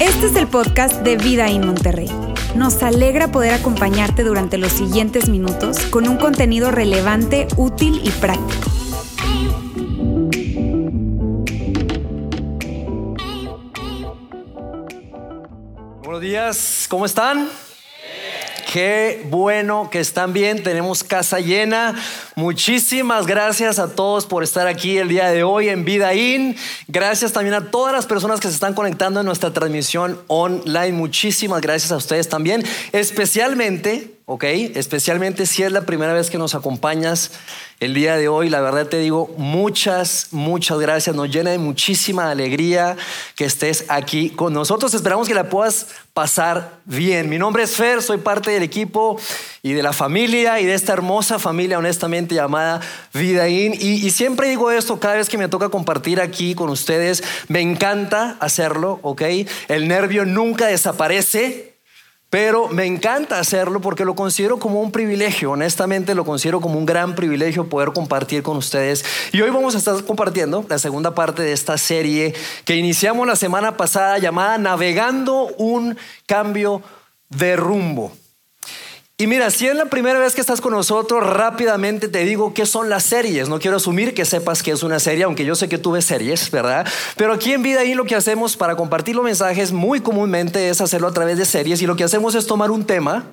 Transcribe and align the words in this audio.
Este 0.00 0.26
es 0.26 0.36
el 0.36 0.48
podcast 0.48 1.02
de 1.02 1.16
Vida 1.16 1.48
en 1.48 1.66
Monterrey. 1.66 2.10
Nos 2.56 2.82
alegra 2.82 3.30
poder 3.30 3.54
acompañarte 3.54 4.24
durante 4.24 4.58
los 4.58 4.72
siguientes 4.72 5.28
minutos 5.28 5.78
con 5.86 6.08
un 6.08 6.16
contenido 6.16 6.70
relevante, 6.70 7.46
útil 7.56 8.00
y 8.02 8.10
práctico. 8.10 8.70
Buenos 16.02 16.20
días, 16.20 16.86
¿cómo 16.88 17.06
están? 17.06 17.48
Qué 18.72 19.26
bueno 19.28 19.90
que 19.90 20.00
están 20.00 20.32
bien, 20.32 20.62
tenemos 20.62 21.04
casa 21.04 21.40
llena. 21.40 21.94
Muchísimas 22.36 23.26
gracias 23.26 23.78
a 23.78 23.94
todos 23.94 24.24
por 24.24 24.42
estar 24.42 24.66
aquí 24.66 24.96
el 24.96 25.08
día 25.08 25.28
de 25.28 25.42
hoy 25.42 25.68
en 25.68 25.84
Vida 25.84 26.14
In. 26.14 26.56
Gracias 26.88 27.34
también 27.34 27.52
a 27.52 27.70
todas 27.70 27.92
las 27.92 28.06
personas 28.06 28.40
que 28.40 28.48
se 28.48 28.54
están 28.54 28.72
conectando 28.72 29.20
en 29.20 29.26
nuestra 29.26 29.52
transmisión 29.52 30.18
online. 30.26 30.92
Muchísimas 30.92 31.60
gracias 31.60 31.92
a 31.92 31.98
ustedes 31.98 32.30
también, 32.30 32.64
especialmente 32.92 34.21
¿ok? 34.32 34.44
Especialmente 34.44 35.44
si 35.44 35.62
es 35.62 35.70
la 35.72 35.82
primera 35.82 36.14
vez 36.14 36.30
que 36.30 36.38
nos 36.38 36.54
acompañas 36.54 37.32
el 37.80 37.92
día 37.92 38.16
de 38.16 38.28
hoy. 38.28 38.48
La 38.48 38.62
verdad 38.62 38.86
te 38.86 38.98
digo 38.98 39.30
muchas, 39.36 40.28
muchas 40.30 40.78
gracias. 40.78 41.14
Nos 41.14 41.28
llena 41.28 41.50
de 41.50 41.58
muchísima 41.58 42.30
alegría 42.30 42.96
que 43.36 43.44
estés 43.44 43.84
aquí 43.88 44.30
con 44.30 44.54
nosotros. 44.54 44.94
Esperamos 44.94 45.28
que 45.28 45.34
la 45.34 45.50
puedas 45.50 45.88
pasar 46.14 46.78
bien. 46.86 47.28
Mi 47.28 47.38
nombre 47.38 47.64
es 47.64 47.72
Fer, 47.72 48.00
soy 48.00 48.16
parte 48.16 48.52
del 48.52 48.62
equipo 48.62 49.20
y 49.62 49.74
de 49.74 49.82
la 49.82 49.92
familia 49.92 50.60
y 50.60 50.64
de 50.64 50.72
esta 50.72 50.94
hermosa 50.94 51.38
familia 51.38 51.78
honestamente 51.78 52.34
llamada 52.34 52.80
Vidaín. 53.12 53.74
Y, 53.74 54.06
y 54.06 54.10
siempre 54.10 54.48
digo 54.48 54.70
esto 54.70 54.98
cada 54.98 55.16
vez 55.16 55.28
que 55.28 55.36
me 55.36 55.48
toca 55.48 55.68
compartir 55.68 56.22
aquí 56.22 56.54
con 56.54 56.70
ustedes. 56.70 57.22
Me 57.48 57.60
encanta 57.60 58.38
hacerlo, 58.40 58.98
¿ok? 59.02 59.22
El 59.68 59.88
nervio 59.88 60.24
nunca 60.24 60.68
desaparece. 60.68 61.71
Pero 62.32 62.68
me 62.68 62.86
encanta 62.86 63.38
hacerlo 63.38 63.82
porque 63.82 64.06
lo 64.06 64.14
considero 64.14 64.58
como 64.58 64.80
un 64.80 64.90
privilegio, 64.90 65.50
honestamente 65.50 66.14
lo 66.14 66.24
considero 66.24 66.62
como 66.62 66.78
un 66.78 66.86
gran 66.86 67.14
privilegio 67.14 67.68
poder 67.68 67.92
compartir 67.92 68.42
con 68.42 68.56
ustedes. 68.56 69.04
Y 69.32 69.42
hoy 69.42 69.50
vamos 69.50 69.74
a 69.74 69.78
estar 69.78 70.02
compartiendo 70.06 70.64
la 70.66 70.78
segunda 70.78 71.14
parte 71.14 71.42
de 71.42 71.52
esta 71.52 71.76
serie 71.76 72.32
que 72.64 72.76
iniciamos 72.76 73.26
la 73.26 73.36
semana 73.36 73.76
pasada 73.76 74.16
llamada 74.16 74.56
Navegando 74.56 75.48
un 75.58 75.98
cambio 76.24 76.80
de 77.28 77.54
rumbo. 77.54 78.12
Y 79.22 79.28
mira, 79.28 79.52
si 79.52 79.68
es 79.68 79.76
la 79.76 79.84
primera 79.84 80.18
vez 80.18 80.34
que 80.34 80.40
estás 80.40 80.60
con 80.60 80.72
nosotros, 80.72 81.24
rápidamente 81.24 82.08
te 82.08 82.24
digo 82.24 82.54
qué 82.54 82.66
son 82.66 82.88
las 82.88 83.04
series. 83.04 83.48
No 83.48 83.60
quiero 83.60 83.76
asumir 83.76 84.14
que 84.14 84.24
sepas 84.24 84.64
que 84.64 84.72
es 84.72 84.82
una 84.82 84.98
serie, 84.98 85.22
aunque 85.22 85.44
yo 85.44 85.54
sé 85.54 85.68
que 85.68 85.78
tú 85.78 85.92
ves 85.92 86.06
series, 86.06 86.50
¿verdad? 86.50 86.84
Pero 87.14 87.32
aquí 87.32 87.52
en 87.52 87.62
Vida 87.62 87.84
y 87.84 87.94
lo 87.94 88.04
que 88.04 88.16
hacemos 88.16 88.56
para 88.56 88.74
compartir 88.74 89.14
los 89.14 89.24
mensajes 89.24 89.70
muy 89.70 90.00
comúnmente 90.00 90.70
es 90.70 90.80
hacerlo 90.80 91.06
a 91.06 91.12
través 91.12 91.38
de 91.38 91.44
series 91.44 91.80
y 91.80 91.86
lo 91.86 91.94
que 91.94 92.02
hacemos 92.02 92.34
es 92.34 92.48
tomar 92.48 92.72
un 92.72 92.84
tema, 92.84 93.26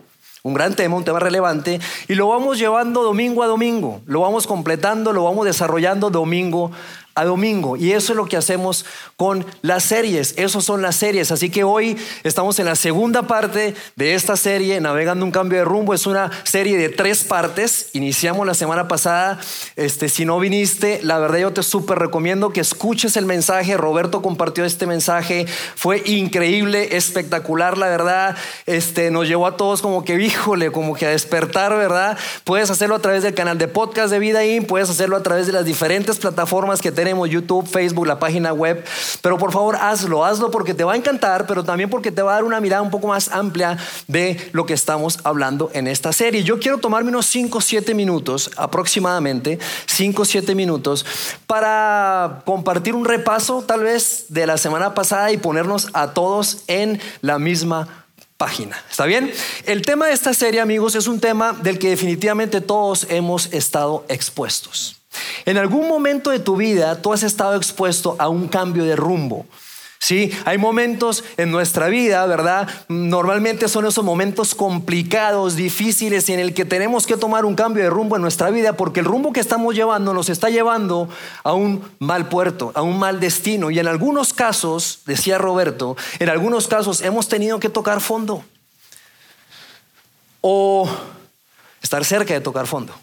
un 0.43 0.53
gran 0.53 0.75
tema, 0.75 0.95
un 0.95 1.05
tema 1.05 1.19
relevante, 1.19 1.79
y 2.07 2.13
lo 2.13 2.27
vamos 2.27 2.59
llevando 2.59 3.01
domingo 3.01 3.41
a 3.41 3.47
domingo, 3.47 4.01
lo 4.05 4.21
vamos 4.21 4.45
completando, 4.45 5.11
lo 5.11 5.23
vamos 5.23 5.47
desarrollando 5.47 6.11
domingo 6.11 6.71
a 7.19 7.25
domingo. 7.25 7.75
Y 7.75 7.91
eso 7.91 8.13
es 8.13 8.17
lo 8.17 8.25
que 8.25 8.37
hacemos 8.37 8.85
con 9.17 9.45
las 9.61 9.83
series. 9.83 10.33
Esos 10.37 10.63
son 10.63 10.81
las 10.81 10.95
series. 10.95 11.31
Así 11.31 11.49
que 11.49 11.65
hoy 11.65 11.97
estamos 12.23 12.57
en 12.59 12.65
la 12.65 12.75
segunda 12.75 13.27
parte 13.27 13.75
de 13.97 14.13
esta 14.15 14.37
serie, 14.37 14.79
Navegando 14.79 15.25
un 15.25 15.31
cambio 15.31 15.59
de 15.59 15.65
rumbo. 15.65 15.93
Es 15.93 16.07
una 16.07 16.31
serie 16.43 16.77
de 16.77 16.87
tres 16.87 17.25
partes. 17.25 17.89
Iniciamos 17.91 18.47
la 18.47 18.53
semana 18.53 18.87
pasada. 18.87 19.37
Este, 19.75 20.07
si 20.07 20.23
no 20.23 20.39
viniste, 20.39 21.01
la 21.03 21.19
verdad 21.19 21.39
yo 21.39 21.51
te 21.51 21.61
súper 21.61 21.99
recomiendo 21.99 22.51
que 22.51 22.61
escuches 22.61 23.17
el 23.17 23.25
mensaje. 23.25 23.75
Roberto 23.75 24.21
compartió 24.21 24.63
este 24.63 24.87
mensaje. 24.87 25.45
Fue 25.75 26.01
increíble, 26.05 26.95
espectacular, 26.95 27.77
la 27.77 27.87
verdad. 27.87 28.37
Este, 28.65 29.11
nos 29.11 29.27
llevó 29.27 29.45
a 29.45 29.57
todos 29.57 29.81
como 29.81 30.05
que, 30.05 30.15
híjole, 30.21 30.71
como 30.71 30.95
que 30.95 31.05
a 31.05 31.09
despertar, 31.09 31.75
¿verdad? 31.75 32.17
Puedes 32.45 32.69
hacerlo 32.69 32.95
a 32.95 32.99
través 32.99 33.23
del 33.23 33.33
canal 33.33 33.57
de 33.57 33.67
podcast 33.67 34.09
de 34.09 34.19
Vida 34.19 34.45
In, 34.45 34.63
puedes 34.63 34.89
hacerlo 34.89 35.17
a 35.17 35.23
través 35.23 35.45
de 35.45 35.51
las 35.51 35.65
diferentes 35.65 36.17
plataformas 36.17 36.79
que 36.81 36.93
tenemos 36.93 37.08
YouTube, 37.27 37.67
Facebook, 37.67 38.07
la 38.07 38.19
página 38.19 38.53
web. 38.53 38.83
Pero 39.21 39.37
por 39.37 39.51
favor, 39.51 39.75
hazlo, 39.75 40.25
hazlo 40.25 40.51
porque 40.51 40.73
te 40.73 40.83
va 40.83 40.93
a 40.93 40.95
encantar, 40.95 41.47
pero 41.47 41.63
también 41.63 41.89
porque 41.89 42.11
te 42.11 42.21
va 42.21 42.31
a 42.31 42.35
dar 42.35 42.43
una 42.43 42.59
mirada 42.59 42.81
un 42.81 42.89
poco 42.89 43.07
más 43.07 43.29
amplia 43.29 43.77
de 44.07 44.49
lo 44.51 44.65
que 44.65 44.73
estamos 44.73 45.19
hablando 45.23 45.69
en 45.73 45.87
esta 45.87 46.13
serie. 46.13 46.43
Yo 46.43 46.59
quiero 46.59 46.77
tomarme 46.77 47.09
unos 47.09 47.25
5 47.27 47.57
o 47.57 47.61
7 47.61 47.93
minutos, 47.93 48.51
aproximadamente 48.57 49.59
5 49.85 50.21
o 50.21 50.25
7 50.25 50.55
minutos, 50.55 51.05
para 51.47 52.41
compartir 52.45 52.95
un 52.95 53.05
repaso 53.05 53.63
tal 53.63 53.83
vez 53.83 54.25
de 54.29 54.45
la 54.47 54.57
semana 54.57 54.93
pasada 54.93 55.31
y 55.31 55.37
ponernos 55.37 55.89
a 55.93 56.13
todos 56.13 56.63
en 56.67 56.99
la 57.21 57.39
misma 57.39 58.05
página. 58.37 58.81
¿Está 58.89 59.05
bien? 59.05 59.31
El 59.65 59.81
tema 59.81 60.07
de 60.07 60.13
esta 60.13 60.33
serie, 60.33 60.61
amigos, 60.61 60.95
es 60.95 61.07
un 61.07 61.19
tema 61.19 61.53
del 61.53 61.77
que 61.77 61.89
definitivamente 61.89 62.61
todos 62.61 63.05
hemos 63.09 63.51
estado 63.51 64.05
expuestos. 64.07 64.98
En 65.45 65.57
algún 65.57 65.87
momento 65.87 66.29
de 66.29 66.39
tu 66.39 66.55
vida 66.55 67.01
tú 67.01 67.13
has 67.13 67.23
estado 67.23 67.55
expuesto 67.55 68.15
a 68.19 68.29
un 68.29 68.47
cambio 68.47 68.83
de 68.83 68.95
rumbo. 68.95 69.45
Sí, 70.01 70.31
hay 70.45 70.57
momentos 70.57 71.25
en 71.35 71.51
nuestra 71.51 71.89
vida, 71.89 72.25
¿verdad? 72.25 72.69
Normalmente 72.87 73.67
son 73.67 73.85
esos 73.85 74.05
momentos 74.05 74.55
complicados, 74.55 75.57
difíciles, 75.57 76.29
en 76.29 76.39
el 76.39 76.53
que 76.53 76.63
tenemos 76.63 77.05
que 77.05 77.17
tomar 77.17 77.43
un 77.43 77.53
cambio 77.53 77.83
de 77.83 77.89
rumbo 77.89 78.15
en 78.15 78.21
nuestra 78.21 78.49
vida, 78.49 78.77
porque 78.77 79.01
el 79.01 79.05
rumbo 79.05 79.33
que 79.33 79.41
estamos 79.41 79.75
llevando 79.75 80.13
nos 80.13 80.29
está 80.29 80.49
llevando 80.49 81.09
a 81.43 81.51
un 81.53 81.83
mal 81.99 82.29
puerto, 82.29 82.71
a 82.75 82.81
un 82.81 82.97
mal 82.97 83.19
destino. 83.19 83.71
Y 83.71 83.79
en 83.79 83.87
algunos 83.87 84.33
casos, 84.33 85.01
decía 85.05 85.37
Roberto, 85.37 85.97
en 86.19 86.29
algunos 86.29 86.69
casos 86.69 87.01
hemos 87.01 87.27
tenido 87.27 87.59
que 87.59 87.67
tocar 87.67 87.99
fondo 87.99 88.41
o 90.39 90.89
estar 91.81 92.05
cerca 92.05 92.33
de 92.33 92.39
tocar 92.39 92.67
fondo. 92.67 92.93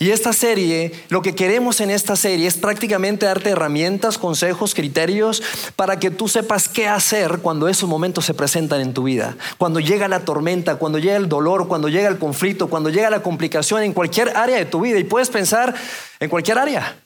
Y 0.00 0.10
esta 0.10 0.32
serie, 0.32 0.92
lo 1.08 1.22
que 1.22 1.34
queremos 1.34 1.80
en 1.80 1.90
esta 1.90 2.14
serie 2.14 2.46
es 2.46 2.56
prácticamente 2.56 3.26
darte 3.26 3.50
herramientas, 3.50 4.16
consejos, 4.16 4.74
criterios 4.74 5.42
para 5.74 5.98
que 5.98 6.10
tú 6.10 6.28
sepas 6.28 6.68
qué 6.68 6.86
hacer 6.86 7.40
cuando 7.40 7.68
esos 7.68 7.88
momentos 7.88 8.24
se 8.24 8.34
presentan 8.34 8.80
en 8.80 8.94
tu 8.94 9.02
vida. 9.02 9.36
Cuando 9.56 9.80
llega 9.80 10.06
la 10.06 10.20
tormenta, 10.20 10.76
cuando 10.76 10.98
llega 10.98 11.16
el 11.16 11.28
dolor, 11.28 11.66
cuando 11.66 11.88
llega 11.88 12.08
el 12.08 12.18
conflicto, 12.18 12.68
cuando 12.68 12.90
llega 12.90 13.10
la 13.10 13.22
complicación 13.22 13.82
en 13.82 13.92
cualquier 13.92 14.36
área 14.36 14.56
de 14.56 14.66
tu 14.66 14.80
vida. 14.80 14.98
Y 15.00 15.04
puedes 15.04 15.30
pensar 15.30 15.74
en 16.20 16.30
cualquier 16.30 16.58
área 16.58 16.96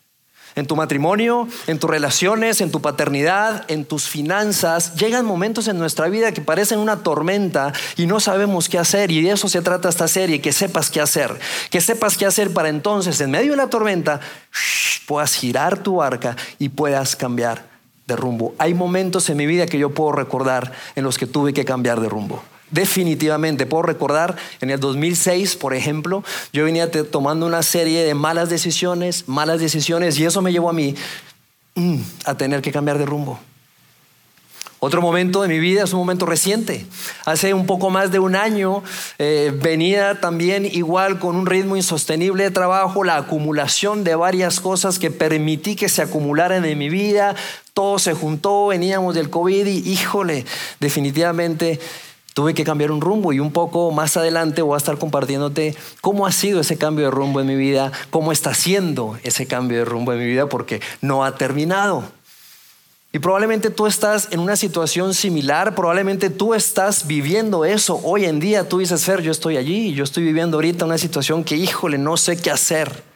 en 0.54 0.66
tu 0.66 0.76
matrimonio, 0.76 1.48
en 1.66 1.78
tus 1.78 1.90
relaciones, 1.90 2.60
en 2.60 2.70
tu 2.70 2.80
paternidad, 2.80 3.64
en 3.68 3.84
tus 3.84 4.08
finanzas. 4.08 4.94
Llegan 4.96 5.24
momentos 5.24 5.68
en 5.68 5.78
nuestra 5.78 6.08
vida 6.08 6.32
que 6.32 6.40
parecen 6.40 6.78
una 6.78 6.98
tormenta 6.98 7.72
y 7.96 8.06
no 8.06 8.20
sabemos 8.20 8.68
qué 8.68 8.78
hacer. 8.78 9.10
Y 9.10 9.22
de 9.22 9.32
eso 9.32 9.48
se 9.48 9.62
trata 9.62 9.88
esta 9.88 10.08
serie, 10.08 10.40
que 10.40 10.52
sepas 10.52 10.90
qué 10.90 11.00
hacer. 11.00 11.38
Que 11.70 11.80
sepas 11.80 12.16
qué 12.16 12.26
hacer 12.26 12.52
para 12.52 12.68
entonces, 12.68 13.20
en 13.20 13.30
medio 13.30 13.52
de 13.52 13.56
la 13.56 13.68
tormenta, 13.68 14.20
puedas 15.06 15.34
girar 15.34 15.78
tu 15.78 15.96
barca 15.96 16.36
y 16.58 16.68
puedas 16.68 17.16
cambiar 17.16 17.64
de 18.06 18.16
rumbo. 18.16 18.54
Hay 18.58 18.74
momentos 18.74 19.28
en 19.30 19.36
mi 19.36 19.46
vida 19.46 19.66
que 19.66 19.78
yo 19.78 19.90
puedo 19.90 20.12
recordar 20.12 20.72
en 20.96 21.04
los 21.04 21.18
que 21.18 21.26
tuve 21.26 21.52
que 21.52 21.64
cambiar 21.64 22.00
de 22.00 22.08
rumbo. 22.08 22.42
Definitivamente, 22.72 23.66
puedo 23.66 23.82
recordar 23.82 24.34
en 24.62 24.70
el 24.70 24.80
2006, 24.80 25.56
por 25.56 25.74
ejemplo, 25.74 26.24
yo 26.54 26.64
venía 26.64 26.90
tomando 26.90 27.44
una 27.46 27.62
serie 27.62 28.02
de 28.02 28.14
malas 28.14 28.48
decisiones, 28.48 29.28
malas 29.28 29.60
decisiones, 29.60 30.18
y 30.18 30.24
eso 30.24 30.40
me 30.40 30.52
llevó 30.52 30.70
a 30.70 30.72
mí 30.72 30.94
mm, 31.74 31.98
a 32.24 32.34
tener 32.34 32.62
que 32.62 32.72
cambiar 32.72 32.96
de 32.96 33.04
rumbo. 33.04 33.38
Otro 34.84 35.00
momento 35.00 35.42
de 35.42 35.48
mi 35.48 35.60
vida 35.60 35.84
es 35.84 35.92
un 35.92 36.00
momento 36.00 36.26
reciente. 36.26 36.86
Hace 37.24 37.54
un 37.54 37.66
poco 37.66 37.90
más 37.90 38.10
de 38.10 38.18
un 38.18 38.34
año 38.34 38.82
eh, 39.18 39.52
venía 39.62 40.18
también 40.18 40.64
igual 40.64 41.20
con 41.20 41.36
un 41.36 41.46
ritmo 41.46 41.76
insostenible 41.76 42.42
de 42.42 42.50
trabajo, 42.50 43.04
la 43.04 43.16
acumulación 43.16 44.02
de 44.02 44.16
varias 44.16 44.58
cosas 44.58 44.98
que 44.98 45.12
permití 45.12 45.76
que 45.76 45.88
se 45.88 46.02
acumularan 46.02 46.64
en 46.64 46.78
mi 46.78 46.88
vida. 46.88 47.36
Todo 47.74 48.00
se 48.00 48.12
juntó, 48.12 48.66
veníamos 48.68 49.14
del 49.14 49.30
COVID 49.30 49.66
y 49.66 49.88
híjole, 49.88 50.46
definitivamente 50.80 51.78
Tuve 52.34 52.54
que 52.54 52.64
cambiar 52.64 52.90
un 52.90 53.00
rumbo 53.00 53.32
y 53.32 53.40
un 53.40 53.52
poco 53.52 53.90
más 53.90 54.16
adelante 54.16 54.62
voy 54.62 54.74
a 54.74 54.78
estar 54.78 54.96
compartiéndote 54.98 55.76
cómo 56.00 56.26
ha 56.26 56.32
sido 56.32 56.60
ese 56.60 56.78
cambio 56.78 57.06
de 57.06 57.10
rumbo 57.10 57.40
en 57.40 57.46
mi 57.46 57.56
vida, 57.56 57.92
cómo 58.10 58.32
está 58.32 58.54
siendo 58.54 59.18
ese 59.22 59.46
cambio 59.46 59.78
de 59.78 59.84
rumbo 59.84 60.12
en 60.12 60.18
mi 60.18 60.26
vida, 60.26 60.46
porque 60.48 60.80
no 61.00 61.24
ha 61.24 61.36
terminado. 61.36 62.04
Y 63.14 63.18
probablemente 63.18 63.68
tú 63.68 63.86
estás 63.86 64.28
en 64.30 64.40
una 64.40 64.56
situación 64.56 65.12
similar, 65.12 65.74
probablemente 65.74 66.30
tú 66.30 66.54
estás 66.54 67.06
viviendo 67.06 67.66
eso 67.66 68.00
hoy 68.02 68.24
en 68.24 68.40
día. 68.40 68.66
Tú 68.66 68.78
dices, 68.78 69.04
Fer, 69.04 69.20
yo 69.20 69.30
estoy 69.30 69.58
allí, 69.58 69.92
yo 69.92 70.02
estoy 70.02 70.24
viviendo 70.24 70.56
ahorita 70.56 70.86
una 70.86 70.96
situación 70.96 71.44
que, 71.44 71.56
híjole, 71.56 71.98
no 71.98 72.16
sé 72.16 72.40
qué 72.40 72.50
hacer. 72.50 73.11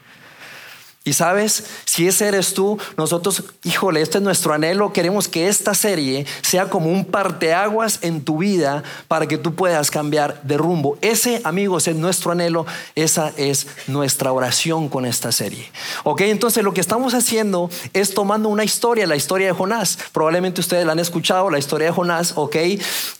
Y 1.06 1.12
sabes, 1.12 1.62
si 1.84 2.08
ese 2.08 2.26
eres 2.26 2.52
tú, 2.52 2.80
nosotros, 2.96 3.44
híjole, 3.62 4.00
este 4.00 4.18
es 4.18 4.24
nuestro 4.24 4.52
anhelo. 4.52 4.92
Queremos 4.92 5.28
que 5.28 5.46
esta 5.46 5.72
serie 5.72 6.26
sea 6.42 6.68
como 6.68 6.90
un 6.90 7.04
parteaguas 7.04 8.00
en 8.02 8.24
tu 8.24 8.38
vida 8.38 8.82
para 9.06 9.28
que 9.28 9.38
tú 9.38 9.54
puedas 9.54 9.92
cambiar 9.92 10.42
de 10.42 10.56
rumbo. 10.56 10.98
Ese, 11.02 11.40
amigos, 11.44 11.86
es 11.86 11.94
nuestro 11.94 12.32
anhelo. 12.32 12.66
Esa 12.96 13.32
es 13.36 13.68
nuestra 13.86 14.32
oración 14.32 14.88
con 14.88 15.06
esta 15.06 15.30
serie. 15.30 15.70
Ok, 16.02 16.22
entonces 16.22 16.64
lo 16.64 16.74
que 16.74 16.80
estamos 16.80 17.14
haciendo 17.14 17.70
es 17.92 18.12
tomando 18.12 18.48
una 18.48 18.64
historia, 18.64 19.06
la 19.06 19.14
historia 19.14 19.46
de 19.46 19.52
Jonás. 19.52 20.00
Probablemente 20.10 20.60
ustedes 20.60 20.84
la 20.86 20.90
han 20.90 20.98
escuchado, 20.98 21.50
la 21.50 21.60
historia 21.60 21.86
de 21.86 21.92
Jonás, 21.92 22.32
ok. 22.34 22.56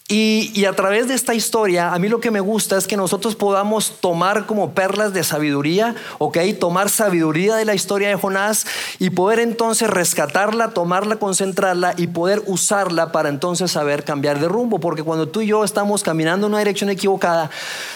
Y, 0.09 0.65
a 0.67 0.73
través 0.73 1.09
de 1.09 1.15
esta 1.15 1.35
historia, 1.35 1.93
a 1.93 1.99
mí 1.99 2.09
lo 2.09 2.21
que 2.21 2.31
me 2.31 2.39
gusta 2.39 2.77
es 2.77 2.87
que 2.87 2.97
nosotros 2.97 3.35
podamos 3.35 3.95
tomar 4.01 4.47
como 4.47 4.73
perlas 4.73 5.13
de 5.13 5.25
sabiduría, 5.25 5.97
ok, 6.19 6.39
tomar 6.61 6.91
sabiduría 6.91 7.57
de 7.57 7.65
la 7.65 7.75
historia 7.75 8.09
de 8.09 8.15
Jonás 8.15 8.69
y 9.01 9.11
poder 9.11 9.41
entonces 9.41 9.91
rescatarla, 9.91 10.71
tomarla, 10.71 11.17
concentrarla 11.17 11.93
y 11.97 12.07
poder 12.07 12.41
usarla 12.47 13.11
para 13.11 13.31
entonces 13.31 13.73
saber 13.73 14.05
cambiar 14.05 14.39
de 14.39 14.47
rumbo. 14.47 14.79
Porque 14.79 15.03
cuando 15.03 15.27
tú 15.27 15.41
y 15.41 15.49
yo 15.49 15.65
estamos 15.65 16.05
caminando 16.05 16.47
en 16.47 16.53
una 16.53 16.61
dirección 16.61 16.89
equivocada, 16.89 17.51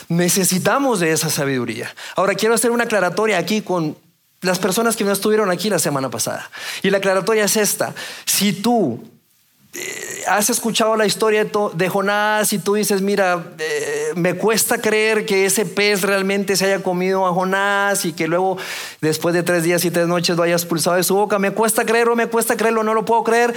necesitamos 0.08 0.98
de 0.98 1.12
esa 1.12 1.30
sabiduría. 1.30 1.94
Ahora 2.16 2.34
quiero 2.34 2.56
hacer 2.56 2.72
una 2.72 2.84
aclaratoria 2.84 3.38
aquí 3.38 3.60
con 3.60 3.96
las 4.40 4.58
personas 4.58 4.96
que 4.96 5.04
no 5.04 5.12
estuvieron 5.12 5.48
aquí 5.48 5.70
la 5.70 5.78
semana 5.78 6.10
pasada. 6.10 6.50
Y 6.82 6.90
la 6.90 6.98
aclaratoria 6.98 7.44
es 7.44 7.56
esta. 7.56 7.94
Si 8.24 8.52
tú 8.52 9.00
has 10.26 10.50
escuchado 10.50 10.96
la 10.96 11.06
historia 11.06 11.44
de 11.44 11.88
Jonás 11.88 12.52
y 12.52 12.58
tú 12.58 12.74
dices, 12.74 13.02
mira, 13.02 13.52
eh, 13.58 14.12
me 14.16 14.34
cuesta 14.34 14.78
creer 14.78 15.26
que 15.26 15.44
ese 15.44 15.64
pez 15.64 16.02
realmente 16.02 16.56
se 16.56 16.66
haya 16.66 16.82
comido 16.82 17.26
a 17.26 17.32
Jonás 17.32 18.04
y 18.04 18.12
que 18.12 18.26
luego 18.26 18.56
después 19.00 19.34
de 19.34 19.42
tres 19.42 19.62
días 19.62 19.84
y 19.84 19.90
tres 19.90 20.06
noches 20.06 20.36
lo 20.36 20.42
haya 20.42 20.54
expulsado 20.54 20.96
de 20.96 21.02
su 21.02 21.14
boca, 21.14 21.38
me 21.38 21.52
cuesta 21.52 21.84
creerlo, 21.84 22.16
me 22.16 22.26
cuesta 22.26 22.56
creerlo, 22.56 22.82
no 22.82 22.94
lo 22.94 23.04
puedo 23.04 23.24
creer. 23.24 23.54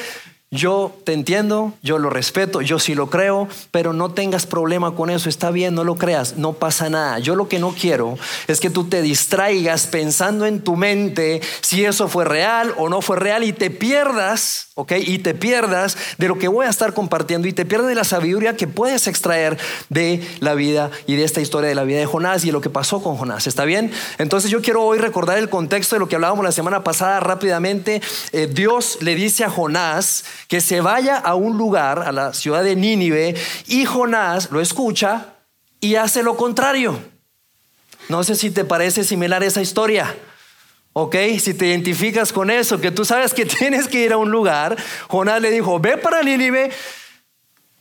Yo 0.53 0.95
te 1.03 1.13
entiendo, 1.13 1.73
yo 1.81 1.97
lo 1.97 2.11
respeto, 2.11 2.61
yo 2.61 2.77
sí 2.77 2.93
lo 2.93 3.09
creo, 3.09 3.47
pero 3.71 3.91
no 3.91 4.11
tengas 4.11 4.45
problema 4.45 4.93
con 4.93 5.09
eso, 5.09 5.27
está 5.27 5.49
bien, 5.49 5.73
no 5.73 5.83
lo 5.83 5.95
creas, 5.95 6.37
no 6.37 6.53
pasa 6.53 6.91
nada. 6.91 7.17
Yo 7.17 7.35
lo 7.35 7.47
que 7.47 7.57
no 7.57 7.73
quiero 7.73 8.19
es 8.45 8.59
que 8.59 8.69
tú 8.69 8.83
te 8.83 9.01
distraigas 9.01 9.87
pensando 9.87 10.45
en 10.45 10.61
tu 10.61 10.75
mente 10.75 11.41
si 11.61 11.83
eso 11.83 12.07
fue 12.07 12.23
real 12.23 12.71
o 12.77 12.87
no 12.87 13.01
fue 13.01 13.17
real 13.17 13.43
y 13.43 13.51
te 13.51 13.71
pierdas, 13.71 14.67
¿ok? 14.75 14.91
Y 15.07 15.17
te 15.17 15.33
pierdas 15.33 15.97
de 16.19 16.27
lo 16.27 16.37
que 16.37 16.47
voy 16.47 16.67
a 16.67 16.69
estar 16.69 16.93
compartiendo 16.93 17.47
y 17.47 17.53
te 17.53 17.65
pierdas 17.65 17.87
de 17.87 17.95
la 17.95 18.03
sabiduría 18.03 18.55
que 18.55 18.67
puedes 18.67 19.07
extraer 19.07 19.57
de 19.89 20.21
la 20.39 20.53
vida 20.53 20.91
y 21.07 21.15
de 21.15 21.23
esta 21.23 21.41
historia 21.41 21.67
de 21.69 21.75
la 21.75 21.83
vida 21.83 21.97
de 21.97 22.05
Jonás 22.05 22.43
y 22.43 22.47
de 22.47 22.53
lo 22.53 22.61
que 22.61 22.69
pasó 22.69 23.01
con 23.01 23.17
Jonás, 23.17 23.47
¿está 23.47 23.65
bien? 23.65 23.91
Entonces 24.19 24.51
yo 24.51 24.61
quiero 24.61 24.83
hoy 24.83 24.99
recordar 24.99 25.39
el 25.39 25.49
contexto 25.49 25.95
de 25.95 25.99
lo 25.99 26.07
que 26.07 26.13
hablábamos 26.13 26.45
la 26.45 26.51
semana 26.51 26.83
pasada 26.83 27.19
rápidamente. 27.19 28.03
Eh, 28.33 28.47
Dios 28.51 28.99
le 29.01 29.15
dice 29.15 29.43
a 29.43 29.49
Jonás, 29.49 30.25
que 30.47 30.61
se 30.61 30.81
vaya 30.81 31.17
a 31.17 31.35
un 31.35 31.57
lugar, 31.57 31.99
a 31.99 32.11
la 32.11 32.33
ciudad 32.33 32.63
de 32.63 32.75
Nínive, 32.75 33.35
y 33.67 33.85
Jonás 33.85 34.51
lo 34.51 34.61
escucha 34.61 35.35
y 35.79 35.95
hace 35.95 36.23
lo 36.23 36.37
contrario. 36.37 36.99
No 38.09 38.23
sé 38.23 38.35
si 38.35 38.51
te 38.51 38.65
parece 38.65 39.03
similar 39.03 39.43
esa 39.43 39.61
historia. 39.61 40.15
¿Ok? 40.93 41.15
Si 41.39 41.55
te 41.55 41.67
identificas 41.67 42.31
con 42.31 42.51
eso, 42.51 42.79
que 42.79 42.91
tú 42.91 43.03
sabes 43.03 43.33
que 43.33 43.45
tienes 43.47 43.87
que 43.87 44.05
ir 44.05 44.13
a 44.13 44.17
un 44.17 44.31
lugar, 44.31 44.77
Jonás 45.07 45.41
le 45.41 45.49
dijo, 45.49 45.79
ve 45.79 45.97
para 45.97 46.21
Nínive, 46.21 46.71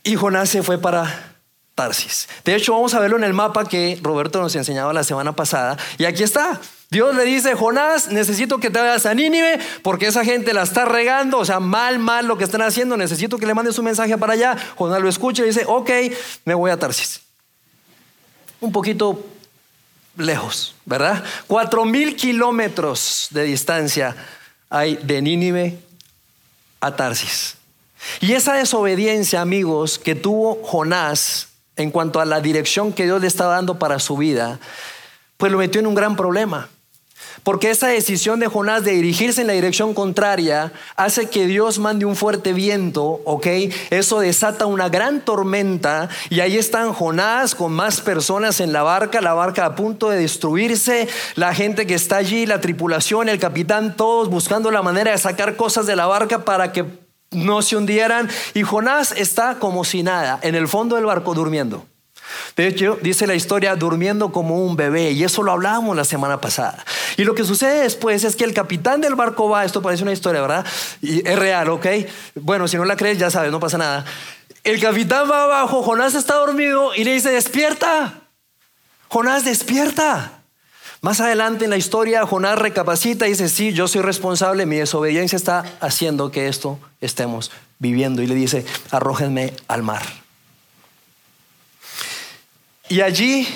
y 0.03 0.17
Jonás 0.17 0.49
se 0.49 0.63
fue 0.63 0.79
para 0.79 1.35
Tarsis. 1.75 2.29
De 2.45 2.55
hecho, 2.55 2.73
vamos 2.73 2.95
a 2.95 3.01
verlo 3.01 3.17
en 3.17 3.25
el 3.25 3.35
mapa 3.35 3.65
que 3.65 3.99
Roberto 4.03 4.41
nos 4.41 4.55
enseñaba 4.57 4.93
la 4.93 5.05
semana 5.05 5.37
pasada, 5.37 5.77
y 5.99 6.07
aquí 6.07 6.23
está. 6.23 6.61
Dios 6.93 7.17
le 7.17 7.25
dice, 7.25 7.55
Jonás, 7.55 8.09
necesito 8.09 8.59
que 8.59 8.69
te 8.69 8.79
vayas 8.79 9.07
a 9.07 9.15
Nínive 9.15 9.59
porque 9.81 10.09
esa 10.09 10.27
gente 10.27 10.53
la 10.53 10.63
está 10.63 10.85
regando, 10.85 11.39
o 11.39 11.45
sea, 11.47 11.59
mal, 11.59 11.99
mal 11.99 12.27
lo 12.27 12.37
que 12.37 12.45
están 12.45 12.61
haciendo, 12.61 12.99
necesito 12.99 13.39
que 13.39 13.47
le 13.47 13.55
mandes 13.55 13.79
un 13.79 13.87
mensaje 13.87 14.19
para 14.19 14.35
allá. 14.35 14.59
Jonás 14.77 15.01
lo 15.01 15.09
escucha 15.09 15.43
y 15.43 15.47
dice, 15.47 15.65
ok, 15.67 15.91
me 16.45 16.53
voy 16.53 16.71
a 16.71 16.77
Tarsis. 16.77 17.23
Un 18.61 18.73
poquito 18.73 19.25
lejos, 20.19 20.75
¿verdad? 20.85 21.25
Cuatro 21.47 21.87
mil 21.87 22.15
kilómetros 22.15 23.29
de 23.31 23.45
distancia 23.45 24.15
hay 24.69 24.97
de 24.97 25.23
Nínive 25.23 25.79
a 26.83 26.95
Tarsis. 26.95 27.55
Y 28.21 28.35
esa 28.35 28.53
desobediencia, 28.53 29.41
amigos, 29.41 29.99
que 29.99 30.15
tuvo 30.15 30.63
Jonás 30.63 31.49
en 31.77 31.91
cuanto 31.91 32.21
a 32.21 32.27
la 32.27 32.43
dirección 32.43 32.93
que 32.93 33.05
Dios 33.05 33.23
le 33.23 33.29
estaba 33.29 33.55
dando 33.55 33.79
para 33.79 33.99
su 33.99 34.19
vida, 34.19 34.61
pues 35.39 35.51
lo 35.51 35.57
metió 35.57 35.81
en 35.81 35.87
un 35.87 35.95
gran 35.95 36.17
problema. 36.17 36.69
Porque 37.43 37.71
esa 37.71 37.89
decisión 37.89 38.41
de 38.41 38.47
Jonás 38.47 38.85
de 38.85 38.93
dirigirse 38.93 39.41
en 39.41 39.47
la 39.47 39.53
dirección 39.53 39.95
contraria 39.95 40.73
hace 40.97 41.29
que 41.29 41.47
Dios 41.47 41.79
mande 41.79 42.05
un 42.05 42.17
fuerte 42.17 42.53
viento, 42.53 43.21
¿ok? 43.25 43.47
Eso 43.91 44.21
desata 44.21 44.67
una 44.67 44.89
gran 44.89 45.21
tormenta 45.21 46.09
y 46.31 46.41
ahí 46.41 46.57
están 46.57 46.93
Jonás 46.93 47.55
con 47.55 47.73
más 47.73 48.01
personas 48.01 48.61
en 48.61 48.73
la 48.73 48.83
barca, 48.83 49.21
la 49.21 49.35
barca 49.35 49.67
a 49.67 49.75
punto 49.75 50.11
de 50.11 50.19
destruirse, 50.19 51.09
la 51.35 51.55
gente 51.55 51.87
que 51.87 51.95
está 51.95 52.17
allí, 52.17 52.47
la 52.47 52.61
tripulación, 52.61 53.29
el 53.29 53.39
capitán, 53.39 53.97
todos 53.97 54.29
buscando 54.29 54.71
la 54.71 54.83
manera 54.83 55.13
de 55.13 55.19
sacar 55.19 55.57
cosas 55.57 55.87
de 55.87 55.97
la 55.97 56.07
barca 56.07 56.45
para 56.45 56.73
que 56.73 56.85
no 57.31 57.63
se 57.63 57.77
hundieran. 57.77 58.29
Y 58.55 58.63
Jonás 58.63 59.13
está 59.13 59.59
como 59.59 59.85
si 59.85 60.03
nada, 60.03 60.39
en 60.43 60.55
el 60.55 60.69
fondo 60.69 60.97
del 60.97 61.07
barco 61.07 61.35
durmiendo. 61.35 61.87
De 62.57 62.67
hecho, 62.67 62.99
dice 63.03 63.27
la 63.27 63.35
historia 63.35 63.75
durmiendo 63.77 64.33
como 64.33 64.65
un 64.65 64.77
bebé, 64.77 65.13
y 65.13 65.25
eso 65.25 65.43
lo 65.43 65.53
hablábamos 65.53 65.97
la 65.97 66.05
semana 66.05 66.41
pasada. 66.41 66.85
Y 67.17 67.25
lo 67.25 67.35
que 67.35 67.45
sucede 67.45 67.83
después 67.83 68.25
es 68.25 68.37
que 68.37 68.45
el 68.45 68.55
capitán 68.55 69.01
del 69.01 69.15
barco 69.15 69.49
va, 69.49 69.65
esto 69.65 69.83
parece 69.83 70.03
una 70.03 70.13
historia, 70.13 70.41
¿verdad? 70.41 70.67
Y 71.01 71.27
es 71.27 71.39
real, 71.39 71.69
¿ok? 71.71 71.87
Bueno, 72.35 72.69
si 72.69 72.77
no 72.77 72.85
la 72.85 72.97
crees, 72.97 73.19
ya 73.19 73.31
sabes, 73.31 73.51
no 73.51 73.61
pasa 73.61 73.79
nada. 73.79 74.05
El 74.65 74.81
capitán 74.81 75.31
va 75.31 75.45
abajo, 75.45 75.83
Jonás 75.83 76.15
está 76.15 76.35
dormido 76.35 76.95
y 76.95 77.05
le 77.05 77.15
dice, 77.15 77.31
despierta. 77.31 78.21
Jonás, 79.09 79.45
despierta. 79.45 80.43
Más 81.01 81.21
adelante 81.21 81.65
en 81.65 81.71
la 81.71 81.77
historia, 81.77 82.25
Jonás 82.25 82.57
recapacita 82.59 83.27
y 83.27 83.31
dice, 83.31 83.49
sí, 83.49 83.73
yo 83.73 83.89
soy 83.89 84.03
responsable, 84.03 84.67
mi 84.67 84.77
desobediencia 84.77 85.35
está 85.35 85.65
haciendo 85.81 86.31
que 86.31 86.47
esto 86.47 86.79
estemos 87.01 87.51
viviendo. 87.81 88.23
Y 88.23 88.29
le 88.29 88.37
dice, 88.37 88.65
arrójenme 88.93 89.53
al 89.67 89.83
mar. 89.83 90.22
Y 92.93 93.01
allí 93.01 93.49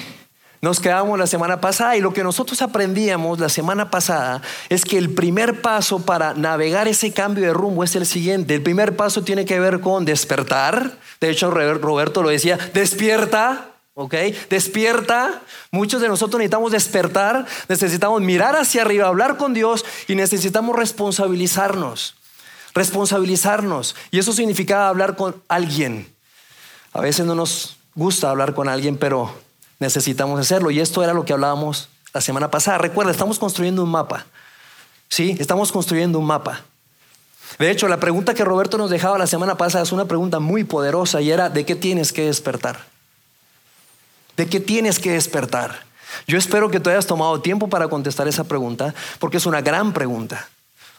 nos 0.62 0.80
quedamos 0.80 1.18
la 1.18 1.26
semana 1.26 1.60
pasada 1.60 1.94
y 1.94 2.00
lo 2.00 2.14
que 2.14 2.24
nosotros 2.24 2.62
aprendíamos 2.62 3.38
la 3.38 3.50
semana 3.50 3.90
pasada 3.90 4.40
es 4.70 4.86
que 4.86 4.96
el 4.96 5.10
primer 5.10 5.60
paso 5.60 5.98
para 5.98 6.32
navegar 6.32 6.88
ese 6.88 7.12
cambio 7.12 7.44
de 7.44 7.52
rumbo 7.52 7.84
es 7.84 7.94
el 7.96 8.06
siguiente. 8.06 8.54
El 8.54 8.62
primer 8.62 8.96
paso 8.96 9.24
tiene 9.24 9.44
que 9.44 9.60
ver 9.60 9.80
con 9.80 10.06
despertar. 10.06 10.96
De 11.20 11.28
hecho, 11.28 11.50
Roberto 11.50 12.22
lo 12.22 12.30
decía, 12.30 12.58
despierta. 12.72 13.72
¿ok? 13.92 14.14
Despierta. 14.48 15.42
Muchos 15.70 16.00
de 16.00 16.08
nosotros 16.08 16.38
necesitamos 16.38 16.72
despertar, 16.72 17.44
necesitamos 17.68 18.22
mirar 18.22 18.56
hacia 18.56 18.80
arriba, 18.80 19.06
hablar 19.06 19.36
con 19.36 19.52
Dios 19.52 19.84
y 20.08 20.14
necesitamos 20.14 20.74
responsabilizarnos. 20.76 22.14
Responsabilizarnos. 22.72 23.96
Y 24.10 24.18
eso 24.18 24.32
significa 24.32 24.88
hablar 24.88 25.14
con 25.14 25.42
alguien. 25.48 26.10
A 26.94 27.02
veces 27.02 27.26
no 27.26 27.34
nos 27.34 27.75
gusta 27.96 28.30
hablar 28.30 28.54
con 28.54 28.68
alguien, 28.68 28.96
pero 28.96 29.34
necesitamos 29.80 30.38
hacerlo. 30.38 30.70
Y 30.70 30.78
esto 30.78 31.02
era 31.02 31.12
lo 31.12 31.24
que 31.24 31.32
hablábamos 31.32 31.88
la 32.14 32.20
semana 32.20 32.50
pasada. 32.50 32.78
Recuerda, 32.78 33.10
estamos 33.10 33.40
construyendo 33.40 33.82
un 33.82 33.90
mapa. 33.90 34.26
Sí, 35.08 35.36
estamos 35.40 35.72
construyendo 35.72 36.20
un 36.20 36.26
mapa. 36.26 36.60
De 37.58 37.70
hecho, 37.70 37.88
la 37.88 37.98
pregunta 37.98 38.34
que 38.34 38.44
Roberto 38.44 38.76
nos 38.78 38.90
dejaba 38.90 39.18
la 39.18 39.26
semana 39.26 39.56
pasada 39.56 39.84
es 39.84 39.92
una 39.92 40.04
pregunta 40.04 40.40
muy 40.40 40.64
poderosa 40.64 41.20
y 41.20 41.30
era, 41.30 41.48
¿de 41.48 41.64
qué 41.64 41.74
tienes 41.74 42.12
que 42.12 42.26
despertar? 42.26 42.84
¿De 44.36 44.46
qué 44.46 44.60
tienes 44.60 44.98
que 44.98 45.12
despertar? 45.12 45.84
Yo 46.26 46.38
espero 46.38 46.70
que 46.70 46.80
tú 46.80 46.90
hayas 46.90 47.06
tomado 47.06 47.40
tiempo 47.40 47.68
para 47.68 47.88
contestar 47.88 48.28
esa 48.28 48.44
pregunta, 48.44 48.94
porque 49.18 49.38
es 49.38 49.46
una 49.46 49.60
gran 49.60 49.92
pregunta. 49.92 50.48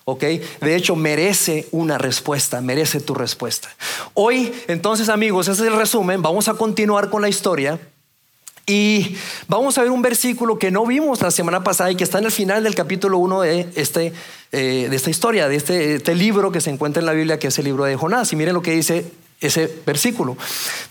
¿Ok? 0.09 0.23
De 0.61 0.75
hecho, 0.75 0.95
merece 0.95 1.67
una 1.71 1.97
respuesta, 1.97 2.61
merece 2.61 3.01
tu 3.01 3.13
respuesta. 3.13 3.67
Hoy, 4.13 4.53
entonces, 4.69 5.09
amigos, 5.09 5.49
ese 5.49 5.63
es 5.63 5.67
el 5.67 5.77
resumen. 5.77 6.21
Vamos 6.21 6.47
a 6.47 6.53
continuar 6.53 7.09
con 7.09 7.21
la 7.21 7.27
historia. 7.27 7.77
Y 8.65 9.17
vamos 9.49 9.77
a 9.77 9.81
ver 9.81 9.91
un 9.91 10.01
versículo 10.01 10.57
que 10.57 10.71
no 10.71 10.85
vimos 10.85 11.21
la 11.21 11.29
semana 11.29 11.61
pasada 11.61 11.91
y 11.91 11.95
que 11.95 12.05
está 12.05 12.19
en 12.19 12.25
el 12.25 12.31
final 12.31 12.63
del 12.63 12.73
capítulo 12.73 13.17
1 13.17 13.41
de, 13.41 13.69
este, 13.75 14.13
eh, 14.53 14.87
de 14.89 14.95
esta 14.95 15.09
historia, 15.09 15.49
de 15.49 15.57
este, 15.57 15.95
este 15.95 16.15
libro 16.15 16.53
que 16.53 16.61
se 16.61 16.69
encuentra 16.69 17.01
en 17.01 17.05
la 17.05 17.13
Biblia, 17.13 17.37
que 17.37 17.47
es 17.47 17.59
el 17.59 17.65
libro 17.65 17.83
de 17.83 17.97
Jonás. 17.97 18.31
Y 18.31 18.37
miren 18.37 18.53
lo 18.53 18.61
que 18.61 18.71
dice 18.71 19.11
ese 19.39 19.82
versículo. 19.86 20.36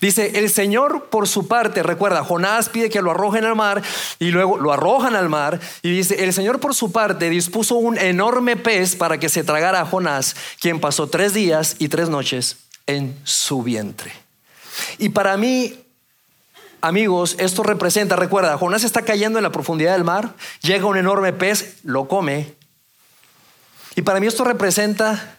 Dice, 0.01 0.39
el 0.39 0.51
Señor 0.51 1.07
por 1.11 1.27
su 1.27 1.49
parte, 1.49 1.83
recuerda, 1.83 2.23
Jonás 2.23 2.69
pide 2.69 2.91
que 2.91 3.03
lo 3.03 3.11
arrojen 3.11 3.45
al 3.45 3.57
mar 3.57 3.83
y 4.19 4.31
luego 4.31 4.57
lo 4.59 4.73
arrojan 4.73 5.17
al 5.17 5.29
mar 5.29 5.61
y 5.83 5.91
dice, 5.91 6.23
el 6.25 6.33
Señor 6.33 6.61
por 6.61 6.75
su 6.75 6.93
parte 6.93 7.29
dispuso 7.29 7.75
un 7.75 7.99
enorme 7.99 8.57
pez 8.57 8.95
para 8.95 9.19
que 9.19 9.29
se 9.29 9.43
tragara 9.43 9.81
a 9.81 9.87
Jonás, 9.87 10.37
quien 10.61 10.81
pasó 10.81 11.09
tres 11.09 11.35
días 11.35 11.77
y 11.79 11.89
tres 11.89 12.09
noches 12.09 12.59
en 12.87 13.19
su 13.25 13.63
vientre. 13.63 14.13
Y 14.99 15.09
para 15.09 15.37
mí, 15.37 15.81
amigos, 16.81 17.35
esto 17.39 17.65
representa, 17.65 18.15
recuerda, 18.15 18.57
Jonás 18.59 18.85
está 18.85 19.03
cayendo 19.03 19.39
en 19.39 19.43
la 19.43 19.53
profundidad 19.53 19.95
del 19.95 20.05
mar, 20.05 20.35
llega 20.61 20.87
un 20.87 20.97
enorme 20.97 21.33
pez, 21.33 21.79
lo 21.83 22.07
come 22.07 22.55
Y 23.97 24.03
para 24.03 24.21
mí 24.21 24.27
esto 24.29 24.45
representa 24.45 25.37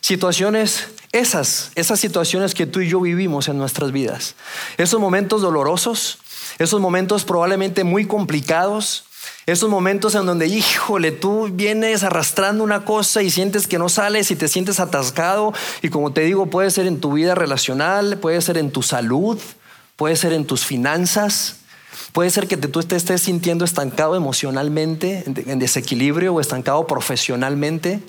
situaciones, 0.00 0.88
esas, 1.18 1.70
esas 1.74 2.00
situaciones 2.00 2.54
que 2.54 2.66
tú 2.66 2.80
y 2.80 2.88
yo 2.88 3.00
vivimos 3.00 3.48
en 3.48 3.58
nuestras 3.58 3.92
vidas. 3.92 4.34
Esos 4.76 5.00
momentos 5.00 5.42
dolorosos, 5.42 6.18
esos 6.58 6.80
momentos 6.80 7.24
probablemente 7.24 7.84
muy 7.84 8.06
complicados, 8.06 9.04
esos 9.46 9.70
momentos 9.70 10.14
en 10.14 10.26
donde, 10.26 10.46
híjole, 10.48 11.12
tú 11.12 11.48
vienes 11.52 12.02
arrastrando 12.02 12.64
una 12.64 12.84
cosa 12.84 13.22
y 13.22 13.30
sientes 13.30 13.66
que 13.66 13.78
no 13.78 13.88
sales 13.88 14.30
y 14.30 14.36
te 14.36 14.48
sientes 14.48 14.80
atascado. 14.80 15.52
Y 15.82 15.88
como 15.88 16.12
te 16.12 16.22
digo, 16.22 16.46
puede 16.46 16.70
ser 16.70 16.86
en 16.86 17.00
tu 17.00 17.12
vida 17.12 17.34
relacional, 17.34 18.18
puede 18.18 18.40
ser 18.40 18.58
en 18.58 18.70
tu 18.70 18.82
salud, 18.82 19.38
puede 19.94 20.16
ser 20.16 20.32
en 20.32 20.46
tus 20.46 20.64
finanzas, 20.64 21.58
puede 22.12 22.30
ser 22.30 22.48
que 22.48 22.56
tú 22.56 22.82
te 22.82 22.96
estés 22.96 23.22
sintiendo 23.22 23.64
estancado 23.64 24.16
emocionalmente, 24.16 25.24
en 25.26 25.58
desequilibrio 25.58 26.34
o 26.34 26.40
estancado 26.40 26.86
profesionalmente. 26.86 28.00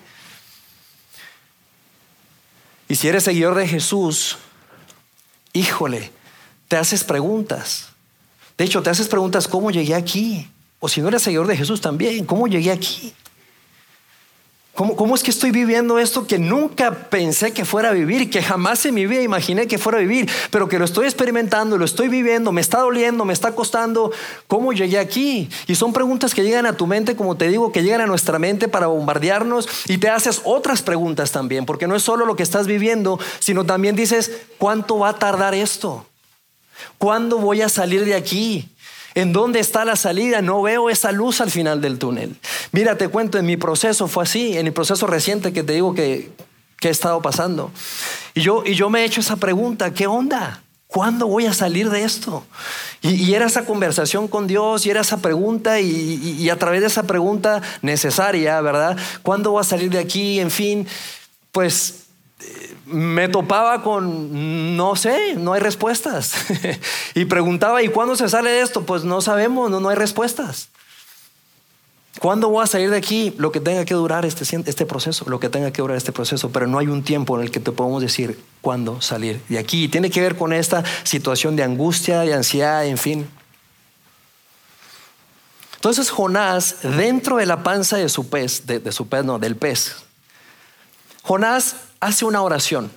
Y 2.89 2.95
si 2.95 3.07
eres 3.07 3.23
seguidor 3.23 3.55
de 3.55 3.67
Jesús, 3.67 4.37
híjole, 5.53 6.11
te 6.67 6.77
haces 6.77 7.03
preguntas. 7.03 7.89
De 8.57 8.65
hecho, 8.65 8.81
te 8.81 8.89
haces 8.89 9.07
preguntas, 9.07 9.47
¿cómo 9.47 9.71
llegué 9.71 9.93
aquí? 9.93 10.49
O 10.79 10.87
si 10.87 11.01
no 11.01 11.09
eres 11.09 11.21
seguidor 11.21 11.47
de 11.47 11.57
Jesús 11.57 11.81
también, 11.81 12.25
¿cómo 12.25 12.47
llegué 12.47 12.71
aquí? 12.71 13.13
¿Cómo, 14.77 14.95
¿Cómo, 14.95 15.15
es 15.15 15.23
que 15.23 15.31
estoy 15.31 15.49
viviendo 15.49 15.97
esto 15.97 16.27
que 16.27 16.37
nunca 16.37 17.09
pensé 17.09 17.51
que 17.51 17.65
fuera 17.65 17.89
a 17.89 17.93
vivir, 17.93 18.29
que 18.29 18.43
jamás 18.43 18.85
en 18.85 18.93
mi 18.93 19.07
vida 19.07 19.23
imaginé 19.23 19.65
que 19.65 19.79
fuera 19.79 19.97
a 19.97 20.01
vivir, 20.01 20.29
pero 20.51 20.69
que 20.69 20.77
lo 20.77 20.85
estoy 20.85 21.05
experimentando, 21.05 21.79
lo 21.79 21.85
estoy 21.85 22.09
viviendo, 22.09 22.51
me 22.51 22.61
está 22.61 22.81
doliendo, 22.81 23.25
me 23.25 23.33
está 23.33 23.53
costando? 23.53 24.11
¿Cómo 24.45 24.73
llegué 24.73 24.99
aquí? 24.99 25.49
Y 25.65 25.73
son 25.73 25.93
preguntas 25.93 26.35
que 26.35 26.43
llegan 26.43 26.67
a 26.67 26.73
tu 26.73 26.85
mente, 26.85 27.15
como 27.15 27.35
te 27.35 27.47
digo, 27.47 27.71
que 27.71 27.81
llegan 27.81 28.01
a 28.01 28.05
nuestra 28.05 28.37
mente 28.37 28.67
para 28.67 28.85
bombardearnos 28.85 29.67
y 29.87 29.97
te 29.97 30.09
haces 30.09 30.41
otras 30.43 30.83
preguntas 30.83 31.31
también, 31.31 31.65
porque 31.65 31.87
no 31.87 31.95
es 31.95 32.03
solo 32.03 32.27
lo 32.27 32.35
que 32.35 32.43
estás 32.43 32.67
viviendo, 32.67 33.19
sino 33.39 33.65
también 33.65 33.95
dices, 33.95 34.31
¿cuánto 34.59 34.99
va 34.99 35.09
a 35.09 35.17
tardar 35.17 35.55
esto? 35.55 36.05
¿Cuándo 36.99 37.39
voy 37.39 37.63
a 37.63 37.69
salir 37.69 38.05
de 38.05 38.13
aquí? 38.13 38.69
¿En 39.17 39.33
dónde 39.33 39.59
está 39.59 39.83
la 39.83 39.95
salida? 39.95 40.43
No 40.43 40.61
veo 40.61 40.91
esa 40.91 41.11
luz 41.11 41.41
al 41.41 41.49
final 41.49 41.81
del 41.81 41.97
túnel. 41.97 42.35
Mira, 42.71 42.99
te 42.99 43.07
cuento, 43.07 43.39
en 43.39 43.47
mi 43.47 43.57
proceso 43.57 44.07
fue 44.07 44.25
así, 44.25 44.55
en 44.55 44.65
mi 44.65 44.69
proceso 44.69 45.07
reciente 45.07 45.51
que 45.51 45.63
te 45.63 45.73
digo 45.73 45.95
que, 45.95 46.29
he 46.83 46.89
estado 46.89 47.19
pasando. 47.19 47.71
Y 48.35 48.41
yo, 48.41 48.61
y 48.63 48.75
yo 48.75 48.91
me 48.91 49.01
he 49.01 49.05
hecho 49.05 49.21
esa 49.21 49.37
pregunta, 49.37 49.91
¿qué 49.91 50.05
onda? 50.05 50.61
¿Cuándo 50.85 51.25
voy 51.25 51.47
a 51.47 51.53
salir 51.55 51.89
de 51.89 52.03
esto? 52.03 52.45
Y, 53.01 53.33
era 53.33 53.47
esa 53.47 53.65
conversación 53.65 54.27
con 54.27 54.45
Dios, 54.45 54.85
y 54.85 54.91
era 54.91 55.01
esa 55.01 55.17
pregunta, 55.17 55.79
y, 55.79 56.37
y, 56.39 56.49
a 56.51 56.59
través 56.59 56.81
de 56.81 56.87
esa 56.87 57.01
pregunta 57.01 57.63
necesaria, 57.81 58.61
¿verdad? 58.61 58.97
¿Cuándo 59.23 59.49
voy 59.49 59.61
a 59.61 59.63
salir 59.63 59.89
de 59.89 59.97
aquí? 59.97 60.39
En 60.39 60.51
fin, 60.51 60.87
pues 61.51 62.03
me 62.87 63.27
topaba 63.27 63.83
con, 63.83 64.77
no 64.77 64.95
sé, 64.95 65.35
no 65.35 65.53
hay 65.53 65.59
respuestas. 65.59 66.33
y 67.15 67.25
preguntaba, 67.25 67.83
¿y 67.83 67.89
cuándo 67.89 68.15
se 68.15 68.29
sale 68.29 68.49
de 68.49 68.61
esto? 68.61 68.85
Pues 68.85 69.03
no 69.03 69.21
sabemos, 69.21 69.69
no, 69.69 69.79
no 69.79 69.89
hay 69.89 69.95
respuestas. 69.95 70.69
¿Cuándo 72.19 72.49
voy 72.49 72.63
a 72.63 72.67
salir 72.67 72.89
de 72.89 72.97
aquí? 72.97 73.35
Lo 73.37 73.51
que 73.51 73.59
tenga 73.59 73.85
que 73.85 73.93
durar 73.93 74.25
este, 74.25 74.43
este 74.43 74.85
proceso, 74.85 75.25
lo 75.29 75.39
que 75.39 75.49
tenga 75.49 75.71
que 75.71 75.81
durar 75.81 75.97
este 75.97 76.11
proceso, 76.11 76.49
pero 76.49 76.65
no 76.65 76.79
hay 76.79 76.87
un 76.87 77.03
tiempo 77.03 77.37
en 77.37 77.43
el 77.43 77.51
que 77.51 77.59
te 77.59 77.71
podemos 77.71 78.01
decir 78.01 78.39
cuándo 78.61 79.01
salir 79.01 79.41
de 79.49 79.59
aquí. 79.59 79.87
tiene 79.87 80.09
que 80.09 80.21
ver 80.21 80.35
con 80.35 80.53
esta 80.53 80.83
situación 81.03 81.55
de 81.55 81.63
angustia, 81.63 82.21
de 82.21 82.33
ansiedad, 82.33 82.85
en 82.85 82.97
fin. 82.97 83.29
Entonces 85.75 86.09
Jonás, 86.09 86.77
dentro 86.81 87.37
de 87.37 87.45
la 87.45 87.61
panza 87.61 87.97
de 87.97 88.09
su 88.09 88.29
pez, 88.29 88.65
de, 88.65 88.79
de 88.79 88.91
su 88.91 89.07
pez, 89.07 89.23
no, 89.23 89.37
del 89.37 89.55
pez, 89.55 89.97
Jonás 91.21 91.75
hace 91.99 92.25
una 92.25 92.41
oración. 92.41 92.91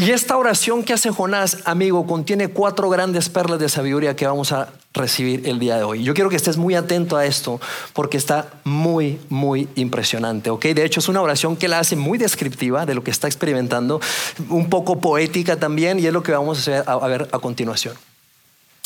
Y 0.00 0.12
esta 0.12 0.36
oración 0.36 0.84
que 0.84 0.92
hace 0.92 1.10
Jonás, 1.10 1.58
amigo, 1.64 2.06
contiene 2.06 2.46
cuatro 2.46 2.88
grandes 2.88 3.28
perlas 3.28 3.58
de 3.58 3.68
sabiduría 3.68 4.14
que 4.14 4.28
vamos 4.28 4.52
a 4.52 4.72
recibir 4.94 5.48
el 5.48 5.58
día 5.58 5.76
de 5.76 5.82
hoy. 5.82 6.04
Yo 6.04 6.14
quiero 6.14 6.30
que 6.30 6.36
estés 6.36 6.56
muy 6.56 6.76
atento 6.76 7.16
a 7.16 7.26
esto 7.26 7.60
porque 7.94 8.16
está 8.16 8.48
muy, 8.62 9.18
muy 9.28 9.68
impresionante. 9.74 10.50
¿ok? 10.50 10.66
De 10.66 10.84
hecho, 10.84 11.00
es 11.00 11.08
una 11.08 11.20
oración 11.20 11.56
que 11.56 11.66
la 11.66 11.80
hace 11.80 11.96
muy 11.96 12.16
descriptiva 12.16 12.86
de 12.86 12.94
lo 12.94 13.02
que 13.02 13.10
está 13.10 13.26
experimentando, 13.26 14.00
un 14.48 14.70
poco 14.70 15.00
poética 15.00 15.56
también, 15.56 15.98
y 15.98 16.06
es 16.06 16.12
lo 16.12 16.22
que 16.22 16.30
vamos 16.30 16.68
a, 16.68 16.78
a 16.78 17.08
ver 17.08 17.28
a 17.32 17.40
continuación. 17.40 17.96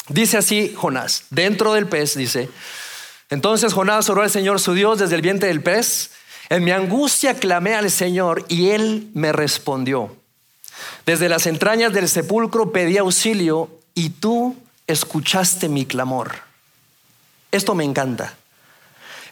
Dice 0.09 0.39
así 0.39 0.73
Jonás, 0.75 1.25
dentro 1.29 1.75
del 1.75 1.87
pez, 1.89 2.17
dice, 2.17 2.49
entonces 3.29 3.75
Jonás 3.75 4.09
oró 4.09 4.23
al 4.23 4.31
Señor 4.31 4.61
su 4.61 4.73
Dios 4.73 4.99
desde 4.99 5.15
el 5.15 5.21
vientre 5.21 5.49
del 5.49 5.63
pez 5.63 6.11
en 6.53 6.65
mi 6.65 6.71
angustia 6.71 7.33
clamé 7.33 7.75
al 7.75 7.91
Señor 7.91 8.45
y 8.47 8.69
Él 8.69 9.11
me 9.15 9.33
respondió. 9.33 10.15
Desde 11.07 11.31
las 11.31 11.47
entrañas 11.47 11.95
del 11.95 12.11
sepulcro 12.11 12.73
pedí 12.73 12.99
auxilio 12.99 13.71
y 13.95 14.11
tú 14.11 14.55
escuchaste 14.87 15.71
mi 15.71 15.87
clamor. 15.87 16.33
Esto 17.53 17.75
me 17.75 17.85
encanta. 17.85 18.35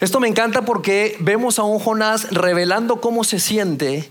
Esto 0.01 0.19
me 0.19 0.29
encanta 0.29 0.63
porque 0.63 1.19
vemos 1.21 1.59
a 1.59 1.63
un 1.65 1.79
Jonás 1.79 2.31
revelando 2.31 3.03
cómo 3.03 3.23
se 3.23 3.39
siente 3.39 4.11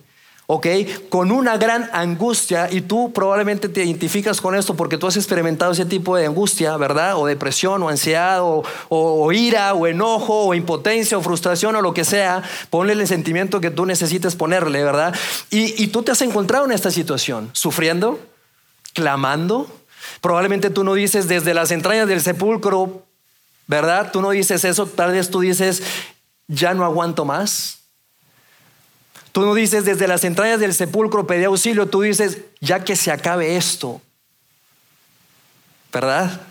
¿ok? 0.51 0.65
Con 1.10 1.32
una 1.32 1.58
gran 1.58 1.91
angustia 1.94 2.70
y 2.72 2.82
tú 2.82 3.13
probablemente 3.13 3.70
te 3.70 3.84
identificas 3.84 4.41
con 4.41 4.56
esto 4.56 4.74
porque 4.74 4.98
tú 4.98 5.06
has 5.06 5.15
experimentado 5.15 5.74
ese 5.74 5.86
tipo 5.86 6.18
de 6.18 6.25
angustia, 6.25 6.75
¿verdad? 6.75 7.18
O 7.18 7.27
depresión, 7.27 7.84
o 7.84 7.89
ansiedad, 7.89 8.39
o, 8.41 9.32
ira, 9.32 9.75
o 9.75 9.86
enojo, 9.86 10.46
o 10.48 10.56
impotencia, 10.56 11.20
o 11.20 11.22
frustración, 11.22 11.75
o 11.75 11.84
lo 11.84 11.94
que 11.94 12.03
sea. 12.03 12.41
Ponle 12.72 12.94
el 12.94 13.08
sentimiento 13.08 13.62
que 13.62 13.70
tú 13.70 13.86
necesites 13.86 14.36
ponerle, 14.36 14.84
¿verdad? 14.84 15.13
Y, 15.51 15.84
y 15.84 15.89
tú 15.89 16.01
te 16.01 16.13
has 16.13 16.22
encontrado 16.24 16.65
en 16.65 16.72
esta 16.72 16.89
situación, 16.89 17.51
sufriendo, 17.53 18.20
clamando. 18.96 19.68
Probablemente 20.20 20.72
tú 20.72 20.84
no 20.84 20.96
dices 20.96 21.27
desde 21.27 21.53
las 21.53 21.70
entrañas 21.70 22.08
del 22.08 22.22
sepulcro, 22.22 23.03
¿verdad? 23.68 24.12
Tú 24.12 24.20
no 24.20 24.32
dices 24.32 24.65
eso, 24.65 24.88
tal 24.88 25.12
vez 25.12 25.29
tú 25.29 25.41
dices, 25.41 25.84
ya 26.48 26.74
no 26.74 26.86
aguanto 26.86 27.24
más 27.24 27.78
Tú 29.31 29.41
no 29.41 29.53
dices 29.53 29.86
desde 29.86 30.07
las 30.07 30.24
entrañas 30.24 30.59
del 30.59 30.74
sepulcro 30.74 31.27
pedí 31.27 31.43
auxilio, 31.43 31.88
tú 31.88 32.01
dices 32.01 32.39
ya 32.59 32.83
que 32.83 32.95
se 32.95 33.12
acabe 33.12 33.57
esto. 33.57 34.01
¿Verdad? 35.93 36.41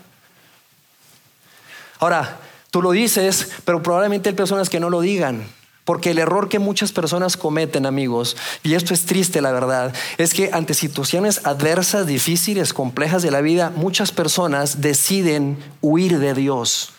Ahora, 1.99 2.39
tú 2.71 2.81
lo 2.81 2.91
dices, 2.91 3.49
pero 3.65 3.83
probablemente 3.83 4.29
hay 4.29 4.35
personas 4.35 4.69
que 4.69 4.79
no 4.79 4.89
lo 4.89 5.01
digan. 5.01 5.45
Porque 5.85 6.11
el 6.11 6.19
error 6.19 6.49
que 6.49 6.59
muchas 6.59 6.91
personas 6.91 7.35
cometen, 7.35 7.87
amigos, 7.87 8.37
y 8.61 8.75
esto 8.75 8.93
es 8.93 9.07
triste, 9.07 9.41
la 9.41 9.51
verdad, 9.51 9.91
es 10.19 10.35
que 10.35 10.51
ante 10.53 10.75
situaciones 10.75 11.41
adversas, 11.45 12.05
difíciles, 12.05 12.73
complejas 12.73 13.23
de 13.23 13.31
la 13.31 13.41
vida, 13.41 13.71
muchas 13.75 14.11
personas 14.11 14.81
deciden 14.81 15.57
huir 15.81 16.19
de 16.19 16.35
Dios. 16.35 16.93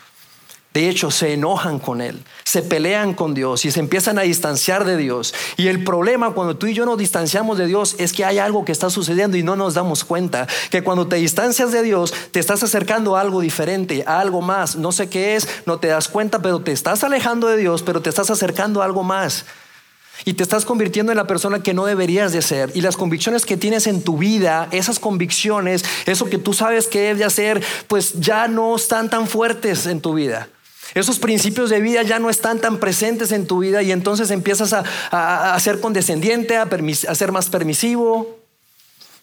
De 0.73 0.89
hecho, 0.89 1.11
se 1.11 1.33
enojan 1.33 1.81
con 1.81 2.01
Él, 2.01 2.23
se 2.45 2.63
pelean 2.63 3.15
con 3.15 3.35
Dios 3.35 3.65
y 3.65 3.73
se 3.73 3.81
empiezan 3.81 4.21
a 4.21 4.23
distanciar 4.23 4.85
de 4.85 4.97
Dios. 4.97 5.35
Y 5.57 5.67
el 5.67 5.83
problema 5.83 6.31
cuando 6.31 6.57
tú 6.57 6.69
y 6.69 6.75
yo 6.75 6.87
nos 6.87 6.97
distanciamos 6.97 7.59
de 7.59 7.67
Dios 7.67 7.97
es 7.99 8.13
que 8.13 8.25
hay 8.25 8.39
algo 8.39 8.65
que 8.65 8.71
está 8.71 8.89
sucediendo 8.89 9.37
y 9.37 9.43
no 9.43 9.57
nos 9.57 9.75
damos 9.75 10.05
cuenta. 10.05 10.47
Que 10.71 10.85
cuando 10.85 11.09
te 11.09 11.17
distancias 11.17 11.73
de 11.73 11.83
Dios, 11.83 12.15
te 12.31 12.39
estás 12.39 12.63
acercando 12.63 13.17
a 13.17 13.21
algo 13.21 13.41
diferente, 13.41 14.05
a 14.07 14.21
algo 14.21 14.43
más. 14.43 14.77
No 14.77 14.93
sé 14.93 15.09
qué 15.09 15.35
es, 15.35 15.49
no 15.67 15.81
te 15.81 15.89
das 15.89 16.07
cuenta, 16.07 16.41
pero 16.41 16.61
te 16.61 16.71
estás 16.71 17.03
alejando 17.03 17.49
de 17.49 17.57
Dios, 17.57 17.83
pero 17.83 18.01
te 18.01 18.09
estás 18.09 18.31
acercando 18.31 18.81
a 18.81 18.85
algo 18.85 19.03
más. 19.03 19.47
Y 20.25 20.35
te 20.35 20.45
estás 20.45 20.65
convirtiendo 20.65 21.11
en 21.11 21.17
la 21.17 21.27
persona 21.27 21.65
que 21.65 21.75
no 21.75 21.85
deberías 21.85 22.33
de 22.33 22.43
ser. 22.43 22.71
Y 22.75 22.81
las 22.81 22.97
convicciones 22.97 23.45
que 23.45 23.57
tienes 23.57 23.89
en 23.89 24.03
tu 24.03 24.19
vida, 24.19 24.69
esas 24.71 25.01
convicciones, 25.01 25.85
eso 26.07 26.27
que 26.27 26.39
tú 26.39 26.53
sabes 26.53 26.87
que 26.87 27.01
debes 27.01 27.19
de 27.19 27.25
hacer, 27.25 27.65
pues 27.89 28.21
ya 28.21 28.47
no 28.47 28.77
están 28.77 29.11
tan 29.11 29.27
fuertes 29.27 29.87
en 29.87 30.01
tu 30.01 30.15
vida. 30.15 30.49
Esos 30.95 31.19
principios 31.19 31.71
de 31.71 31.81
vida 31.81 32.03
ya 32.03 32.19
no 32.19 32.31
están 32.31 32.59
tan 32.59 32.79
presentes 32.79 33.31
en 33.33 33.47
tu 33.47 33.61
vida 33.61 33.83
y 33.83 33.93
entonces 33.93 34.31
empiezas 34.31 34.73
a, 34.73 35.59
ser 35.61 35.81
condescendiente, 35.81 36.57
a, 36.57 36.63
a, 37.09 37.15
ser 37.15 37.33
más 37.33 37.49
permisivo. 37.49 38.39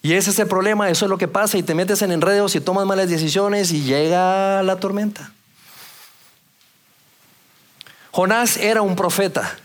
Y 0.00 0.14
ese 0.14 0.30
es 0.30 0.38
el 0.38 0.46
problema, 0.46 0.88
eso 0.88 1.04
es 1.04 1.10
lo 1.10 1.18
que 1.18 1.28
pasa 1.28 1.58
y 1.58 1.62
te 1.62 1.74
metes 1.74 2.02
en 2.02 2.12
enredos 2.12 2.54
y 2.54 2.60
tomas 2.60 2.86
malas 2.86 3.10
decisiones 3.10 3.72
y 3.72 3.82
llega 3.82 4.62
la 4.62 4.76
tormenta. 4.76 5.32
Jonás 8.12 8.56
era 8.56 8.80
un 8.80 8.96
profeta. 8.96 9.58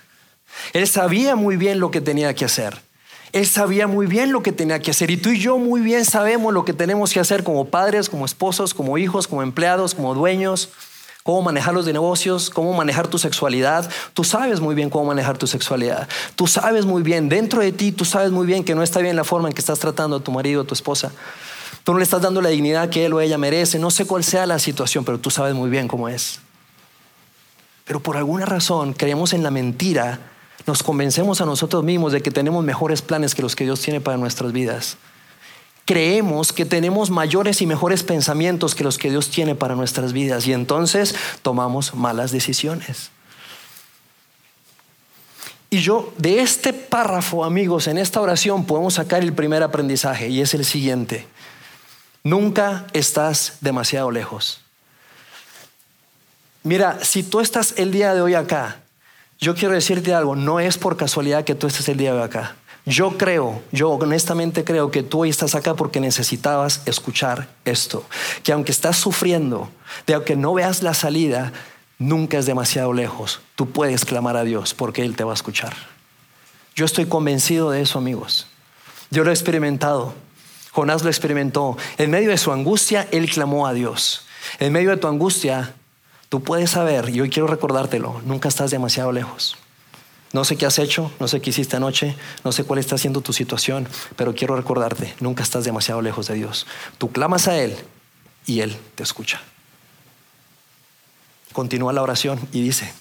Él 0.74 0.88
sabía 0.88 1.36
muy 1.36 1.56
bien 1.56 1.80
lo 1.80 1.90
que 1.90 2.02
tenía 2.02 2.34
que 2.34 2.46
hacer. 2.46 2.82
Él 3.32 3.48
sabía 3.48 3.88
muy 3.88 4.06
bien 4.06 4.32
lo 4.32 4.44
que 4.44 4.52
tenía 4.52 4.80
que 4.80 4.92
hacer. 4.92 5.10
Y 5.10 5.18
tú 5.18 5.30
y 5.30 5.40
yo 5.40 5.58
muy 5.58 5.82
bien 5.82 6.06
sabemos 6.06 6.54
lo 6.54 6.66
que 6.66 6.74
tenemos 6.74 7.14
que 7.14 7.20
hacer 7.20 7.44
como 7.44 7.66
padres, 7.66 8.10
como 8.10 8.26
esposos, 8.26 8.74
como 8.74 8.98
hijos, 8.98 9.28
como 9.28 9.42
empleados, 9.42 9.96
como 9.96 10.14
dueños 10.14 10.70
cómo 11.24 11.42
manejar 11.42 11.74
los 11.74 11.86
negocios, 11.86 12.50
cómo 12.50 12.74
manejar 12.74 13.08
tu 13.08 13.18
sexualidad. 13.18 13.90
Tú 14.14 14.24
sabes 14.24 14.60
muy 14.60 14.76
bien 14.76 14.90
cómo 14.90 15.06
manejar 15.06 15.38
tu 15.38 15.48
sexualidad. 15.48 16.08
Tú 16.36 16.48
sabes 16.48 16.86
muy 16.86 17.02
bien, 17.02 17.30
dentro 17.30 17.62
de 17.62 17.72
ti, 17.72 17.92
tú 17.94 18.04
sabes 18.04 18.32
muy 18.32 18.46
bien 18.46 18.64
que 18.64 18.76
no 18.76 18.84
está 18.84 19.00
bien 19.00 19.16
la 19.16 19.24
forma 19.24 19.48
en 19.48 19.54
que 19.54 19.62
estás 19.62 19.80
tratando 19.80 20.18
a 20.18 20.20
tu 20.20 20.32
marido 20.32 20.62
o 20.62 20.64
tu 20.66 20.74
esposa. 20.74 21.12
Tú 21.84 21.94
no 21.94 21.98
le 21.98 22.04
estás 22.04 22.22
dando 22.22 22.42
la 22.42 22.50
dignidad 22.50 22.90
que 22.90 23.06
él 23.06 23.14
o 23.14 23.22
ella 23.22 23.38
merece. 23.38 23.80
No 23.80 23.90
sé 23.90 24.06
cuál 24.06 24.24
sea 24.24 24.46
la 24.46 24.60
situación, 24.60 25.06
pero 25.06 25.20
tú 25.20 25.30
sabes 25.30 25.54
muy 25.54 25.70
bien 25.70 25.88
cómo 25.88 26.08
es. 26.10 26.40
Pero 27.86 28.02
por 28.02 28.18
alguna 28.18 28.46
razón 28.46 28.94
creemos 28.94 29.34
en 29.34 29.44
la 29.44 29.52
mentira, 29.52 30.20
nos 30.66 30.84
convencemos 30.84 31.42
a 31.42 31.46
nosotros 31.46 31.84
mismos 31.84 32.14
de 32.14 32.22
que 32.22 32.32
tenemos 32.32 32.64
mejores 32.64 33.02
planes 33.02 33.36
que 33.36 33.42
los 33.42 33.56
que 33.56 33.66
Dios 33.66 33.82
tiene 33.82 34.00
para 34.00 34.18
nuestras 34.18 34.54
vidas. 34.54 34.98
Creemos 35.86 36.54
que 36.54 36.66
tenemos 36.66 37.10
mayores 37.10 37.62
y 37.62 37.66
mejores 37.66 38.04
pensamientos 38.04 38.74
que 38.74 38.84
los 38.84 38.98
que 38.98 39.10
Dios 39.10 39.30
tiene 39.30 39.56
para 39.56 39.76
nuestras 39.76 40.14
vidas 40.14 40.48
y 40.48 40.54
entonces 40.54 41.16
tomamos 41.42 41.94
malas 41.94 42.32
decisiones. 42.32 43.12
Y 45.70 45.80
yo 45.80 46.14
de 46.18 46.40
este 46.40 46.72
párrafo, 46.72 47.44
amigos, 47.44 47.88
en 47.88 47.98
esta 47.98 48.22
oración 48.22 48.66
podemos 48.66 48.94
sacar 48.94 49.24
el 49.24 49.34
primer 49.34 49.64
aprendizaje 49.64 50.30
y 50.30 50.40
es 50.40 50.54
el 50.54 50.66
siguiente. 50.66 51.26
Nunca 52.24 52.86
estás 52.94 53.58
demasiado 53.60 54.12
lejos. 54.12 54.62
Mira, 56.62 57.04
si 57.04 57.24
tú 57.24 57.42
estás 57.42 57.74
el 57.78 57.92
día 57.92 58.14
de 58.14 58.22
hoy 58.22 58.36
acá, 58.36 58.84
yo 59.40 59.56
quiero 59.56 59.74
decirte 59.74 60.14
algo, 60.14 60.36
no 60.36 60.62
es 60.62 60.78
por 60.78 60.96
casualidad 60.96 61.44
que 61.44 61.56
tú 61.56 61.68
estés 61.68 61.90
el 61.90 61.98
día 61.98 62.14
de 62.14 62.20
hoy 62.20 62.24
acá. 62.24 62.56
Yo 62.86 63.18
creo, 63.18 63.62
yo 63.72 63.92
honestamente 63.92 64.64
creo 64.64 64.92
que 64.92 65.04
tú 65.04 65.22
hoy 65.22 65.30
estás 65.30 65.56
acá 65.56 65.74
porque 65.74 66.00
necesitabas 66.00 66.82
escuchar 66.86 67.48
esto. 67.64 68.06
Que 68.44 68.52
aunque 68.52 68.72
estás 68.72 68.98
sufriendo, 68.98 69.70
de 70.06 70.16
aunque 70.16 70.36
no 70.36 70.54
veas 70.54 70.84
la 70.84 70.94
salida, 70.94 71.54
nunca 71.98 72.38
es 72.38 72.46
demasiado 72.46 72.92
lejos. 72.92 73.40
Tú 73.56 73.70
puedes 73.70 74.04
clamar 74.04 74.36
a 74.36 74.44
Dios 74.44 74.74
porque 74.74 75.04
Él 75.04 75.16
te 75.16 75.24
va 75.24 75.32
a 75.32 75.36
escuchar. 75.36 75.74
Yo 76.76 76.86
estoy 76.86 77.06
convencido 77.06 77.72
de 77.72 77.82
eso, 77.82 78.00
amigos. 78.00 78.48
Yo 79.12 79.24
lo 79.24 79.30
he 79.30 79.34
experimentado. 79.34 80.14
Jonás 80.72 81.04
lo 81.04 81.10
experimentó. 81.10 81.78
En 81.98 82.12
medio 82.12 82.32
de 82.32 82.38
su 82.38 82.52
angustia, 82.52 83.08
Él 83.12 83.30
clamó 83.30 83.66
a 83.66 83.74
Dios. 83.74 84.26
En 84.60 84.74
medio 84.74 84.90
de 84.90 84.98
tu 84.98 85.08
angustia, 85.08 85.74
Tú 86.34 86.42
puedes 86.42 86.72
saber, 86.72 87.10
y 87.10 87.22
hoy 87.22 87.30
quiero 87.30 87.46
recordártelo, 87.46 88.20
nunca 88.26 88.50
estás 88.50 88.72
demasiado 88.72 89.12
lejos. 89.12 89.56
No 90.34 90.44
sé 90.44 90.58
qué 90.58 90.66
has 90.66 90.80
hecho, 90.80 91.12
no 91.20 91.28
sé 91.28 91.42
qué 91.42 91.52
hiciste 91.52 91.78
anoche, 91.78 92.16
no 92.44 92.52
sé 92.52 92.64
cuál 92.64 92.80
está 92.80 92.98
siendo 92.98 93.22
tu 93.22 93.34
situación, 93.34 93.88
pero 94.16 94.34
quiero 94.34 94.56
recordarte, 94.56 95.14
nunca 95.20 95.44
estás 95.44 95.64
demasiado 95.64 96.02
lejos 96.02 96.28
de 96.28 96.34
Dios. 96.34 96.66
Tú 96.98 97.12
clamas 97.12 97.48
a 97.48 97.58
Él 97.58 97.78
y 98.48 98.62
Él 98.62 98.76
te 98.96 99.04
escucha. 99.04 99.42
Continúa 101.54 101.94
la 101.94 102.02
oración 102.02 102.40
y 102.52 102.62
dice, 102.62 102.92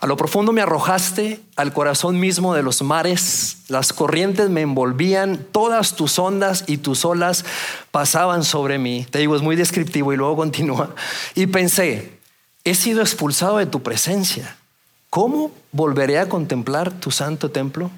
a 0.00 0.06
lo 0.06 0.16
profundo 0.16 0.52
me 0.52 0.62
arrojaste 0.62 1.40
al 1.56 1.72
corazón 1.72 2.18
mismo 2.18 2.54
de 2.54 2.62
los 2.62 2.80
mares, 2.82 3.58
las 3.68 3.92
corrientes 3.92 4.48
me 4.50 4.62
envolvían, 4.62 5.46
todas 5.52 5.94
tus 5.94 6.18
ondas 6.18 6.64
y 6.66 6.78
tus 6.78 7.04
olas 7.04 7.44
pasaban 7.90 8.42
sobre 8.42 8.78
mí. 8.78 9.06
Te 9.10 9.18
digo, 9.18 9.36
es 9.36 9.42
muy 9.42 9.56
descriptivo 9.56 10.12
y 10.12 10.16
luego 10.16 10.36
continúa. 10.36 10.94
Y 11.34 11.46
pensé, 11.46 12.18
he 12.64 12.74
sido 12.74 13.02
expulsado 13.02 13.58
de 13.58 13.66
tu 13.66 13.82
presencia. 13.82 14.56
¿Cómo 15.10 15.50
volveré 15.72 16.20
a 16.20 16.28
contemplar 16.28 16.92
tu 16.92 17.10
santo 17.10 17.50
templo? 17.50 17.90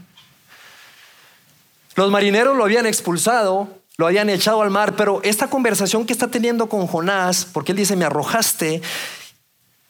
Los 1.94 2.10
marineros 2.10 2.56
lo 2.56 2.64
habían 2.64 2.86
expulsado, 2.86 3.68
lo 3.98 4.06
habían 4.06 4.30
echado 4.30 4.62
al 4.62 4.70
mar, 4.70 4.96
pero 4.96 5.20
esta 5.22 5.50
conversación 5.50 6.06
que 6.06 6.14
está 6.14 6.28
teniendo 6.28 6.70
con 6.70 6.86
Jonás, 6.86 7.44
porque 7.44 7.72
él 7.72 7.78
dice, 7.78 7.96
me 7.96 8.06
arrojaste, 8.06 8.80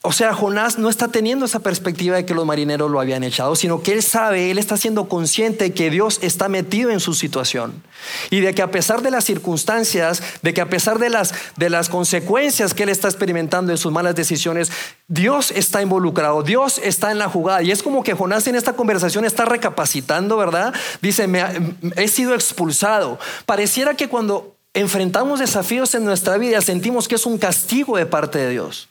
o 0.04 0.10
sea, 0.10 0.34
Jonás 0.34 0.80
no 0.80 0.88
está 0.88 1.06
teniendo 1.06 1.46
esa 1.46 1.60
perspectiva 1.60 2.16
de 2.16 2.26
que 2.26 2.34
los 2.34 2.44
marineros 2.44 2.90
lo 2.90 2.98
habían 2.98 3.22
echado, 3.22 3.54
sino 3.54 3.82
que 3.82 3.92
él 3.92 4.02
sabe, 4.02 4.50
él 4.50 4.58
está 4.58 4.76
siendo 4.76 5.08
consciente 5.08 5.72
que 5.72 5.90
Dios 5.90 6.18
está 6.22 6.48
metido 6.48 6.90
en 6.90 6.98
su 6.98 7.14
situación 7.14 7.84
y 8.28 8.40
de 8.40 8.52
que 8.52 8.62
a 8.62 8.72
pesar 8.72 9.02
de 9.02 9.12
las 9.12 9.24
circunstancias, 9.24 10.20
de 10.42 10.52
que 10.52 10.60
a 10.60 10.68
pesar 10.68 10.98
de 10.98 11.08
las, 11.08 11.32
de 11.56 11.70
las 11.70 11.88
consecuencias 11.88 12.74
que 12.74 12.82
él 12.82 12.88
está 12.88 13.06
experimentando 13.06 13.70
de 13.70 13.78
sus 13.78 13.92
malas 13.92 14.16
decisiones, 14.16 14.72
Dios 15.06 15.52
está 15.52 15.82
involucrado, 15.82 16.42
Dios 16.42 16.80
está 16.82 17.12
en 17.12 17.20
la 17.20 17.28
jugada. 17.28 17.62
Y 17.62 17.70
es 17.70 17.84
como 17.84 18.02
que 18.02 18.14
Jonás 18.14 18.48
en 18.48 18.56
esta 18.56 18.72
conversación 18.72 19.24
está 19.24 19.44
recapacitando, 19.44 20.36
¿verdad? 20.36 20.74
Dice, 21.00 21.28
he 21.94 22.08
sido 22.08 22.34
expulsado. 22.34 23.20
Pareciera 23.46 23.94
que 23.94 24.08
cuando 24.08 24.56
enfrentamos 24.74 25.38
desafíos 25.38 25.94
en 25.94 26.04
nuestra 26.04 26.38
vida 26.38 26.60
sentimos 26.60 27.06
que 27.06 27.14
es 27.14 27.24
un 27.24 27.38
castigo 27.38 27.96
de 27.96 28.06
parte 28.06 28.40
de 28.40 28.50
Dios. 28.50 28.88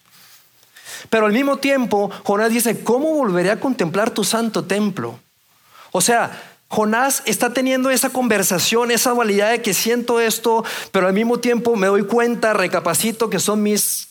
Pero 1.09 1.25
al 1.25 1.33
mismo 1.33 1.57
tiempo, 1.57 2.11
Jonás 2.23 2.51
dice, 2.51 2.83
¿cómo 2.83 3.13
volveré 3.13 3.51
a 3.51 3.59
contemplar 3.59 4.11
tu 4.11 4.23
santo 4.23 4.63
templo? 4.63 5.19
O 5.91 6.01
sea, 6.01 6.41
Jonás 6.69 7.21
está 7.25 7.53
teniendo 7.53 7.89
esa 7.89 8.09
conversación, 8.09 8.91
esa 8.91 9.11
dualidad 9.11 9.51
de 9.51 9.61
que 9.61 9.73
siento 9.73 10.21
esto, 10.21 10.63
pero 10.91 11.07
al 11.07 11.13
mismo 11.13 11.39
tiempo 11.39 11.75
me 11.75 11.87
doy 11.87 12.03
cuenta, 12.03 12.53
recapacito 12.53 13.29
que 13.29 13.39
son 13.39 13.61
mis 13.61 14.07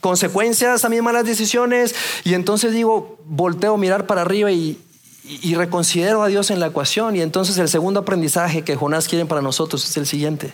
consecuencias 0.00 0.84
a 0.84 0.88
mis 0.88 1.02
malas 1.02 1.24
decisiones 1.24 1.94
y 2.24 2.34
entonces 2.34 2.72
digo, 2.72 3.20
volteo 3.26 3.74
a 3.74 3.78
mirar 3.78 4.06
para 4.06 4.22
arriba 4.22 4.50
y, 4.50 4.80
y 5.22 5.54
reconsidero 5.54 6.22
a 6.22 6.28
Dios 6.28 6.50
en 6.50 6.58
la 6.58 6.66
ecuación 6.66 7.14
y 7.14 7.20
entonces 7.20 7.56
el 7.58 7.68
segundo 7.68 8.00
aprendizaje 8.00 8.62
que 8.62 8.74
Jonás 8.74 9.06
quiere 9.06 9.24
para 9.26 9.40
nosotros 9.40 9.88
es 9.88 9.96
el 9.96 10.06
siguiente. 10.06 10.52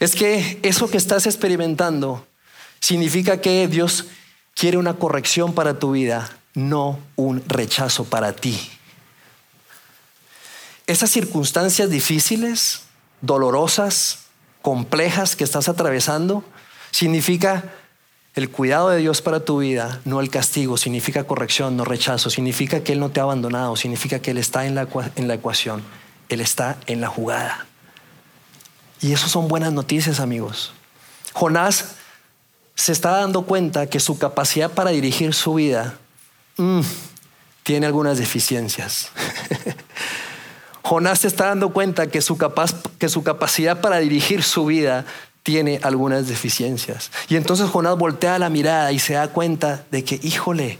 Es 0.00 0.16
que 0.16 0.58
eso 0.62 0.90
que 0.90 0.96
estás 0.96 1.26
experimentando 1.26 2.26
significa 2.84 3.40
que 3.40 3.66
Dios 3.66 4.04
quiere 4.54 4.76
una 4.76 4.92
corrección 4.92 5.54
para 5.54 5.78
tu 5.78 5.92
vida, 5.92 6.28
no 6.52 6.98
un 7.16 7.42
rechazo 7.48 8.04
para 8.04 8.34
ti. 8.34 8.60
Esas 10.86 11.08
circunstancias 11.10 11.88
difíciles, 11.88 12.82
dolorosas, 13.22 14.26
complejas 14.60 15.34
que 15.34 15.44
estás 15.44 15.70
atravesando, 15.70 16.44
significa 16.90 17.72
el 18.34 18.50
cuidado 18.50 18.90
de 18.90 18.98
Dios 18.98 19.22
para 19.22 19.40
tu 19.40 19.60
vida, 19.60 20.02
no 20.04 20.20
el 20.20 20.28
castigo, 20.28 20.76
significa 20.76 21.24
corrección, 21.24 21.78
no 21.78 21.86
rechazo, 21.86 22.28
significa 22.28 22.84
que 22.84 22.92
Él 22.92 23.00
no 23.00 23.08
te 23.08 23.20
ha 23.20 23.22
abandonado, 23.22 23.76
significa 23.76 24.18
que 24.18 24.32
Él 24.32 24.36
está 24.36 24.66
en 24.66 24.74
la, 24.74 24.82
ecuación, 24.82 25.82
Él 26.28 26.42
está 26.42 26.76
en 26.86 27.00
la 27.00 27.08
jugada. 27.08 27.64
Y 29.00 29.14
eso 29.14 29.26
son 29.26 29.48
buenas 29.48 29.72
noticias, 29.72 30.20
amigos. 30.20 30.74
Jonás 31.32 32.03
se 32.74 32.92
está 32.92 33.12
dando 33.12 33.42
cuenta 33.42 33.86
que 33.86 34.00
su 34.00 34.18
capacidad 34.18 34.70
para 34.70 34.90
dirigir 34.90 35.34
su 35.34 35.54
vida 35.54 35.94
mm, 36.56 36.80
tiene 37.62 37.86
algunas 37.86 38.18
deficiencias. 38.18 39.10
Jonás 40.82 41.20
se 41.20 41.28
está 41.28 41.46
dando 41.46 41.72
cuenta 41.72 42.08
que 42.08 42.20
su, 42.20 42.36
que 42.98 43.08
su 43.08 43.22
capacidad 43.22 43.80
para 43.80 43.98
dirigir 43.98 44.42
su 44.42 44.66
vida 44.66 45.06
tiene 45.42 45.78
algunas 45.82 46.28
deficiencias. 46.28 47.10
Y 47.28 47.36
entonces 47.36 47.70
Jonás 47.70 47.96
voltea 47.96 48.38
la 48.38 48.50
mirada 48.50 48.92
y 48.92 48.98
se 48.98 49.14
da 49.14 49.28
cuenta 49.28 49.84
de 49.90 50.04
que, 50.04 50.20
híjole, 50.22 50.78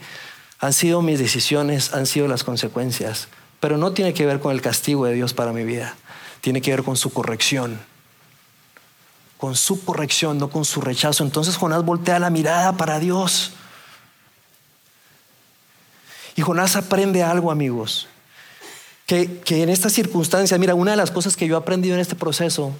han 0.59 0.73
sido 0.73 1.01
mis 1.01 1.19
decisiones, 1.19 1.95
han 1.95 2.07
sido 2.07 2.29
las 2.29 2.45
consecuencias, 2.45 3.29
pero 3.61 3.79
no 3.79 3.93
tiene 3.93 4.15
que 4.15 4.27
ver 4.27 4.41
con 4.41 4.53
el 4.53 4.61
castigo 4.63 5.07
de 5.07 5.15
Dios 5.15 5.33
para 5.33 5.53
mi 5.53 5.65
vida, 5.65 5.95
tiene 6.41 6.61
que 6.61 6.71
ver 6.71 6.83
con 6.83 6.97
su 6.97 7.13
corrección 7.13 7.79
con 9.39 9.57
su 9.57 9.85
corrección, 9.85 10.39
no 10.39 10.51
con 10.51 10.65
su 10.65 10.81
rechazo. 10.81 11.25
Entonces 11.25 11.57
Jonás 11.57 11.85
voltea 11.85 12.19
la 12.19 12.31
mirada 12.31 12.73
para 12.77 12.99
Dios. 12.99 13.53
Y 16.37 16.43
Jonás 16.43 16.77
aprende 16.77 17.23
algo, 17.23 17.51
amigos, 17.51 18.09
que, 19.07 19.41
que 19.41 19.63
en 19.63 19.69
esta 19.69 19.91
circunstancia, 19.91 20.59
mira, 20.59 20.75
una 20.75 20.93
de 20.93 20.97
las 20.97 21.11
cosas 21.11 21.37
que 21.37 21.47
yo 21.47 21.57
he 21.57 21.59
aprendido 21.59 21.95
en 21.95 22.01
este 22.01 22.17
proceso, 22.17 22.73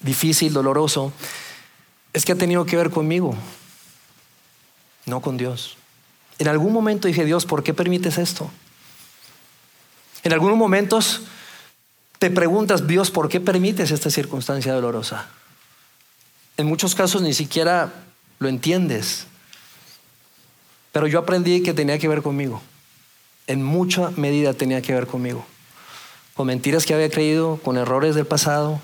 difícil, 0.00 0.52
doloroso, 0.52 1.12
es 2.12 2.24
que 2.24 2.32
ha 2.32 2.36
tenido 2.36 2.66
que 2.66 2.76
ver 2.76 2.90
conmigo, 2.90 3.34
no 5.06 5.20
con 5.20 5.36
Dios. 5.36 5.76
En 6.38 6.48
algún 6.48 6.72
momento 6.72 7.08
dije, 7.08 7.24
Dios, 7.24 7.46
¿por 7.46 7.62
qué 7.62 7.74
permites 7.74 8.18
esto? 8.18 8.50
En 10.22 10.32
algunos 10.32 10.56
momentos 10.56 11.22
te 12.18 12.30
preguntas, 12.30 12.86
Dios, 12.86 13.10
¿por 13.10 13.28
qué 13.28 13.40
permites 13.40 13.90
esta 13.90 14.10
circunstancia 14.10 14.72
dolorosa? 14.72 15.28
En 16.56 16.66
muchos 16.66 16.94
casos 16.94 17.22
ni 17.22 17.34
siquiera 17.34 17.92
lo 18.38 18.48
entiendes. 18.48 19.26
Pero 20.92 21.06
yo 21.06 21.20
aprendí 21.20 21.62
que 21.62 21.72
tenía 21.72 21.98
que 21.98 22.08
ver 22.08 22.22
conmigo. 22.22 22.60
En 23.46 23.62
mucha 23.62 24.10
medida 24.10 24.52
tenía 24.52 24.82
que 24.82 24.92
ver 24.92 25.06
conmigo. 25.06 25.44
Con 26.34 26.46
mentiras 26.46 26.84
que 26.84 26.94
había 26.94 27.10
creído, 27.10 27.56
con 27.56 27.76
errores 27.76 28.14
del 28.14 28.26
pasado, 28.26 28.80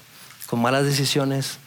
con 0.47 0.61
malas 0.61 0.85
decisiones, 0.85 1.59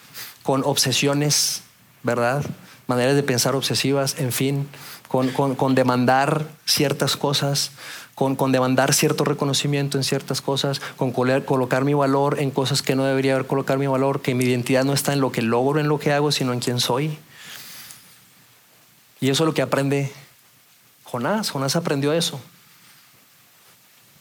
con 0.44 0.64
obsesiones, 0.64 1.62
¿verdad? 2.04 2.44
Maneras 2.88 3.16
de 3.16 3.24
pensar 3.24 3.56
obsesivas, 3.56 4.16
en 4.20 4.32
fin, 4.32 4.68
con, 5.08 5.30
con 5.30 5.76
demandar 5.76 6.48
ciertas 6.66 7.16
cosas, 7.16 7.72
con, 8.38 8.52
demandar 8.52 8.94
cierto 8.94 9.24
reconocimiento 9.24 9.98
en 9.98 10.04
ciertas 10.04 10.42
cosas, 10.42 10.80
con 10.96 11.12
colocar 11.12 11.84
mi 11.86 11.96
valor 11.96 12.40
en 12.40 12.52
cosas 12.52 12.84
que 12.84 12.96
no 12.96 13.04
debería 13.04 13.34
haber 13.34 13.48
colocar 13.48 13.80
mi 13.80 13.88
valor, 13.88 14.22
que 14.22 14.36
mi 14.36 14.44
identidad 14.44 14.86
no 14.86 14.94
está 14.94 15.14
en 15.14 15.22
lo 15.22 15.32
que 15.32 15.42
logro, 15.42 15.80
en 15.80 15.88
lo 15.88 15.98
que 15.98 16.12
hago, 16.14 16.32
sino 16.32 16.54
en 16.54 16.60
quién 16.60 16.80
soy. 16.80 17.18
Y 19.20 19.30
eso 19.30 19.44
es 19.44 19.48
lo 19.48 19.56
que 19.56 19.64
aprende 19.64 20.12
Jonás. 21.04 21.50
Jonás 21.50 21.76
aprendió 21.76 22.14
eso. 22.14 22.40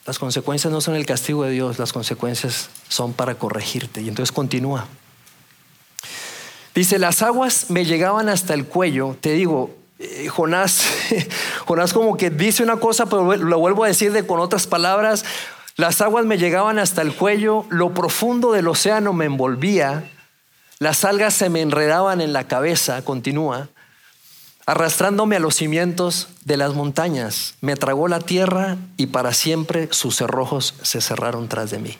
Las 0.06 0.18
consecuencias 0.18 0.72
no 0.72 0.80
son 0.80 0.94
el 0.94 1.04
castigo 1.04 1.44
de 1.44 1.50
Dios, 1.50 1.78
las 1.78 1.92
consecuencias 1.92 2.70
son 2.88 3.12
para 3.12 3.34
corregirte. 3.34 4.00
Y 4.00 4.08
entonces 4.08 4.32
continúa. 4.32 4.86
Dice, 6.74 6.98
las 6.98 7.20
aguas 7.20 7.66
me 7.68 7.84
llegaban 7.84 8.30
hasta 8.30 8.54
el 8.54 8.64
cuello. 8.64 9.16
Te 9.20 9.32
digo, 9.32 9.76
eh, 10.00 10.28
Jonás, 10.28 10.82
Jonás 11.66 11.92
como 11.92 12.16
que 12.16 12.30
dice 12.30 12.62
una 12.62 12.76
cosa, 12.76 13.04
pero 13.04 13.36
lo 13.36 13.58
vuelvo 13.58 13.84
a 13.84 13.88
decir 13.88 14.12
de, 14.12 14.26
con 14.26 14.40
otras 14.40 14.66
palabras. 14.66 15.26
Las 15.76 16.00
aguas 16.00 16.24
me 16.24 16.38
llegaban 16.38 16.78
hasta 16.78 17.02
el 17.02 17.14
cuello, 17.14 17.66
lo 17.68 17.92
profundo 17.92 18.52
del 18.52 18.68
océano 18.68 19.12
me 19.12 19.26
envolvía, 19.26 20.10
las 20.78 21.04
algas 21.04 21.34
se 21.34 21.50
me 21.50 21.60
enredaban 21.60 22.22
en 22.22 22.32
la 22.32 22.48
cabeza, 22.48 23.02
continúa, 23.02 23.68
arrastrándome 24.64 25.36
a 25.36 25.40
los 25.40 25.56
cimientos 25.56 26.28
de 26.46 26.56
las 26.56 26.72
montañas. 26.72 27.56
Me 27.60 27.76
tragó 27.76 28.08
la 28.08 28.20
tierra 28.20 28.78
y 28.96 29.08
para 29.08 29.34
siempre 29.34 29.88
sus 29.90 30.16
cerrojos 30.16 30.74
se 30.82 31.02
cerraron 31.02 31.48
tras 31.48 31.70
de 31.70 31.78
mí. 31.78 31.98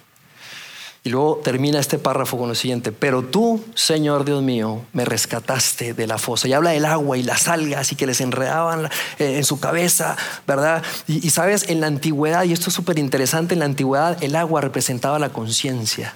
Y 1.03 1.09
luego 1.09 1.41
termina 1.43 1.81
este 1.81 1.99
párrafo 1.99 2.37
con 2.37 2.51
lo 2.51 2.55
siguiente, 2.55 2.93
pero 2.93 3.23
tú, 3.23 3.65
Señor 3.75 4.27
Dios 4.27 4.43
mío, 4.43 4.83
me 4.93 5.07
rescataste 5.07 5.95
de 5.95 6.07
la 6.07 6.19
fosa. 6.19 6.47
Y 6.47 6.53
habla 6.53 6.71
del 6.71 6.85
agua 6.85 7.17
y 7.17 7.23
las 7.23 7.49
algas 7.49 7.91
y 7.93 7.97
que 7.97 8.07
les 8.07 8.21
enredaban 8.21 8.85
eh, 9.19 9.39
en 9.39 9.45
su 9.45 9.59
cabeza, 9.59 10.19
¿verdad? 10.47 10.83
Y, 11.09 11.31
sabes, 11.31 11.71
en 11.71 11.81
la 11.81 11.87
antigüedad, 11.87 12.45
y 12.45 12.53
esto 12.53 12.69
es 12.69 12.75
súper 12.75 12.99
interesante, 12.99 13.55
en 13.55 13.61
la 13.61 13.65
antigüedad 13.65 14.23
el 14.23 14.37
agua 14.37 14.61
representaba 14.61 15.19
la 15.19 15.31
conciencia. 15.31 16.15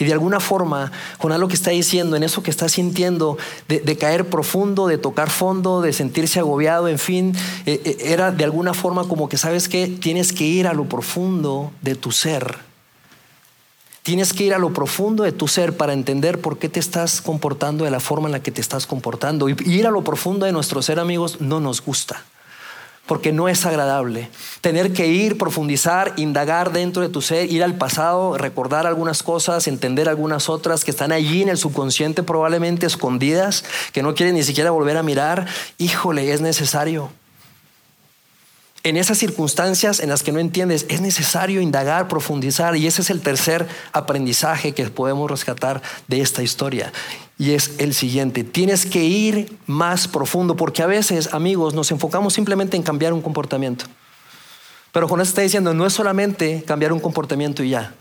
Y 0.00 0.04
de 0.04 0.12
alguna 0.12 0.40
forma, 0.40 0.90
con 1.18 1.38
lo 1.38 1.46
que 1.46 1.54
está 1.54 1.70
diciendo, 1.70 2.16
en 2.16 2.24
eso 2.24 2.42
que 2.42 2.50
está 2.50 2.68
sintiendo, 2.68 3.38
de, 3.68 3.96
caer 3.96 4.28
profundo, 4.28 4.88
de 4.88 4.98
tocar 4.98 5.30
fondo, 5.30 5.80
de 5.80 5.92
sentirse 5.92 6.40
agobiado, 6.40 6.88
en 6.88 6.98
fin, 6.98 7.36
eh, 7.66 7.80
eh, 7.84 7.96
era 8.00 8.32
de 8.32 8.42
alguna 8.42 8.74
forma 8.74 9.06
como 9.06 9.28
que 9.28 9.36
sabes 9.36 9.68
que 9.68 9.86
tienes 9.86 10.32
que 10.32 10.44
ir 10.44 10.66
a 10.66 10.74
lo 10.74 10.88
profundo 10.88 11.70
de 11.82 11.94
tu 11.94 12.10
ser 12.10 12.73
Tienes 14.04 14.34
que 14.34 14.44
ir 14.44 14.52
a 14.52 14.58
lo 14.58 14.70
profundo 14.74 15.22
de 15.22 15.32
tu 15.32 15.48
ser 15.48 15.78
para 15.78 15.94
entender 15.94 16.38
por 16.38 16.58
qué 16.58 16.68
te 16.68 16.78
estás 16.78 17.22
comportando 17.22 17.86
de 17.86 17.90
la 17.90 18.00
forma 18.00 18.28
en 18.28 18.32
la 18.32 18.42
que 18.42 18.50
te 18.50 18.60
estás 18.60 18.86
comportando. 18.86 19.48
Y 19.48 19.56
ir 19.64 19.86
a 19.86 19.90
lo 19.90 20.04
profundo 20.04 20.44
de 20.44 20.52
nuestro 20.52 20.82
ser, 20.82 21.00
amigos, 21.00 21.40
no 21.40 21.58
nos 21.58 21.82
gusta. 21.82 22.22
Porque 23.06 23.32
no 23.32 23.48
es 23.48 23.64
agradable. 23.64 24.28
Tener 24.60 24.92
que 24.92 25.06
ir, 25.06 25.38
profundizar, 25.38 26.12
indagar 26.18 26.70
dentro 26.70 27.00
de 27.00 27.08
tu 27.08 27.22
ser, 27.22 27.50
ir 27.50 27.64
al 27.64 27.76
pasado, 27.76 28.36
recordar 28.36 28.86
algunas 28.86 29.22
cosas, 29.22 29.66
entender 29.68 30.06
algunas 30.10 30.50
otras 30.50 30.84
que 30.84 30.90
están 30.90 31.10
allí 31.10 31.40
en 31.40 31.48
el 31.48 31.56
subconsciente 31.56 32.22
probablemente 32.22 32.84
escondidas, 32.84 33.64
que 33.94 34.02
no 34.02 34.14
quieren 34.14 34.34
ni 34.34 34.42
siquiera 34.42 34.70
volver 34.70 34.98
a 34.98 35.02
mirar. 35.02 35.46
Híjole, 35.78 36.30
es 36.30 36.42
necesario 36.42 37.08
en 38.84 38.98
esas 38.98 39.16
circunstancias 39.16 39.98
en 39.98 40.10
las 40.10 40.22
que 40.22 40.30
no 40.30 40.38
entiendes, 40.38 40.84
es 40.90 41.00
necesario 41.00 41.62
indagar, 41.62 42.06
profundizar, 42.06 42.76
y 42.76 42.86
ese 42.86 43.00
es 43.00 43.08
el 43.08 43.22
tercer 43.22 43.66
aprendizaje 43.92 44.72
que 44.72 44.84
podemos 44.90 45.30
rescatar 45.30 45.82
de 46.06 46.20
esta 46.20 46.42
historia. 46.42 46.92
Y 47.38 47.52
es 47.52 47.72
el 47.78 47.94
siguiente, 47.94 48.44
tienes 48.44 48.84
que 48.84 49.02
ir 49.02 49.56
más 49.66 50.06
profundo, 50.06 50.54
porque 50.54 50.82
a 50.82 50.86
veces, 50.86 51.32
amigos, 51.32 51.72
nos 51.72 51.90
enfocamos 51.90 52.34
simplemente 52.34 52.76
en 52.76 52.82
cambiar 52.82 53.14
un 53.14 53.22
comportamiento. 53.22 53.86
Pero 54.92 55.08
Jonás 55.08 55.28
está 55.28 55.40
diciendo, 55.40 55.72
no 55.72 55.86
es 55.86 55.94
solamente 55.94 56.62
cambiar 56.66 56.92
un 56.92 57.00
comportamiento 57.00 57.64
y 57.64 57.70
ya. 57.70 57.94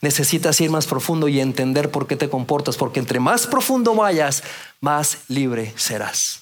Necesitas 0.00 0.58
ir 0.62 0.70
más 0.70 0.86
profundo 0.86 1.28
y 1.28 1.40
entender 1.40 1.90
por 1.90 2.06
qué 2.06 2.16
te 2.16 2.30
comportas, 2.30 2.78
porque 2.78 3.00
entre 3.00 3.20
más 3.20 3.46
profundo 3.46 3.94
vayas, 3.94 4.42
más 4.80 5.18
libre 5.28 5.74
serás. 5.76 6.41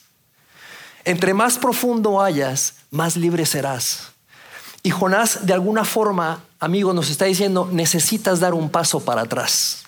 Entre 1.05 1.35
más 1.35 1.59
profundo 1.59 2.13
vayas, 2.13 2.75
más 2.91 3.17
libre 3.17 3.47
serás. 3.47 4.13
Y 4.83 4.91
Jonás, 4.91 5.47
de 5.47 5.53
alguna 5.53 5.85
forma, 5.85 6.43
amigo, 6.59 6.93
nos 6.93 7.11
está 7.11 7.27
diciendo, 7.27 7.69
necesitas 7.71 8.41
dar 8.41 8.55
un 8.55 8.71
paso 8.71 9.01
para 9.01 9.23
atrás. 9.23 9.85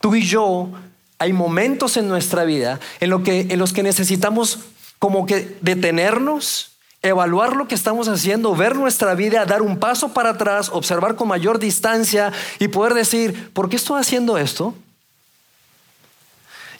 Tú 0.00 0.14
y 0.14 0.24
yo, 0.24 0.70
hay 1.18 1.32
momentos 1.32 1.96
en 1.96 2.08
nuestra 2.08 2.44
vida 2.44 2.80
en, 3.00 3.10
lo 3.10 3.22
que, 3.22 3.46
en 3.50 3.58
los 3.58 3.72
que 3.72 3.82
necesitamos 3.82 4.58
como 4.98 5.26
que 5.26 5.56
detenernos, 5.60 6.72
evaluar 7.02 7.56
lo 7.56 7.68
que 7.68 7.74
estamos 7.74 8.08
haciendo, 8.08 8.54
ver 8.54 8.76
nuestra 8.76 9.14
vida, 9.14 9.44
dar 9.44 9.62
un 9.62 9.78
paso 9.78 10.12
para 10.12 10.30
atrás, 10.30 10.70
observar 10.72 11.16
con 11.16 11.28
mayor 11.28 11.58
distancia 11.58 12.32
y 12.58 12.68
poder 12.68 12.94
decir, 12.94 13.50
¿por 13.52 13.68
qué 13.68 13.76
estoy 13.76 14.00
haciendo 14.00 14.38
esto? 14.38 14.74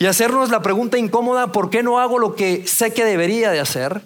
Y 0.03 0.07
hacernos 0.07 0.51
la 0.51 0.62
pregunta 0.62 0.99
incómoda, 0.99 1.53
¿por 1.53 1.71
qué 1.71 1.85
no 1.85 2.01
hago 2.01 2.19
lo 2.19 2.35
que 2.35 2.67
sé 2.67 2.93
que 2.93 3.05
debería 3.05 3.53
de 3.53 3.61
hacer? 3.61 4.03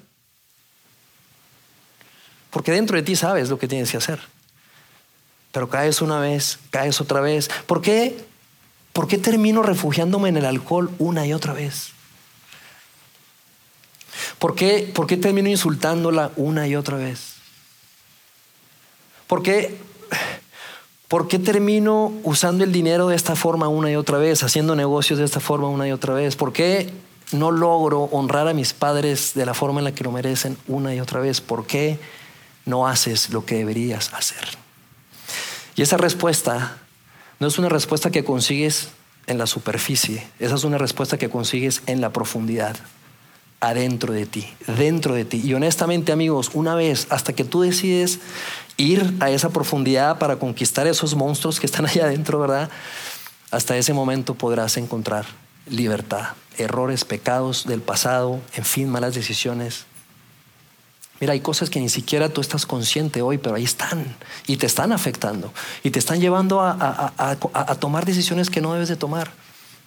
Porque 2.51 2.71
dentro 2.71 2.99
de 2.99 3.03
ti 3.03 3.17
sabes 3.17 3.49
lo 3.49 3.59
que 3.59 3.67
tienes 3.67 3.91
que 3.91 3.97
hacer. 3.97 4.21
Pero 5.53 5.71
caes 5.71 6.03
una 6.03 6.21
vez, 6.21 6.59
caes 6.69 7.01
otra 7.01 7.23
vez. 7.23 7.49
¿Por 7.65 7.81
qué? 7.81 8.15
¿Por 8.93 9.09
qué 9.09 9.17
termino 9.17 9.63
refugiándome 9.63 10.29
en 10.29 10.37
el 10.37 10.45
alcohol 10.45 10.91
una 10.99 11.27
y 11.27 11.33
otra 11.33 11.55
vez? 11.55 11.93
¿Por 14.39 14.55
qué, 14.55 14.93
¿Por 14.95 15.07
qué 15.07 15.17
termino 15.17 15.49
insultándola 15.49 16.31
una 16.37 16.69
y 16.69 16.77
otra 16.77 16.99
vez? 16.99 17.37
¿Por 19.27 19.43
qué, 19.43 19.79
¿Por 21.09 21.29
qué 21.29 21.39
termino 21.39 22.13
usando 22.25 22.65
el 22.65 22.73
dinero 22.73 23.09
de 23.09 23.17
esta 23.17 23.37
forma 23.37 23.69
una 23.69 23.91
y 23.91 23.97
otra 23.97 24.19
vez, 24.19 24.43
haciendo 24.43 24.75
negocios 24.75 25.19
de 25.19 25.25
esta 25.25 25.41
forma 25.41 25.69
una 25.69 25.87
y 25.87 25.93
otra 25.93 26.15
vez? 26.15 26.37
¿Por 26.37 26.53
qué 26.53 26.91
no 27.33 27.51
logro 27.51 28.05
honrar 28.05 28.49
a 28.49 28.55
mis 28.55 28.73
padres 28.73 29.33
de 29.35 29.47
la 29.47 29.55
forma 29.55 29.81
en 29.81 29.85
la 29.85 29.95
que 29.95 30.05
lo 30.05 30.13
merecen 30.13 30.57
una 30.67 30.95
y 30.95 31.01
otra 31.01 31.21
vez? 31.21 31.41
¿Por 31.41 31.67
qué 31.67 31.99
no 32.67 32.87
haces 32.87 33.31
lo 33.31 33.47
que 33.47 33.57
deberías 33.57 34.13
hacer. 34.13 34.45
Y 35.77 35.83
esa 35.83 35.97
respuesta 35.97 36.79
no 37.39 37.47
es 37.47 37.59
una 37.59 37.69
respuesta 37.69 38.11
que 38.11 38.25
consigues 38.25 38.89
en 39.27 39.39
la 39.39 39.47
superficie, 39.47 40.27
esa 40.39 40.55
es 40.55 40.65
una 40.65 40.79
respuesta 40.79 41.19
que 41.19 41.31
consigues 41.31 41.83
en 41.87 42.01
la 42.01 42.13
profundidad, 42.13 42.77
adentro 43.61 44.13
de 44.13 44.27
ti, 44.27 44.47
dentro 44.79 45.15
de 45.15 45.25
ti. 45.25 45.41
Y 45.45 45.55
honestamente 45.55 46.13
amigos, 46.13 46.51
una 46.55 46.75
vez 46.75 47.07
hasta 47.11 47.33
que 47.33 47.45
tú 47.45 47.63
decides 47.63 48.21
ir 48.77 49.15
a 49.21 49.31
esa 49.31 49.51
profundidad 49.51 50.19
para 50.19 50.37
conquistar 50.37 50.87
esos 50.87 51.15
monstruos 51.15 51.61
que 51.61 51.67
están 51.67 51.87
allá 51.87 52.05
adentro, 52.05 52.39
¿verdad? 52.39 52.71
Hasta 53.51 53.77
ese 53.77 53.93
momento 53.93 54.35
podrás 54.35 54.77
encontrar 54.77 55.27
libertad, 55.69 56.31
errores, 56.59 57.05
pecados 57.05 57.67
del 57.67 57.81
pasado, 57.81 58.41
en 58.55 58.65
fin, 58.65 58.89
malas 58.89 59.15
decisiones, 59.15 59.87
Mira, 61.21 61.33
hay 61.33 61.41
cosas 61.41 61.71
que 61.71 61.81
ni 61.81 61.89
siquiera 61.89 62.29
tú 62.29 62.41
estás 62.41 62.67
consciente 62.67 63.23
hoy, 63.23 63.39
pero 63.39 63.55
ahí 63.55 63.65
están 63.65 64.05
y 64.47 64.59
te 64.59 64.67
están 64.67 64.93
afectando 64.93 65.53
y 65.83 65.91
te 65.91 65.99
están 65.99 66.21
llevando 66.21 66.61
a, 66.61 67.37
tomar 67.81 68.05
decisiones 68.05 68.51
que 68.51 68.61
no 68.61 68.75
debes 68.75 68.89
de 68.89 68.97
tomar. 68.97 69.31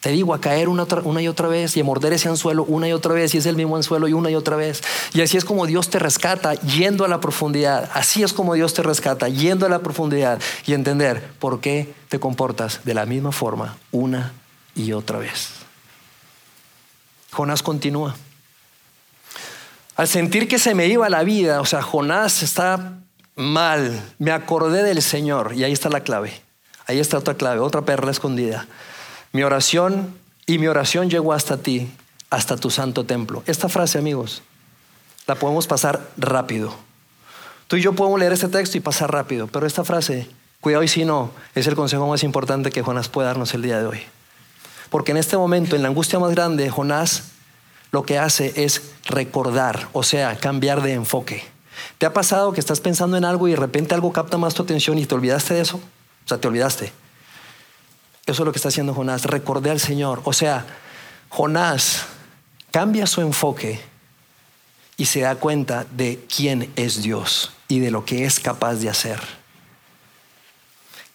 Te 0.02 0.12
digo, 0.12 0.34
a 0.34 0.40
caer 0.40 0.70
una, 0.70 0.86
y 1.22 1.28
otra 1.28 1.50
vez 1.50 1.76
y 1.76 1.82
a 1.82 1.84
morder 1.84 2.14
ese 2.14 2.30
anzuelo 2.30 2.64
una 2.64 2.88
y 2.88 2.94
otra 2.94 3.14
vez 3.14 3.36
y 3.36 3.38
es 3.38 3.46
el 3.46 3.58
mismo 3.58 3.76
anzuelo 3.76 4.08
y 4.08 4.14
una 4.14 4.32
y 4.32 4.36
otra 4.36 4.56
vez. 4.56 4.82
Y 5.14 5.22
así 5.22 5.36
es 5.36 5.44
como 5.44 5.66
Dios 5.66 5.90
te 5.90 6.00
rescata 6.00 6.54
yendo 6.54 7.04
a 7.04 7.10
la 7.10 7.20
profundidad. 7.20 7.90
Así 7.94 8.24
es 8.24 8.32
como 8.32 8.54
Dios 8.54 8.74
te 8.74 8.82
rescata 8.82 9.28
yendo 9.28 9.66
a 9.66 9.70
la 9.70 9.80
profundidad 9.80 10.40
y 10.66 10.74
entender 10.74 11.28
por 11.40 11.60
qué 11.60 11.94
te 12.08 12.20
comportas 12.20 12.86
de 12.86 12.94
la 12.94 13.06
misma 13.06 13.34
forma 13.34 13.78
una 13.92 14.32
y 14.74 14.94
otra 14.94 15.20
vez. 15.20 15.50
Jonás 17.32 17.62
continúa. 17.62 18.16
Al 19.98 20.08
sentir 20.08 20.48
que 20.48 20.60
se 20.60 20.76
me 20.76 20.88
iba 20.88 21.10
la 21.10 21.24
vida, 21.24 21.60
o 21.60 21.66
sea, 21.66 21.82
Jonás 21.82 22.42
está 22.42 23.00
mal, 23.36 24.02
me 24.18 24.32
acordé 24.32 24.84
del 24.84 25.02
Señor 25.02 25.54
y 25.56 25.66
ahí 25.66 25.74
está 25.74 25.90
la 25.90 26.02
clave. 26.02 26.42
Ahí 26.88 27.00
está 27.00 27.18
otra 27.18 27.36
clave, 27.36 27.60
otra 27.60 27.82
perla 27.82 28.12
escondida. 28.12 28.66
Mi 29.32 29.44
oración 29.44 30.16
y 30.46 30.58
mi 30.58 30.68
oración 30.68 31.10
llegó 31.10 31.34
hasta 31.34 31.58
ti, 31.58 31.92
hasta 32.30 32.58
tu 32.58 32.70
santo 32.72 33.06
templo. 33.06 33.44
Esta 33.46 33.70
frase, 33.70 34.00
amigos, 34.00 34.42
la 35.28 35.36
podemos 35.36 35.68
pasar 35.68 36.10
rápido. 36.18 36.74
Tú 37.68 37.76
y 37.76 37.82
yo 37.82 37.94
podemos 37.94 38.20
leer 38.20 38.34
este 38.34 38.48
texto 38.48 38.78
y 38.78 38.82
pasar 38.82 39.12
rápido, 39.12 39.48
pero 39.48 39.68
esta 39.68 39.84
frase, 39.84 40.28
cuidado 40.60 40.84
y 40.84 40.88
si 40.88 41.06
no, 41.06 41.30
es 41.54 41.68
el 41.68 41.76
consejo 41.76 42.08
más 42.08 42.24
importante 42.24 42.72
que 42.72 42.82
Jonás 42.82 43.10
puede 43.10 43.28
darnos 43.28 43.54
el 43.54 43.62
día 43.62 43.80
de 43.80 43.86
hoy. 43.86 44.00
Porque 44.90 45.12
en 45.12 45.18
este 45.18 45.38
momento, 45.38 45.76
en 45.76 45.84
la 45.84 45.90
angustia 45.90 46.18
más 46.18 46.32
grande, 46.32 46.72
Jonás 46.72 47.26
lo 47.92 48.04
que 48.04 48.18
hace 48.18 48.64
es 48.64 48.82
recordar, 49.06 49.88
o 49.94 50.02
sea, 50.02 50.36
cambiar 50.38 50.82
de 50.82 50.94
enfoque. 50.94 51.44
¿Te 51.98 52.06
ha 52.06 52.14
pasado 52.14 52.54
que 52.54 52.60
estás 52.60 52.82
pensando 52.82 53.18
en 53.18 53.26
algo 53.26 53.48
y 53.48 53.52
de 53.52 53.58
repente 53.58 53.94
algo 53.94 54.12
capta 54.12 54.38
más 54.38 54.54
tu 54.54 54.64
atención 54.64 54.98
y 54.98 55.06
te 55.06 55.16
olvidaste 55.16 55.54
de 55.54 55.62
eso? 55.62 55.78
O 55.78 56.28
sea, 56.28 56.40
te 56.40 56.48
olvidaste. 56.48 56.92
Eso 58.30 58.44
es 58.44 58.46
lo 58.46 58.52
que 58.52 58.60
está 58.60 58.70
haciendo 58.70 58.94
Jonás. 58.94 59.26
Recordé 59.26 59.72
al 59.72 59.80
Señor. 59.80 60.22
O 60.24 60.34
sea, 60.34 60.66
Jonás 61.30 62.06
cambia 62.70 63.08
su 63.08 63.22
enfoque 63.22 63.82
y 64.98 65.06
se 65.06 65.22
da 65.22 65.36
cuenta 65.36 65.88
de 65.90 66.24
quién 66.34 66.72
es 66.76 67.02
Dios 67.02 67.52
y 67.68 67.80
de 67.80 67.90
lo 67.90 68.06
que 68.06 68.26
es 68.26 68.40
capaz 68.40 68.76
de 68.76 68.90
hacer. 68.90 69.20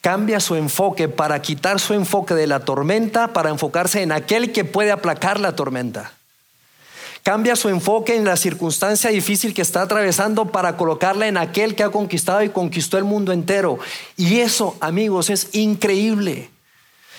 Cambia 0.01 0.41
su 0.41 0.57
enfoque 0.57 1.09
para 1.09 1.41
quitar 1.41 1.79
su 1.79 1.95
enfoque 1.95 2.35
de 2.35 2.49
la 2.49 2.61
tormenta, 2.61 3.33
para 3.33 3.51
enfocarse 3.51 4.03
en 4.03 4.11
aquel 4.11 4.51
que 4.51 4.65
puede 4.65 4.91
aplacar 4.91 5.39
la 5.39 5.55
tormenta. 5.55 6.15
Cambia 7.23 7.55
su 7.55 7.69
enfoque 7.69 8.17
en 8.17 8.25
la 8.25 8.37
circunstancia 8.37 9.11
difícil 9.11 9.55
que 9.55 9.63
está 9.63 9.83
atravesando 9.83 10.47
para 10.47 10.77
colocarla 10.77 11.29
en 11.29 11.37
aquel 11.37 11.77
que 11.77 11.85
ha 11.85 11.91
conquistado 11.91 12.43
y 12.43 12.51
conquistó 12.51 12.99
el 12.99 13.05
mundo 13.05 13.33
entero. 13.33 13.79
Y 14.17 14.41
eso, 14.41 14.77
amigos, 14.81 15.31
es 15.31 15.55
increíble. 15.55 16.51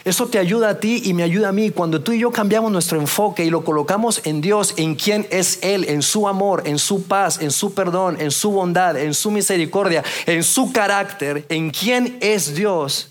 Eso 0.06 0.28
te 0.28 0.38
ayuda 0.38 0.70
a 0.70 0.80
ti 0.80 1.02
y 1.04 1.15
me 1.15 1.24
ayuda 1.24 1.50
a 1.50 1.52
mí. 1.52 1.72
Cuando 1.72 2.00
tú 2.00 2.12
y 2.12 2.20
yo 2.20 2.32
cambiamos 2.32 2.72
nuestro 2.72 3.00
enfoque 3.02 3.44
y 3.44 3.50
lo 3.50 3.65
colocamos 3.65 4.22
en 4.24 4.39
Dios, 4.39 4.76
en 4.78 4.94
quién 4.94 5.28
es 5.32 5.58
Él, 5.63 5.84
en 5.89 6.04
su 6.04 6.28
amor, 6.28 6.62
en 6.65 6.78
su 6.78 7.04
paz, 7.04 7.41
en 7.41 7.50
su 7.50 7.74
perdón, 7.74 8.22
en 8.22 8.30
su 8.30 8.52
bondad, 8.52 8.98
en 8.98 9.15
su 9.15 9.32
misericordia, 9.32 10.04
en 10.28 10.44
su 10.44 10.72
carácter, 10.72 11.48
en 11.50 11.72
quién 11.72 12.20
es 12.22 12.54
Dios, 12.54 13.10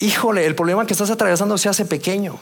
híjole, 0.00 0.46
el 0.46 0.56
problema 0.56 0.84
que 0.84 0.94
estás 0.94 1.10
atravesando 1.10 1.56
se 1.56 1.68
hace 1.68 1.84
pequeño. 1.84 2.40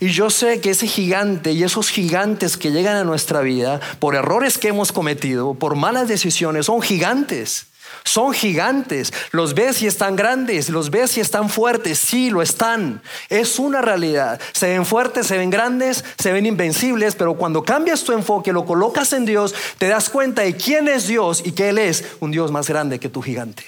Y 0.00 0.08
yo 0.08 0.30
sé 0.30 0.60
que 0.60 0.70
ese 0.70 0.88
gigante 0.88 1.52
y 1.52 1.62
esos 1.62 1.88
gigantes 1.88 2.56
que 2.56 2.72
llegan 2.72 2.96
a 2.96 3.04
nuestra 3.04 3.42
vida 3.42 3.80
por 4.00 4.16
errores 4.16 4.58
que 4.58 4.68
hemos 4.68 4.90
cometido, 4.90 5.54
por 5.54 5.76
malas 5.76 6.08
decisiones, 6.08 6.66
son 6.66 6.80
gigantes. 6.82 7.66
Son 8.04 8.32
gigantes. 8.32 9.12
Los 9.32 9.54
ves 9.54 9.82
y 9.82 9.86
están 9.86 10.16
grandes, 10.16 10.68
los 10.68 10.90
ves 10.90 11.16
y 11.16 11.20
están 11.20 11.48
fuertes. 11.48 11.98
Sí, 11.98 12.30
lo 12.30 12.42
están. 12.42 13.02
Es 13.28 13.58
una 13.58 13.82
realidad. 13.82 14.40
Se 14.52 14.68
ven 14.68 14.86
fuertes, 14.86 15.26
se 15.26 15.38
ven 15.38 15.50
grandes, 15.50 16.04
se 16.18 16.32
ven 16.32 16.46
invencibles, 16.46 17.14
pero 17.14 17.34
cuando 17.34 17.62
cambias 17.62 18.04
tu 18.04 18.12
enfoque, 18.12 18.52
lo 18.52 18.64
colocas 18.64 19.12
en 19.12 19.26
Dios, 19.26 19.54
te 19.78 19.88
das 19.88 20.10
cuenta 20.10 20.42
de 20.42 20.56
quién 20.56 20.88
es 20.88 21.06
Dios 21.06 21.42
y 21.44 21.52
que 21.52 21.68
Él 21.68 21.78
es 21.78 22.04
un 22.20 22.30
Dios 22.30 22.50
más 22.50 22.68
grande 22.68 22.98
que 22.98 23.08
tu 23.08 23.22
gigante. 23.22 23.64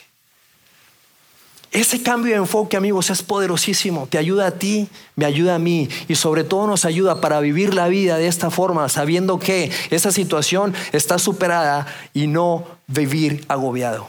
Ese 1.73 2.03
cambio 2.03 2.35
de 2.35 2.39
enfoque, 2.39 2.77
amigos, 2.77 3.09
es 3.09 3.23
poderosísimo. 3.23 4.07
Te 4.07 4.19
ayuda 4.19 4.47
a 4.47 4.51
ti, 4.51 4.89
me 5.17 5.25
ayuda 5.25 5.55
a 5.55 5.59
mí 5.59 5.89
y 6.07 6.17
sobre 6.17 6.45
todo 6.45 6.67
nos 6.67 6.85
ayuda 6.85 7.23
para 7.23 7.41
vivir 7.41 7.73
la 7.73 7.89
vida 7.89 8.19
de 8.19 8.27
esta 8.27 8.51
forma, 8.51 8.91
sabiendo 8.91 9.39
que 9.39 9.71
esa 9.89 10.13
situación 10.13 10.75
está 10.93 11.19
superada 11.19 11.87
y 12.13 12.27
no 12.27 12.67
vivir 12.89 13.47
agobiado. 13.49 14.07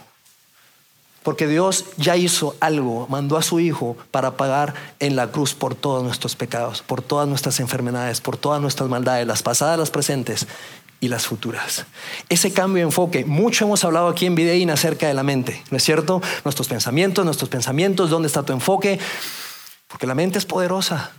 Porque 1.23 1.47
Dios 1.47 1.85
ya 1.97 2.17
hizo 2.17 2.55
algo, 2.59 3.07
mandó 3.09 3.37
a 3.37 3.41
su 3.41 3.59
Hijo 3.59 3.95
para 4.11 4.37
pagar 4.37 4.73
en 4.99 5.15
la 5.15 5.31
cruz 5.31 5.53
por 5.53 5.73
todos 5.73 6.03
nuestros 6.03 6.35
pecados, 6.35 6.81
por 6.81 7.01
todas 7.01 7.27
nuestras 7.27 7.59
enfermedades, 7.59 8.21
por 8.21 8.37
todas 8.37 8.61
nuestras 8.61 8.89
maldades, 8.89 9.25
las 9.25 9.41
pasadas, 9.41 9.79
las 9.79 9.89
presentes 9.89 10.47
y 10.99 11.09
las 11.09 11.25
futuras. 11.25 11.85
Ese 12.29 12.53
cambio 12.53 12.81
de 12.81 12.87
enfoque, 12.87 13.25
mucho 13.25 13.65
hemos 13.65 13.83
hablado 13.83 14.07
aquí 14.07 14.25
en 14.25 14.35
Videín 14.35 14.69
acerca 14.69 15.07
de 15.07 15.13
la 15.13 15.23
mente, 15.23 15.61
¿no 15.69 15.77
es 15.77 15.83
cierto? 15.83 16.21
Nuestros 16.45 16.67
pensamientos, 16.67 17.25
nuestros 17.25 17.49
pensamientos, 17.49 18.09
¿dónde 18.09 18.27
está 18.27 18.43
tu 18.43 18.53
enfoque? 18.53 18.99
Porque 19.87 20.07
la 20.07 20.15
mente 20.15 20.39
es 20.39 20.45
poderosa. 20.45 21.11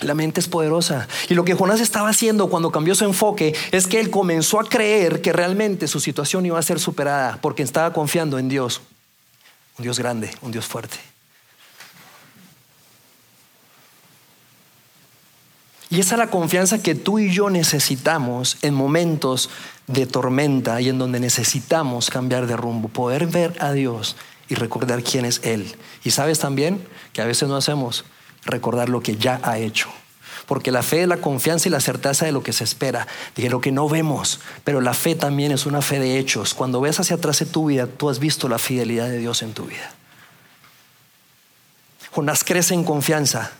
La 0.00 0.14
mente 0.14 0.40
es 0.40 0.48
poderosa. 0.48 1.08
Y 1.28 1.34
lo 1.34 1.44
que 1.44 1.54
Jonás 1.54 1.80
estaba 1.80 2.08
haciendo 2.08 2.48
cuando 2.48 2.70
cambió 2.70 2.94
su 2.94 3.04
enfoque 3.04 3.54
es 3.70 3.86
que 3.86 4.00
él 4.00 4.10
comenzó 4.10 4.60
a 4.60 4.64
creer 4.64 5.20
que 5.20 5.32
realmente 5.32 5.88
su 5.88 6.00
situación 6.00 6.46
iba 6.46 6.58
a 6.58 6.62
ser 6.62 6.78
superada 6.78 7.38
porque 7.42 7.62
estaba 7.62 7.92
confiando 7.92 8.38
en 8.38 8.48
Dios 8.48 8.80
un 9.80 9.84
Dios 9.84 9.98
grande, 9.98 10.30
un 10.42 10.52
Dios 10.52 10.66
fuerte. 10.66 10.98
Y 15.88 16.00
esa 16.00 16.16
es 16.16 16.18
la 16.18 16.26
confianza 16.26 16.82
que 16.82 16.94
tú 16.94 17.18
y 17.18 17.32
yo 17.32 17.48
necesitamos 17.48 18.58
en 18.60 18.74
momentos 18.74 19.48
de 19.86 20.04
tormenta 20.04 20.82
y 20.82 20.90
en 20.90 20.98
donde 20.98 21.18
necesitamos 21.18 22.10
cambiar 22.10 22.46
de 22.46 22.58
rumbo, 22.58 22.88
poder 22.88 23.26
ver 23.26 23.56
a 23.58 23.72
Dios 23.72 24.16
y 24.50 24.54
recordar 24.54 25.02
quién 25.02 25.24
es 25.24 25.40
Él. 25.44 25.74
Y 26.04 26.10
sabes 26.10 26.38
también 26.38 26.86
que 27.14 27.22
a 27.22 27.24
veces 27.24 27.48
no 27.48 27.56
hacemos 27.56 28.04
recordar 28.44 28.90
lo 28.90 29.00
que 29.00 29.16
ya 29.16 29.40
ha 29.42 29.58
hecho. 29.58 29.88
Porque 30.50 30.72
la 30.72 30.82
fe 30.82 31.02
es 31.02 31.06
la 31.06 31.18
confianza 31.18 31.68
y 31.68 31.70
la 31.70 31.78
certeza 31.78 32.26
de 32.26 32.32
lo 32.32 32.42
que 32.42 32.52
se 32.52 32.64
espera, 32.64 33.06
de 33.36 33.48
lo 33.48 33.60
que 33.60 33.70
no 33.70 33.88
vemos. 33.88 34.40
Pero 34.64 34.80
la 34.80 34.94
fe 34.94 35.14
también 35.14 35.52
es 35.52 35.64
una 35.64 35.80
fe 35.80 36.00
de 36.00 36.18
hechos. 36.18 36.54
Cuando 36.54 36.80
ves 36.80 36.98
hacia 36.98 37.14
atrás 37.14 37.38
de 37.38 37.46
tu 37.46 37.66
vida, 37.66 37.86
tú 37.86 38.10
has 38.10 38.18
visto 38.18 38.48
la 38.48 38.58
fidelidad 38.58 39.06
de 39.08 39.18
Dios 39.18 39.42
en 39.42 39.54
tu 39.54 39.66
vida. 39.66 39.92
Jonás 42.10 42.42
crece 42.42 42.74
en 42.74 42.82
confianza 42.82 43.52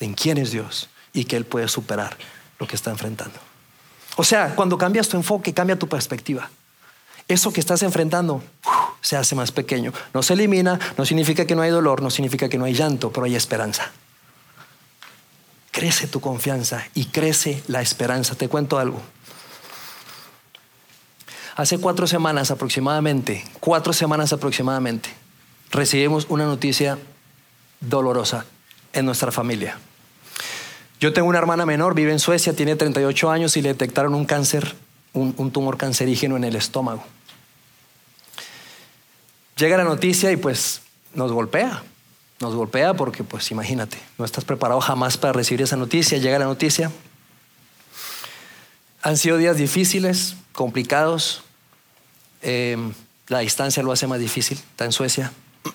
en 0.00 0.14
quién 0.14 0.38
es 0.38 0.50
Dios 0.50 0.88
y 1.12 1.26
que 1.26 1.36
Él 1.36 1.44
puede 1.44 1.68
superar 1.68 2.16
lo 2.58 2.66
que 2.66 2.74
está 2.74 2.90
enfrentando. 2.90 3.38
O 4.16 4.24
sea, 4.24 4.56
cuando 4.56 4.76
cambias 4.76 5.08
tu 5.08 5.16
enfoque, 5.16 5.54
cambia 5.54 5.78
tu 5.78 5.88
perspectiva. 5.88 6.50
Eso 7.28 7.52
que 7.52 7.60
estás 7.60 7.84
enfrentando 7.84 8.42
se 9.00 9.16
hace 9.16 9.36
más 9.36 9.52
pequeño. 9.52 9.92
No 10.12 10.24
se 10.24 10.32
elimina, 10.32 10.76
no 10.98 11.06
significa 11.06 11.44
que 11.44 11.54
no 11.54 11.62
hay 11.62 11.70
dolor, 11.70 12.02
no 12.02 12.10
significa 12.10 12.48
que 12.48 12.58
no 12.58 12.64
hay 12.64 12.74
llanto, 12.74 13.12
pero 13.12 13.26
hay 13.26 13.36
esperanza 13.36 13.92
crece 15.70 16.06
tu 16.06 16.20
confianza 16.20 16.84
y 16.94 17.06
crece 17.06 17.62
la 17.68 17.80
esperanza. 17.80 18.34
Te 18.34 18.48
cuento 18.48 18.78
algo. 18.78 19.00
Hace 21.56 21.78
cuatro 21.78 22.06
semanas 22.06 22.50
aproximadamente, 22.50 23.44
cuatro 23.60 23.92
semanas 23.92 24.32
aproximadamente, 24.32 25.10
recibimos 25.70 26.26
una 26.28 26.46
noticia 26.46 26.98
dolorosa 27.80 28.46
en 28.92 29.04
nuestra 29.04 29.30
familia. 29.30 29.78
Yo 31.00 31.12
tengo 31.12 31.28
una 31.28 31.38
hermana 31.38 31.64
menor, 31.64 31.94
vive 31.94 32.12
en 32.12 32.18
Suecia, 32.18 32.54
tiene 32.54 32.76
38 32.76 33.30
años 33.30 33.56
y 33.56 33.62
le 33.62 33.70
detectaron 33.70 34.14
un 34.14 34.26
cáncer, 34.26 34.74
un, 35.12 35.50
tumor 35.50 35.78
cancerígeno 35.78 36.36
en 36.36 36.44
el 36.44 36.56
estómago. 36.56 37.04
Llega 39.56 39.78
la 39.78 39.84
noticia 39.84 40.30
y 40.30 40.36
pues 40.36 40.82
nos 41.14 41.32
golpea, 41.32 41.82
nos 42.40 42.54
golpea 42.54 42.94
porque, 42.94 43.22
pues 43.22 43.50
imagínate, 43.50 43.98
no 44.16 44.24
estás 44.24 44.44
preparado 44.44 44.80
jamás 44.80 45.18
para 45.18 45.34
recibir 45.34 45.62
esa 45.62 45.76
noticia, 45.76 46.18
llega 46.18 46.38
la 46.38 46.46
noticia. 46.46 46.90
Han 49.02 49.18
sido 49.18 49.36
días 49.36 49.58
difíciles, 49.58 50.36
complicados. 50.52 51.42
Em, 52.40 52.94
la 53.28 53.40
distancia 53.40 53.82
lo 53.82 53.92
hace 53.92 54.06
más 54.06 54.18
difícil, 54.18 54.58
está 54.58 54.86
en 54.86 54.92
Suecia. 54.92 55.32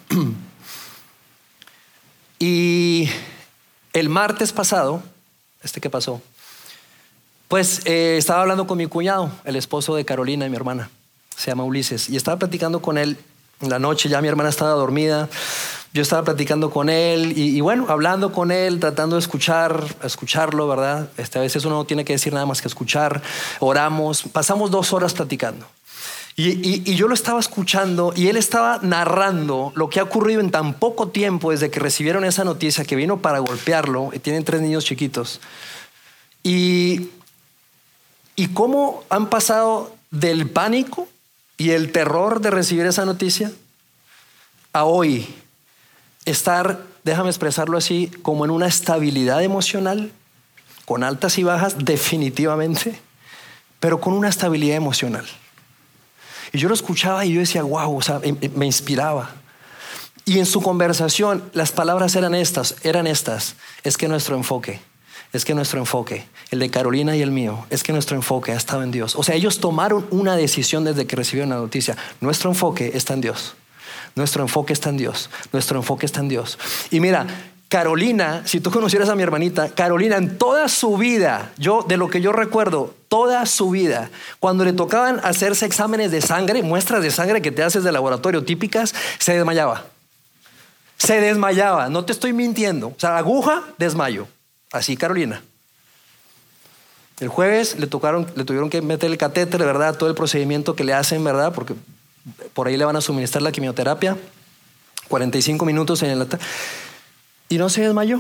y 2.40 3.10
el 3.94 4.10
martes 4.10 4.52
pasado, 4.52 5.04
este 5.62 5.80
que 5.80 5.92
pasó, 5.92 6.20
pues 7.48 7.86
eh, 7.86 8.18
estaba 8.18 8.42
hablando 8.42 8.66
con 8.66 8.80
mi 8.80 8.88
cuñado, 8.88 9.32
el 9.44 9.56
esposo 9.56 9.96
de 9.96 10.04
Carolina, 10.04 10.48
y 10.48 10.50
mi 10.50 10.56
hermana, 10.56 10.90
se 11.38 11.52
llama 11.52 11.64
Ulises, 11.64 12.10
y 12.10 12.18
estaba 12.18 12.40
platicando 12.40 12.82
con 12.82 12.98
él 12.98 13.20
en 13.62 13.70
la 13.70 13.78
noche, 13.78 14.10
ya 14.10 14.20
mi 14.20 14.28
hermana 14.28 14.50
estaba 14.50 14.72
dormida 14.72 15.30
yo 15.96 16.02
estaba 16.02 16.26
platicando 16.26 16.72
con 16.72 16.90
él 16.90 17.38
y, 17.38 17.62
bueno, 17.62 17.86
hablando 17.88 18.34
con 18.34 18.52
él, 18.52 18.82
tratando 18.82 19.16
de 19.16 19.22
escuchar, 19.22 19.82
escucharlo, 20.04 20.68
¿verdad? 20.68 21.10
Este, 21.16 21.40
a 21.40 21.42
veces 21.42 21.64
uno 21.64 21.76
no 21.76 21.86
tiene 21.86 22.04
que 22.04 22.12
decir 22.12 22.34
nada 22.34 22.46
más 22.46 22.62
que 22.62 22.68
escuchar. 22.68 23.22
Oramos, 23.62 24.24
pasamos 24.24 24.72
dos 24.72 24.92
horas 24.92 25.14
platicando. 25.14 25.66
Y, 26.36 26.84
y, 26.92 26.96
yo 26.96 27.08
lo 27.08 27.14
estaba 27.14 27.40
escuchando 27.40 28.12
y 28.14 28.28
él 28.28 28.36
estaba 28.36 28.80
narrando 28.82 29.72
lo 29.76 29.90
que 29.90 30.02
ha 30.02 30.04
ocurrido 30.04 30.42
en 30.42 30.52
tan 30.52 30.74
poco 30.74 31.08
tiempo 31.08 31.52
desde 31.52 31.72
que 31.72 31.80
recibieron 31.80 32.26
esa 32.26 32.44
noticia 32.44 32.84
que 32.84 32.98
vino 32.98 33.22
para 33.22 33.40
golpearlo. 33.40 34.10
Y 34.12 34.20
tienen 34.20 34.44
tres 34.44 34.60
niños 34.60 34.84
chiquitos. 34.84 35.40
Y, 36.44 37.08
y 38.36 38.50
cómo 38.50 39.06
han 39.10 39.30
pasado 39.30 39.96
del 40.12 40.50
pánico 40.50 41.08
y 41.58 41.70
el 41.70 41.94
terror 41.94 42.42
de 42.42 42.52
recibir 42.52 42.86
esa 42.86 43.06
noticia 43.06 43.50
a 44.74 44.84
hoy 44.84 45.34
estar, 46.26 46.82
déjame 47.04 47.30
expresarlo 47.30 47.78
así, 47.78 48.12
como 48.22 48.46
en 48.46 48.52
una 48.52 48.68
estabilidad 48.68 49.44
emocional, 49.44 50.12
con 50.86 51.04
altas 51.04 51.38
y 51.38 51.44
bajas 51.44 51.78
definitivamente, 51.80 53.00
pero 53.80 54.00
con 54.02 54.14
una 54.14 54.30
estabilidad 54.30 54.78
emocional. 54.78 55.26
Y 56.52 56.58
yo 56.58 56.68
lo 56.68 56.74
escuchaba 56.76 57.26
y 57.26 57.34
yo 57.34 57.40
decía, 57.40 57.64
wow, 57.64 57.98
o 57.98 58.02
sea, 58.02 58.22
me 58.56 58.66
inspiraba. 58.66 59.32
Y 60.26 60.40
en 60.40 60.46
su 60.46 60.62
conversación 60.62 61.44
las 61.54 61.72
palabras 61.72 62.16
eran 62.16 62.34
estas, 62.34 62.76
eran 62.84 63.06
estas, 63.06 63.56
es 63.84 63.98
que 63.98 64.08
nuestro 64.08 64.36
enfoque, 64.36 64.80
es 65.34 65.46
que 65.46 65.54
nuestro 65.54 65.80
enfoque, 65.80 66.26
el 66.50 66.60
de 66.60 66.70
Carolina 66.72 67.16
y 67.16 67.22
el 67.22 67.30
mío, 67.30 67.66
es 67.70 67.84
que 67.84 67.94
nuestro 67.94 68.16
enfoque 68.16 68.52
ha 68.52 68.56
estado 68.56 68.82
en 68.82 68.92
Dios. 68.92 69.16
O 69.16 69.24
sea, 69.24 69.36
ellos 69.36 69.60
tomaron 69.60 70.08
una 70.10 70.36
decisión 70.36 70.84
desde 70.84 71.06
que 71.06 71.16
recibieron 71.16 71.50
la 71.50 71.58
noticia, 71.58 71.96
nuestro 72.22 72.50
enfoque 72.50 72.92
está 72.96 73.14
en 73.14 73.22
Dios. 73.22 73.56
Nuestro 74.16 74.44
enfoque 74.44 74.74
está 74.74 74.90
en 74.90 74.98
Dios. 74.98 75.30
Nuestro 75.52 75.78
enfoque 75.78 76.06
está 76.06 76.22
en 76.22 76.30
Dios. 76.30 76.58
Y 76.90 77.00
mira, 77.00 77.28
Carolina, 77.68 78.44
si 78.46 78.62
tú 78.62 78.72
conocieras 78.72 79.10
a 79.10 79.16
mi 79.16 79.24
hermanita, 79.24 79.70
Carolina 79.70 80.18
en 80.18 80.38
toda 80.38 80.70
su 80.70 80.98
vida, 80.98 81.52
yo 81.58 81.84
de 81.88 81.98
lo 81.98 82.10
que 82.10 82.22
yo 82.22 82.32
recuerdo, 82.32 82.94
toda 83.10 83.46
su 83.46 83.72
vida, 83.72 84.10
cuando 84.40 84.64
le 84.64 84.72
tocaban 84.72 85.20
hacerse 85.24 85.66
exámenes 85.66 86.12
de 86.12 86.22
sangre, 86.22 86.64
muestras 86.64 87.02
de 87.02 87.12
sangre 87.12 87.42
que 87.42 87.52
te 87.52 87.64
haces 87.64 87.84
de 87.84 87.92
laboratorio 87.92 88.46
típicas, 88.46 88.94
se 89.20 89.34
desmayaba. 89.34 89.86
Se 90.98 91.20
desmayaba, 91.20 91.90
no 91.90 92.06
te 92.06 92.14
estoy 92.14 92.32
mintiendo. 92.32 92.88
O 92.88 92.96
sea, 92.98 93.18
aguja, 93.18 93.64
desmayo. 93.78 94.28
Así 94.72 94.96
Carolina. 94.96 95.42
El 97.20 97.30
jueves 97.30 97.80
le 97.80 97.88
tocaron, 97.88 98.28
le 98.36 98.44
tuvieron 98.44 98.70
que 98.70 98.82
meter 98.82 99.10
el 99.10 99.18
catéter, 99.18 99.64
¿verdad? 99.64 99.98
Todo 99.98 100.10
el 100.10 100.16
procedimiento 100.16 100.76
que 100.76 100.84
le 100.84 100.94
hacen, 100.94 101.24
¿verdad? 101.24 101.54
Porque 101.54 101.74
por 102.54 102.68
ahí 102.68 102.78
le 102.78 102.86
van 102.86 102.96
a 102.96 103.02
suministrar 103.02 103.42
la 103.42 103.52
quimioterapia, 103.52 104.18
45 105.08 105.66
minutos 105.66 106.02
en 106.04 106.12
el... 106.12 106.28
Y 107.50 107.58
no 107.58 107.70
se 107.70 107.82
desmayó. 107.82 108.20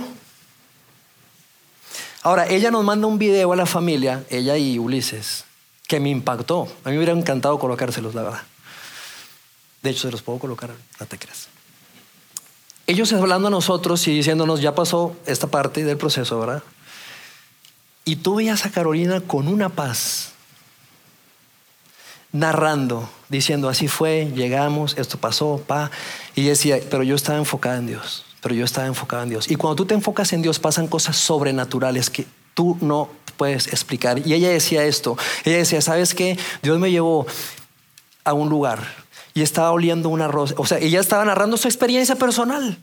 Ahora, 2.22 2.48
ella 2.48 2.72
nos 2.72 2.84
manda 2.84 3.08
un 3.08 3.20
video 3.20 3.54
a 3.54 3.56
la 3.56 3.65
familia, 3.65 4.24
ella 4.30 4.58
y 4.58 4.80
Ulises, 4.80 5.46
que 5.88 6.00
me 6.00 6.10
impactó. 6.10 6.63
A 6.84 6.89
mí 6.89 6.94
me 6.94 6.98
hubiera 6.98 7.13
encantado 7.13 7.60
colocárselos, 7.60 8.15
la 8.15 8.24
verdad. 8.24 8.41
De 9.82 9.91
hecho, 9.91 10.02
se 10.02 10.12
los 10.12 10.24
puedo 10.24 10.39
colocar, 10.39 10.72
no 11.00 11.06
te 11.06 11.20
creas. 11.20 11.48
ellos 12.88 13.13
hablando 13.13 13.50
a 13.50 13.52
nosotros 13.52 14.08
y 14.08 14.15
diciéndonos, 14.15 14.62
ya 14.62 14.74
pasó 14.74 15.15
esta 15.28 15.48
parte 15.48 15.84
del 15.84 15.98
proceso, 15.98 16.39
¿verdad? 16.39 16.63
Y 18.04 18.18
tú 18.18 18.36
veías 18.36 18.65
a 18.65 18.72
Carolina 18.72 19.22
con 19.22 19.48
una 19.48 19.70
paz, 19.70 20.35
narrando, 22.36 23.10
diciendo, 23.30 23.69
así 23.69 23.88
fue, 23.88 24.32
llegamos, 24.36 24.98
esto 24.98 25.17
pasó, 25.17 25.62
pa. 25.65 25.89
Y 26.36 26.43
decía, 26.43 26.80
pero 26.89 27.02
yo 27.04 27.15
estaba 27.15 27.38
enfocada 27.38 27.78
en 27.78 27.88
Dios, 27.88 28.26
pero 28.41 28.54
yo 28.54 28.65
estaba 28.65 28.88
enfocada 28.88 29.24
en 29.24 29.30
Dios. 29.30 29.50
Y 29.50 29.56
cuando 29.56 29.78
tú 29.78 29.86
te 29.86 29.93
enfocas 29.93 30.34
en 30.34 30.41
Dios 30.41 30.60
pasan 30.60 30.88
cosas 30.88 31.15
sobrenaturales 31.15 32.10
que 32.10 32.28
tú 32.54 32.78
no 32.82 33.10
puedes 33.38 33.67
explicar. 33.67 34.26
Y 34.28 34.34
ella 34.34 34.50
decía 34.50 34.84
esto, 34.84 35.17
ella 35.45 35.58
decía, 35.58 35.82
¿sabes 35.82 36.13
qué? 36.13 36.38
Dios 36.62 36.78
me 36.78 36.91
llevó 36.91 37.26
a 38.26 38.34
un 38.34 38.50
lugar 38.50 38.84
y 39.34 39.41
estaba 39.41 39.71
oliendo 39.71 40.10
una 40.10 40.28
rosa, 40.28 40.56
o 40.58 40.65
sea, 40.65 40.80
ella 40.80 41.00
estaba 41.00 41.24
narrando 41.26 41.58
su 41.58 41.67
experiencia 41.67 42.15
personal. 42.15 42.78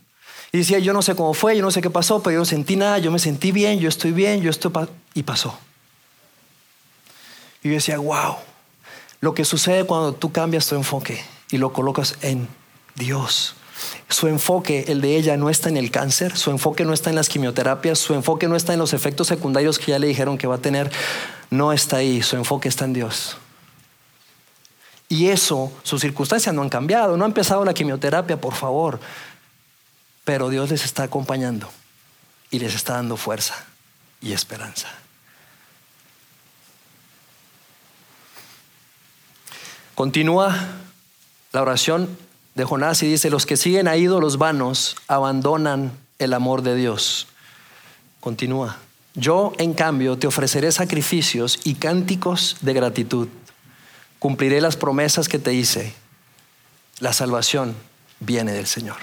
Y 0.55 0.59
decía, 0.59 0.79
yo 0.79 0.93
no 0.93 1.01
sé 1.01 1.15
cómo 1.15 1.33
fue, 1.33 1.57
yo 1.57 1.62
no 1.62 1.71
sé 1.71 1.81
qué 1.81 1.88
pasó, 1.88 2.23
pero 2.23 2.35
yo 2.35 2.38
no 2.41 2.45
sentí 2.45 2.77
nada, 2.77 2.99
yo 2.99 3.11
me 3.11 3.19
sentí 3.19 3.53
bien, 3.53 3.79
yo 3.81 3.88
estoy 3.88 4.12
bien, 4.12 4.43
yo 4.43 4.51
estoy... 4.51 4.71
y 5.15 5.23
pasó. 5.23 5.59
Y 7.62 7.69
yo 7.69 7.75
decía, 7.75 7.97
wow, 7.97 8.37
lo 9.23 9.35
que 9.35 9.45
sucede 9.45 9.85
cuando 9.85 10.13
tú 10.13 10.33
cambias 10.33 10.67
tu 10.67 10.75
enfoque 10.75 11.25
y 11.51 11.57
lo 11.57 11.73
colocas 11.73 12.17
en 12.23 12.49
Dios. 12.97 13.55
Su 14.09 14.27
enfoque, 14.27 14.85
el 14.89 15.01
de 15.01 15.17
ella, 15.17 15.37
no 15.37 15.49
está 15.49 15.69
en 15.69 15.77
el 15.77 15.93
cáncer, 15.93 16.37
su 16.37 16.51
enfoque 16.51 16.85
no 16.85 16.93
está 16.93 17.09
en 17.09 17.17
las 17.17 17.29
quimioterapias, 17.29 18.01
su 18.01 18.15
enfoque 18.15 18.49
no 18.49 18.57
está 18.57 18.73
en 18.73 18.81
los 18.81 18.93
efectos 18.93 19.29
secundarios 19.29 19.79
que 19.79 19.93
ya 19.93 20.01
le 20.01 20.09
dijeron 20.09 20.39
que 20.39 20.49
va 20.49 20.57
a 20.57 20.59
tener, 20.59 20.91
no 21.51 21.73
está 21.73 21.99
ahí, 21.99 22.21
su 22.21 22.35
enfoque 22.35 22.69
está 22.69 22.85
en 22.85 22.95
Dios. 22.95 23.37
Y 25.09 25.29
eso, 25.29 25.73
sus 25.85 26.01
circunstancias 26.01 26.53
no 26.53 26.63
han 26.63 26.69
cambiado, 26.69 27.17
no 27.17 27.25
ha 27.25 27.29
empezado 27.29 27.65
la 27.65 27.75
quimioterapia, 27.75 28.41
por 28.41 28.55
favor, 28.55 28.99
pero 30.25 30.49
Dios 30.49 30.69
les 30.71 30.85
está 30.85 31.05
acompañando 31.05 31.71
y 32.51 32.59
les 32.59 32.75
está 32.75 32.95
dando 32.95 33.17
fuerza 33.17 33.55
y 34.21 34.33
esperanza. 34.33 34.89
Continúa 40.03 40.53
la 41.53 41.62
oración 41.62 42.09
de 42.57 42.65
Jonás 42.65 43.05
y 43.05 43.07
dice, 43.07 43.31
los 43.31 43.47
que 43.47 43.57
siguen 43.57 43.87
a 43.87 43.97
ídolos 43.97 44.37
vanos 44.37 44.97
abandonan 45.07 45.93
el 46.19 46.35
amor 46.35 46.62
de 46.62 46.75
Dios. 46.75 47.29
Continúa. 48.19 48.79
Yo, 49.15 49.53
en 49.59 49.75
cambio, 49.75 50.19
te 50.19 50.27
ofreceré 50.27 50.73
sacrificios 50.73 51.61
y 51.62 51.77
cánticos 51.77 52.57
de 52.62 52.73
gratitud. 52.73 53.29
Cumpliré 54.19 54.61
las 54.61 54.77
promesas 54.77 55.29
que 55.29 55.38
te 55.38 55.55
hice. 55.55 55.95
La 56.99 57.12
salvación 57.12 57.77
viene 58.19 58.51
del 58.51 58.67
Señor. 58.67 58.97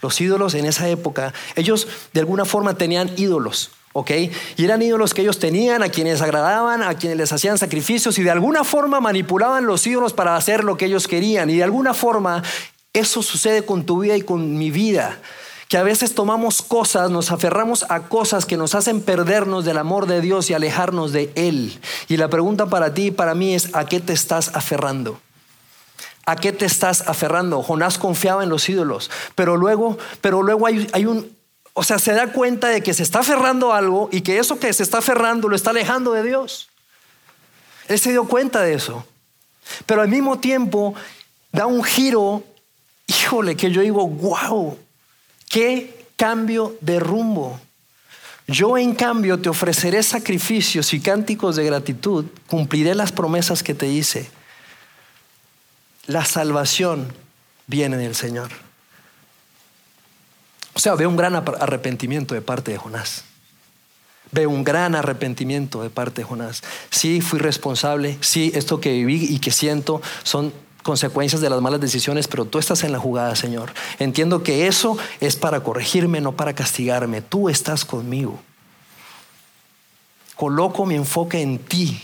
Los 0.00 0.20
ídolos 0.20 0.54
en 0.54 0.66
esa 0.66 0.88
época, 0.88 1.34
ellos 1.56 1.88
de 2.12 2.20
alguna 2.20 2.44
forma 2.44 2.74
tenían 2.74 3.10
ídolos. 3.16 3.72
¿Ok? 3.92 4.10
Y 4.56 4.64
eran 4.64 4.82
ídolos 4.82 5.14
que 5.14 5.22
ellos 5.22 5.38
tenían, 5.38 5.82
a 5.82 5.88
quienes 5.88 6.20
agradaban, 6.20 6.82
a 6.82 6.94
quienes 6.94 7.18
les 7.18 7.32
hacían 7.32 7.58
sacrificios 7.58 8.18
y 8.18 8.22
de 8.22 8.30
alguna 8.30 8.64
forma 8.64 9.00
manipulaban 9.00 9.66
los 9.66 9.86
ídolos 9.86 10.12
para 10.12 10.36
hacer 10.36 10.64
lo 10.64 10.76
que 10.76 10.86
ellos 10.86 11.08
querían. 11.08 11.50
Y 11.50 11.56
de 11.56 11.64
alguna 11.64 11.94
forma 11.94 12.42
eso 12.92 13.22
sucede 13.22 13.64
con 13.64 13.84
tu 13.84 14.00
vida 14.00 14.16
y 14.16 14.22
con 14.22 14.58
mi 14.58 14.70
vida. 14.70 15.18
Que 15.68 15.76
a 15.76 15.82
veces 15.82 16.14
tomamos 16.14 16.62
cosas, 16.62 17.10
nos 17.10 17.30
aferramos 17.30 17.84
a 17.90 18.00
cosas 18.08 18.46
que 18.46 18.56
nos 18.56 18.74
hacen 18.74 19.02
perdernos 19.02 19.66
del 19.66 19.76
amor 19.76 20.06
de 20.06 20.22
Dios 20.22 20.48
y 20.48 20.54
alejarnos 20.54 21.12
de 21.12 21.30
Él. 21.34 21.78
Y 22.08 22.16
la 22.16 22.28
pregunta 22.28 22.66
para 22.66 22.94
ti 22.94 23.06
y 23.06 23.10
para 23.10 23.34
mí 23.34 23.54
es, 23.54 23.74
¿a 23.74 23.84
qué 23.84 24.00
te 24.00 24.14
estás 24.14 24.50
aferrando? 24.54 25.20
¿A 26.24 26.36
qué 26.36 26.52
te 26.52 26.64
estás 26.64 27.06
aferrando? 27.06 27.62
Jonás 27.62 27.98
confiaba 27.98 28.42
en 28.42 28.50
los 28.50 28.68
ídolos, 28.68 29.10
pero 29.34 29.56
luego, 29.56 29.98
pero 30.20 30.42
luego 30.42 30.66
hay, 30.66 30.86
hay 30.92 31.06
un, 31.06 31.37
o 31.78 31.84
sea, 31.84 32.00
se 32.00 32.12
da 32.12 32.32
cuenta 32.32 32.66
de 32.70 32.82
que 32.82 32.92
se 32.92 33.04
está 33.04 33.20
aferrando 33.20 33.72
algo 33.72 34.08
y 34.10 34.22
que 34.22 34.40
eso 34.40 34.58
que 34.58 34.72
se 34.72 34.82
está 34.82 34.98
aferrando 34.98 35.48
lo 35.48 35.54
está 35.54 35.70
alejando 35.70 36.12
de 36.12 36.24
Dios. 36.24 36.70
Él 37.86 38.00
se 38.00 38.10
dio 38.10 38.26
cuenta 38.26 38.62
de 38.62 38.74
eso. 38.74 39.06
Pero 39.86 40.02
al 40.02 40.08
mismo 40.08 40.40
tiempo 40.40 40.96
da 41.52 41.66
un 41.66 41.84
giro, 41.84 42.42
híjole, 43.06 43.56
que 43.56 43.70
yo 43.70 43.82
digo, 43.82 44.08
wow, 44.08 44.76
qué 45.48 46.04
cambio 46.16 46.76
de 46.80 46.98
rumbo. 46.98 47.60
Yo 48.48 48.76
en 48.76 48.92
cambio 48.96 49.38
te 49.38 49.48
ofreceré 49.48 50.02
sacrificios 50.02 50.92
y 50.92 51.00
cánticos 51.00 51.54
de 51.54 51.64
gratitud, 51.64 52.24
cumpliré 52.48 52.96
las 52.96 53.12
promesas 53.12 53.62
que 53.62 53.74
te 53.74 53.86
hice. 53.86 54.28
La 56.08 56.24
salvación 56.24 57.12
viene 57.68 57.98
del 57.98 58.16
Señor. 58.16 58.67
O 60.78 60.80
sea, 60.80 60.94
veo 60.94 61.08
un 61.08 61.16
gran 61.16 61.34
arrepentimiento 61.34 62.36
de 62.36 62.40
parte 62.40 62.70
de 62.70 62.78
Jonás. 62.78 63.24
Veo 64.30 64.48
un 64.48 64.62
gran 64.62 64.94
arrepentimiento 64.94 65.82
de 65.82 65.90
parte 65.90 66.20
de 66.20 66.28
Jonás. 66.28 66.62
Sí, 66.88 67.20
fui 67.20 67.40
responsable. 67.40 68.16
Sí, 68.20 68.52
esto 68.54 68.80
que 68.80 68.92
viví 68.92 69.26
y 69.28 69.40
que 69.40 69.50
siento 69.50 70.00
son 70.22 70.52
consecuencias 70.84 71.40
de 71.40 71.50
las 71.50 71.60
malas 71.60 71.80
decisiones, 71.80 72.28
pero 72.28 72.44
tú 72.44 72.60
estás 72.60 72.84
en 72.84 72.92
la 72.92 73.00
jugada, 73.00 73.34
Señor. 73.34 73.72
Entiendo 73.98 74.44
que 74.44 74.68
eso 74.68 74.96
es 75.18 75.34
para 75.34 75.64
corregirme, 75.64 76.20
no 76.20 76.36
para 76.36 76.54
castigarme. 76.54 77.22
Tú 77.22 77.48
estás 77.48 77.84
conmigo. 77.84 78.38
Coloco 80.36 80.86
mi 80.86 80.94
enfoque 80.94 81.42
en 81.42 81.58
ti. 81.58 82.00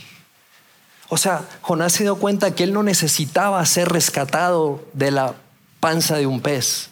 O 1.11 1.17
sea, 1.17 1.45
Jonás 1.61 1.93
se 1.93 2.03
dio 2.03 2.17
cuenta 2.17 2.57
que 2.57 2.65
él 2.65 2.73
no 2.73 2.83
necesitaba 2.83 3.65
ser 3.67 3.91
rescatado 3.91 4.85
de 4.95 5.13
la 5.13 5.37
panza 5.79 6.17
de 6.17 6.27
un 6.27 6.41
pez. 6.41 6.91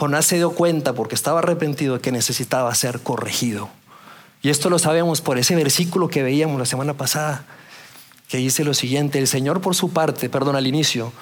Jonás 0.00 0.24
se 0.24 0.36
dio 0.36 0.52
cuenta 0.52 0.94
porque 0.94 1.14
estaba 1.14 1.40
arrepentido 1.40 2.00
que 2.00 2.10
necesitaba 2.10 2.74
ser 2.74 3.00
corregido. 3.00 3.68
Y 4.40 4.48
esto 4.48 4.70
lo 4.70 4.78
sabemos 4.78 5.20
por 5.20 5.36
ese 5.36 5.54
versículo 5.54 6.08
que 6.08 6.22
veíamos 6.22 6.58
la 6.58 6.64
semana 6.64 6.94
pasada, 6.94 7.44
que 8.26 8.38
dice 8.38 8.64
lo 8.64 8.72
siguiente, 8.72 9.18
el 9.18 9.26
Señor 9.28 9.60
por 9.60 9.74
su 9.74 9.90
parte, 9.90 10.30
perdón, 10.30 10.56
al 10.56 10.66
inicio, 10.66 11.12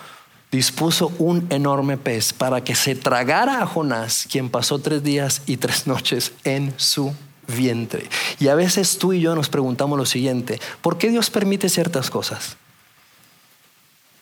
dispuso 0.53 1.11
un 1.19 1.45
enorme 1.51 1.97
pez 1.97 2.33
para 2.33 2.63
que 2.63 2.77
se 2.77 2.95
tragara 2.95 3.63
a 3.63 3.67
Jonás, 3.67 4.29
quien 4.31 4.49
pasó 4.49 4.79
tres 4.79 5.03
días 5.03 5.43
y 5.47 5.57
tres 5.57 5.89
noches 5.89 6.31
en 6.45 6.73
su 6.77 7.13
vientre. 7.49 8.09
Y 8.39 8.47
a 8.47 8.55
veces 8.55 8.99
tú 8.99 9.13
y 9.13 9.19
yo 9.19 9.35
nos 9.35 9.49
preguntamos 9.49 9.99
lo 9.99 10.07
siguiente, 10.07 10.61
¿por 10.83 10.99
qué 10.99 11.09
Dios 11.09 11.31
permite 11.31 11.69
ciertas 11.69 12.11
cosas? 12.11 12.57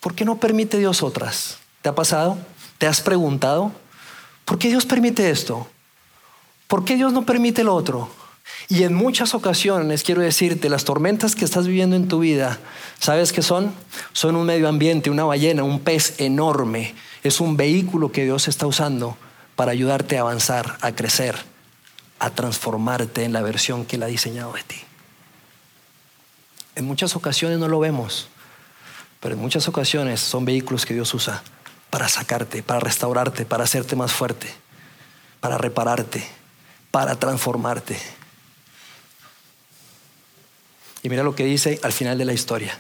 ¿Por 0.01 0.14
qué 0.14 0.25
no 0.25 0.38
permite 0.38 0.79
Dios 0.79 1.03
otras? 1.03 1.59
¿Te 1.83 1.90
ha 1.90 1.95
pasado? 1.95 2.38
¿Te 2.79 2.87
has 2.87 3.03
preguntado? 3.03 3.73
¿Por 4.46 4.61
qué 4.61 4.68
Dios 4.68 4.87
permite 4.87 5.28
esto? 5.28 5.66
¿Por 6.68 6.85
qué 6.85 6.94
Dios 6.94 7.12
no 7.12 7.26
permite 7.26 7.64
lo 7.64 7.74
otro? 7.74 8.09
Y 8.68 8.85
en 8.85 8.94
muchas 8.94 9.35
ocasiones, 9.35 10.04
quiero 10.04 10.22
decirte, 10.22 10.68
las 10.68 10.85
tormentas 10.85 11.35
que 11.35 11.44
estás 11.44 11.66
viviendo 11.66 11.96
en 11.96 12.06
tu 12.06 12.20
vida, 12.20 12.61
¿sabes 13.00 13.32
qué 13.32 13.42
son? 13.42 13.74
Son 14.12 14.37
un 14.37 14.46
medio 14.46 14.68
ambiente, 14.68 15.11
una 15.11 15.24
ballena, 15.24 15.64
un 15.64 15.80
pez 15.80 16.20
enorme. 16.20 16.94
Es 17.24 17.40
un 17.40 17.56
vehículo 17.56 18.12
que 18.12 18.22
Dios 18.22 18.46
está 18.46 18.68
usando 18.68 19.16
para 19.56 19.72
ayudarte 19.72 20.16
a 20.16 20.20
avanzar, 20.20 20.78
a 20.80 20.92
crecer, 20.92 21.35
a 22.20 22.30
transformarte 22.30 23.24
en 23.24 23.32
la 23.32 23.42
versión 23.42 23.85
que 23.85 23.96
Él 23.96 24.04
ha 24.04 24.06
diseñado 24.06 24.52
de 24.52 24.62
ti. 24.62 24.76
En 26.76 26.85
muchas 26.85 27.16
ocasiones 27.16 27.59
no 27.59 27.66
lo 27.66 27.80
vemos, 27.80 28.28
pero 29.18 29.35
en 29.35 29.40
muchas 29.40 29.66
ocasiones 29.66 30.20
son 30.20 30.44
vehículos 30.44 30.87
que 30.87 30.94
Dios 30.94 31.12
usa 31.14 31.42
para 31.96 32.11
sacarte, 32.11 32.62
para 32.62 32.78
restaurarte, 32.78 33.46
para 33.46 33.64
hacerte 33.64 33.96
más 33.96 34.12
fuerte, 34.12 34.46
para 35.40 35.56
repararte, 35.56 36.22
para 36.90 37.14
transformarte. 37.14 37.98
Y 41.02 41.09
mira 41.09 41.22
lo 41.22 41.35
que 41.35 41.46
dice 41.46 41.80
al 41.82 41.94
final 41.94 42.18
de 42.18 42.26
la 42.26 42.35
historia. 42.35 42.78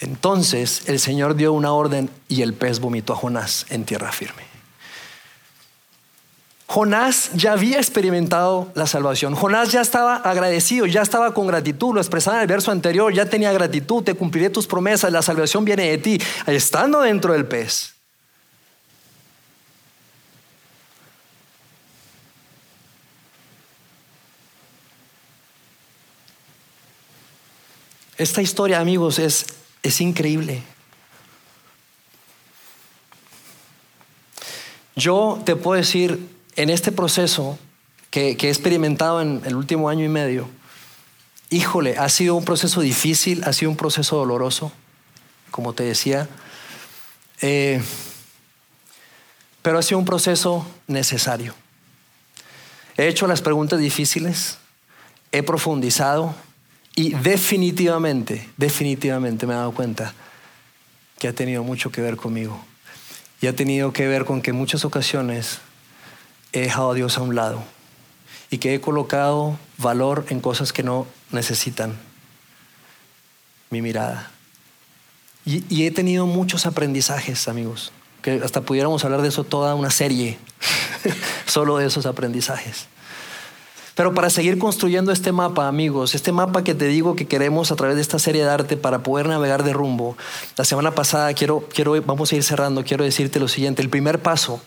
Entonces 0.00 0.82
el 0.86 0.98
Señor 0.98 1.36
dio 1.36 1.52
una 1.52 1.72
orden 1.72 2.10
y 2.26 2.42
el 2.42 2.54
pez 2.54 2.80
vomitó 2.80 3.12
a 3.12 3.16
Jonás 3.16 3.66
en 3.68 3.84
tierra 3.84 4.10
firme. 4.10 4.42
Jonás 6.66 7.30
ya 7.34 7.52
había 7.52 7.76
experimentado 7.76 8.72
la 8.74 8.88
salvación. 8.88 9.36
Jonás 9.36 9.70
ya 9.70 9.80
estaba 9.80 10.16
agradecido, 10.16 10.86
ya 10.86 11.02
estaba 11.02 11.34
con 11.34 11.46
gratitud. 11.46 11.94
Lo 11.94 12.00
expresaba 12.00 12.38
en 12.38 12.42
el 12.42 12.48
verso 12.48 12.72
anterior, 12.72 13.14
ya 13.14 13.26
tenía 13.26 13.52
gratitud, 13.52 14.02
te 14.02 14.14
cumpliré 14.14 14.50
tus 14.50 14.66
promesas, 14.66 15.12
la 15.12 15.22
salvación 15.22 15.64
viene 15.64 15.88
de 15.88 15.98
ti, 15.98 16.20
estando 16.48 17.00
dentro 17.00 17.32
del 17.32 17.46
pez. 17.46 17.93
Esta 28.16 28.42
historia, 28.42 28.80
amigos, 28.80 29.18
es, 29.18 29.46
es 29.82 30.00
increíble. 30.00 30.62
Yo 34.94 35.42
te 35.44 35.56
puedo 35.56 35.80
decir, 35.80 36.28
en 36.54 36.70
este 36.70 36.92
proceso 36.92 37.58
que, 38.10 38.36
que, 38.36 38.46
he 38.46 38.50
experimentado 38.50 39.20
en 39.20 39.42
el 39.44 39.56
último 39.56 39.88
año 39.88 40.04
y 40.04 40.08
medio, 40.08 40.48
híjole, 41.50 41.98
ha 41.98 42.08
sido 42.08 42.36
un 42.36 42.44
proceso 42.44 42.80
difícil, 42.80 43.42
ha 43.44 43.52
sido 43.52 43.70
un 43.70 43.76
proceso 43.76 44.16
doloroso, 44.16 44.70
como 45.50 45.72
te 45.72 45.82
decía. 45.82 46.28
Eh, 47.40 47.82
pero 49.62 49.78
ha 49.78 49.82
sido 49.82 49.98
un 49.98 50.04
proceso 50.04 50.66
necesario. 50.86 51.54
He 52.96 53.08
hecho 53.08 53.26
las 53.26 53.42
preguntas 53.42 53.80
difíciles, 53.80 54.58
he 55.32 55.42
profundizado 55.42 56.34
y 56.96 57.14
definitivamente, 57.14 58.48
definitivamente 58.56 59.46
me 59.46 59.54
he 59.54 59.56
dado 59.56 59.72
cuenta 59.72 60.14
que 61.18 61.28
ha 61.28 61.32
tenido 61.32 61.64
mucho 61.64 61.90
que 61.90 62.00
ver 62.00 62.16
conmigo. 62.16 62.64
Y 63.40 63.46
ha 63.46 63.56
tenido 63.56 63.92
que 63.92 64.06
ver 64.06 64.24
con 64.24 64.42
que 64.42 64.50
en 64.50 64.56
muchas 64.56 64.84
ocasiones 64.84 65.58
he 66.52 66.60
dejado 66.60 66.92
a 66.92 66.94
Dios 66.94 67.18
a 67.18 67.22
un 67.22 67.34
lado 67.34 67.64
y 68.48 68.58
que 68.58 68.74
he 68.74 68.80
colocado 68.80 69.58
valor 69.78 70.26
en 70.28 70.40
cosas 70.40 70.72
que 70.72 70.82
no 70.84 71.06
necesitan 71.30 71.98
mi 73.70 73.82
mirada. 73.82 74.30
Y, 75.44 75.64
y 75.68 75.86
he 75.86 75.90
tenido 75.90 76.26
muchos 76.26 76.64
aprendizajes, 76.64 77.48
amigos, 77.48 77.92
que 78.22 78.40
hasta 78.42 78.62
pudiéramos 78.62 79.04
hablar 79.04 79.20
de 79.20 79.28
eso 79.28 79.42
toda 79.42 79.74
una 79.74 79.90
serie, 79.90 80.38
solo 81.46 81.76
de 81.76 81.86
esos 81.86 82.06
aprendizajes. 82.06 82.86
Pero 83.94 84.12
para 84.12 84.28
seguir 84.28 84.58
construyendo 84.58 85.12
este 85.12 85.30
mapa, 85.30 85.68
amigos, 85.68 86.14
este 86.14 86.32
mapa 86.32 86.64
que 86.64 86.74
te 86.74 86.86
digo 86.86 87.14
que 87.14 87.26
queremos 87.26 87.70
a 87.70 87.76
través 87.76 87.94
de 87.96 88.02
esta 88.02 88.18
serie 88.18 88.42
de 88.42 88.50
arte 88.50 88.76
para 88.76 89.04
poder 89.04 89.28
navegar 89.28 89.62
de 89.62 89.72
rumbo, 89.72 90.16
la 90.56 90.64
semana 90.64 90.92
pasada 90.92 91.32
quiero, 91.34 91.68
quiero, 91.72 92.00
vamos 92.02 92.32
a 92.32 92.36
ir 92.36 92.42
cerrando, 92.42 92.82
quiero 92.82 93.04
decirte 93.04 93.38
lo 93.38 93.46
siguiente, 93.46 93.82
el 93.82 93.90
primer 93.90 94.20
paso, 94.20 94.60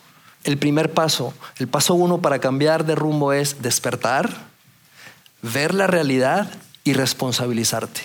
el 0.46 0.58
primer 0.58 0.94
paso, 0.94 1.34
el 1.58 1.68
paso 1.68 1.94
uno 1.94 2.22
para 2.22 2.40
cambiar 2.40 2.86
de 2.86 2.96
rumbo 2.96 3.34
es 3.34 3.62
despertar, 3.62 4.30
ver 5.42 5.74
la 5.74 5.88
realidad 5.88 6.50
y 6.86 6.94
responsabilizarte. 6.94 8.02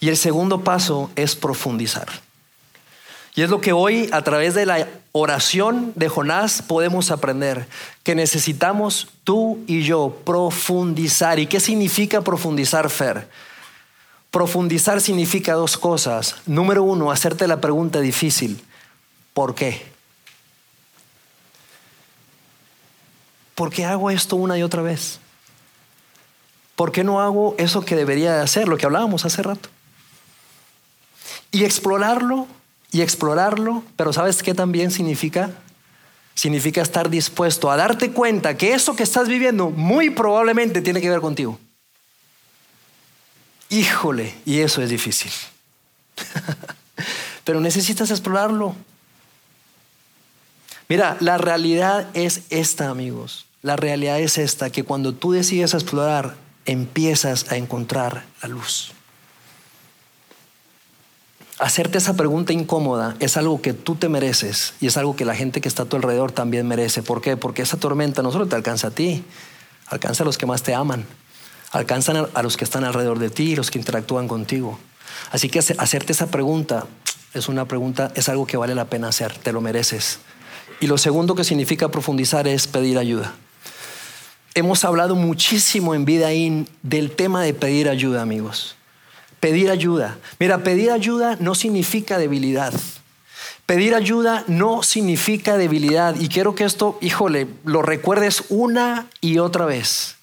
Y 0.00 0.10
el 0.10 0.18
segundo 0.18 0.64
paso 0.64 1.10
es 1.16 1.34
profundizar. 1.34 2.08
Y 3.34 3.42
es 3.42 3.50
lo 3.50 3.60
que 3.60 3.72
hoy 3.72 4.08
a 4.12 4.22
través 4.22 4.54
de 4.54 4.66
la 4.66 4.88
oración 5.12 5.92
de 5.94 6.08
Jonás 6.08 6.62
podemos 6.62 7.10
aprender, 7.10 7.66
que 8.02 8.14
necesitamos 8.14 9.08
tú 9.24 9.62
y 9.66 9.82
yo 9.82 10.16
profundizar. 10.24 11.38
¿Y 11.38 11.46
qué 11.46 11.60
significa 11.60 12.22
profundizar, 12.22 12.90
Fer? 12.90 13.28
Profundizar 14.30 15.00
significa 15.00 15.54
dos 15.54 15.76
cosas. 15.76 16.36
Número 16.46 16.82
uno, 16.82 17.10
hacerte 17.10 17.46
la 17.46 17.60
pregunta 17.60 18.00
difícil. 18.00 18.62
¿Por 19.32 19.54
qué? 19.54 19.82
¿Por 23.54 23.70
qué 23.70 23.84
hago 23.84 24.10
esto 24.10 24.36
una 24.36 24.58
y 24.58 24.62
otra 24.62 24.82
vez? 24.82 25.20
¿Por 26.76 26.92
qué 26.92 27.04
no 27.04 27.20
hago 27.20 27.54
eso 27.58 27.84
que 27.84 27.94
debería 27.94 28.32
de 28.34 28.42
hacer, 28.42 28.68
lo 28.68 28.76
que 28.78 28.86
hablábamos 28.86 29.24
hace 29.24 29.42
rato? 29.42 29.68
Y 31.50 31.64
explorarlo 31.64 32.46
y 32.90 33.02
explorarlo, 33.02 33.84
pero 33.96 34.12
¿sabes 34.12 34.42
qué 34.42 34.54
también 34.54 34.90
significa? 34.90 35.50
Significa 36.34 36.82
estar 36.82 37.10
dispuesto 37.10 37.70
a 37.70 37.76
darte 37.76 38.12
cuenta 38.12 38.56
que 38.56 38.72
eso 38.72 38.96
que 38.96 39.02
estás 39.02 39.28
viviendo 39.28 39.70
muy 39.70 40.10
probablemente 40.10 40.80
tiene 40.82 41.00
que 41.00 41.10
ver 41.10 41.20
contigo. 41.20 41.58
Híjole, 43.68 44.34
y 44.44 44.60
eso 44.60 44.82
es 44.82 44.90
difícil. 44.90 45.30
pero 47.44 47.60
necesitas 47.60 48.10
explorarlo. 48.10 48.74
Mira, 50.88 51.16
la 51.20 51.38
realidad 51.38 52.08
es 52.14 52.42
esta, 52.50 52.90
amigos. 52.90 53.46
La 53.62 53.76
realidad 53.76 54.18
es 54.20 54.38
esta, 54.38 54.70
que 54.70 54.82
cuando 54.82 55.14
tú 55.14 55.32
decides 55.32 55.74
explorar, 55.74 56.36
empiezas 56.64 57.50
a 57.52 57.56
encontrar 57.56 58.24
la 58.42 58.48
luz. 58.48 58.92
Hacerte 61.60 61.98
esa 61.98 62.14
pregunta 62.14 62.54
incómoda 62.54 63.16
es 63.20 63.36
algo 63.36 63.60
que 63.60 63.74
tú 63.74 63.94
te 63.94 64.08
mereces 64.08 64.72
y 64.80 64.86
es 64.86 64.96
algo 64.96 65.14
que 65.14 65.26
la 65.26 65.34
gente 65.34 65.60
que 65.60 65.68
está 65.68 65.82
a 65.82 65.84
tu 65.84 65.96
alrededor 65.96 66.32
también 66.32 66.66
merece. 66.66 67.02
¿Por 67.02 67.20
qué? 67.20 67.36
Porque 67.36 67.60
esa 67.60 67.76
tormenta 67.76 68.22
no 68.22 68.32
solo 68.32 68.46
te 68.46 68.56
alcanza 68.56 68.86
a 68.86 68.90
ti, 68.92 69.22
alcanza 69.86 70.22
a 70.22 70.26
los 70.26 70.38
que 70.38 70.46
más 70.46 70.62
te 70.62 70.72
aman, 70.72 71.04
alcanza 71.70 72.12
a 72.32 72.42
los 72.42 72.56
que 72.56 72.64
están 72.64 72.84
alrededor 72.84 73.18
de 73.18 73.28
ti, 73.28 73.56
los 73.56 73.70
que 73.70 73.78
interactúan 73.78 74.26
contigo. 74.26 74.78
Así 75.32 75.50
que 75.50 75.58
hacerte 75.58 76.12
esa 76.12 76.28
pregunta 76.28 76.86
es 77.34 77.46
una 77.46 77.66
pregunta, 77.66 78.10
es 78.14 78.30
algo 78.30 78.46
que 78.46 78.56
vale 78.56 78.74
la 78.74 78.86
pena 78.86 79.08
hacer, 79.08 79.36
te 79.36 79.52
lo 79.52 79.60
mereces. 79.60 80.20
Y 80.80 80.86
lo 80.86 80.96
segundo 80.96 81.34
que 81.34 81.44
significa 81.44 81.90
profundizar 81.90 82.48
es 82.48 82.68
pedir 82.68 82.96
ayuda. 82.96 83.34
Hemos 84.54 84.82
hablado 84.86 85.14
muchísimo 85.14 85.94
en 85.94 86.06
Vida 86.06 86.32
In 86.32 86.70
del 86.82 87.10
tema 87.10 87.42
de 87.42 87.52
pedir 87.52 87.90
ayuda, 87.90 88.22
amigos. 88.22 88.76
Pedir 89.40 89.70
ayuda. 89.70 90.18
Mira, 90.38 90.62
pedir 90.62 90.90
ayuda 90.90 91.36
no 91.40 91.54
significa 91.54 92.18
debilidad. 92.18 92.74
Pedir 93.66 93.94
ayuda 93.94 94.44
no 94.48 94.82
significa 94.82 95.56
debilidad. 95.56 96.14
Y 96.20 96.28
quiero 96.28 96.54
que 96.54 96.64
esto, 96.64 96.98
híjole, 97.00 97.46
lo 97.64 97.82
recuerdes 97.82 98.44
una 98.48 99.06
y 99.20 99.38
otra 99.38 99.64
vez. 99.64 100.16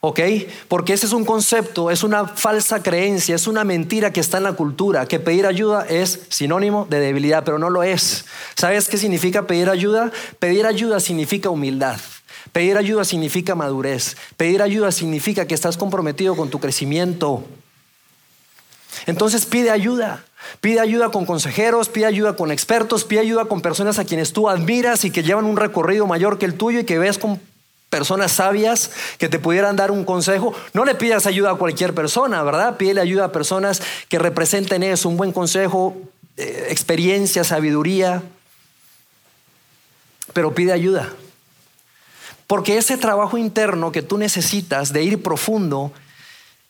¿Ok? 0.00 0.20
Porque 0.68 0.92
ese 0.92 1.06
es 1.06 1.12
un 1.12 1.24
concepto, 1.24 1.90
es 1.90 2.02
una 2.02 2.26
falsa 2.26 2.82
creencia, 2.82 3.36
es 3.36 3.46
una 3.46 3.62
mentira 3.62 4.12
que 4.12 4.18
está 4.18 4.38
en 4.38 4.44
la 4.44 4.54
cultura, 4.54 5.06
que 5.06 5.20
pedir 5.20 5.46
ayuda 5.46 5.86
es 5.88 6.22
sinónimo 6.28 6.86
de 6.90 6.98
debilidad, 6.98 7.44
pero 7.44 7.58
no 7.58 7.70
lo 7.70 7.84
es. 7.84 8.24
¿Sabes 8.56 8.88
qué 8.88 8.98
significa 8.98 9.46
pedir 9.46 9.70
ayuda? 9.70 10.10
Pedir 10.40 10.66
ayuda 10.66 10.98
significa 10.98 11.50
humildad. 11.50 12.00
Pedir 12.50 12.76
ayuda 12.76 13.04
significa 13.04 13.54
madurez. 13.54 14.16
Pedir 14.36 14.60
ayuda 14.60 14.90
significa 14.90 15.46
que 15.46 15.54
estás 15.54 15.76
comprometido 15.76 16.34
con 16.34 16.50
tu 16.50 16.58
crecimiento. 16.58 17.44
Entonces 19.06 19.46
pide 19.46 19.70
ayuda. 19.70 20.24
Pide 20.60 20.80
ayuda 20.80 21.10
con 21.10 21.24
consejeros, 21.24 21.88
pide 21.88 22.06
ayuda 22.06 22.36
con 22.36 22.50
expertos, 22.50 23.04
pide 23.04 23.20
ayuda 23.20 23.44
con 23.44 23.62
personas 23.62 23.98
a 23.98 24.04
quienes 24.04 24.32
tú 24.32 24.48
admiras 24.48 25.04
y 25.04 25.10
que 25.10 25.22
llevan 25.22 25.44
un 25.44 25.56
recorrido 25.56 26.06
mayor 26.06 26.38
que 26.38 26.46
el 26.46 26.54
tuyo 26.54 26.80
y 26.80 26.84
que 26.84 26.98
ves 26.98 27.18
con 27.18 27.40
personas 27.92 28.32
sabias 28.32 28.90
que 29.18 29.28
te 29.28 29.38
pudieran 29.38 29.76
dar 29.76 29.90
un 29.90 30.04
consejo. 30.04 30.54
No 30.72 30.84
le 30.84 30.94
pidas 30.94 31.26
ayuda 31.26 31.52
a 31.52 31.56
cualquier 31.56 31.94
persona, 31.94 32.42
¿verdad? 32.42 32.76
Pídele 32.76 33.00
ayuda 33.00 33.26
a 33.26 33.32
personas 33.32 33.82
que 34.08 34.18
representen 34.18 34.82
eso, 34.82 35.08
un 35.08 35.16
buen 35.16 35.30
consejo, 35.30 35.94
eh, 36.36 36.68
experiencia, 36.70 37.44
sabiduría. 37.44 38.22
Pero 40.32 40.54
pide 40.54 40.72
ayuda. 40.72 41.10
Porque 42.46 42.78
ese 42.78 42.96
trabajo 42.96 43.38
interno 43.38 43.92
que 43.92 44.02
tú 44.02 44.18
necesitas 44.18 44.92
de 44.92 45.02
ir 45.02 45.22
profundo 45.22 45.92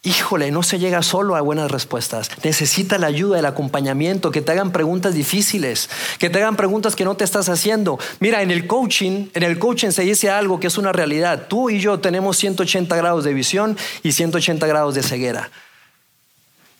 Híjole, 0.04 0.50
no 0.50 0.64
se 0.64 0.80
llega 0.80 1.00
solo 1.00 1.36
a 1.36 1.40
buenas 1.42 1.70
respuestas. 1.70 2.28
Necesita 2.42 2.98
la 2.98 3.06
ayuda, 3.06 3.38
el 3.38 3.46
acompañamiento, 3.46 4.32
que 4.32 4.42
te 4.42 4.50
hagan 4.50 4.72
preguntas 4.72 5.14
difíciles, 5.14 5.88
que 6.18 6.28
te 6.28 6.38
hagan 6.38 6.56
preguntas 6.56 6.96
que 6.96 7.04
no 7.04 7.14
te 7.14 7.22
estás 7.22 7.48
haciendo. 7.48 8.00
Mira, 8.18 8.42
en 8.42 8.50
el 8.50 8.66
coaching, 8.66 9.28
en 9.32 9.42
el 9.44 9.60
coaching 9.60 9.90
se 9.90 10.02
dice 10.02 10.28
algo 10.28 10.58
que 10.58 10.66
es 10.66 10.76
una 10.76 10.90
realidad. 10.90 11.46
Tú 11.46 11.70
y 11.70 11.78
yo 11.78 12.00
tenemos 12.00 12.36
180 12.36 12.96
grados 12.96 13.22
de 13.22 13.32
visión 13.32 13.78
y 14.02 14.10
180 14.10 14.66
grados 14.66 14.96
de 14.96 15.04
ceguera. 15.04 15.52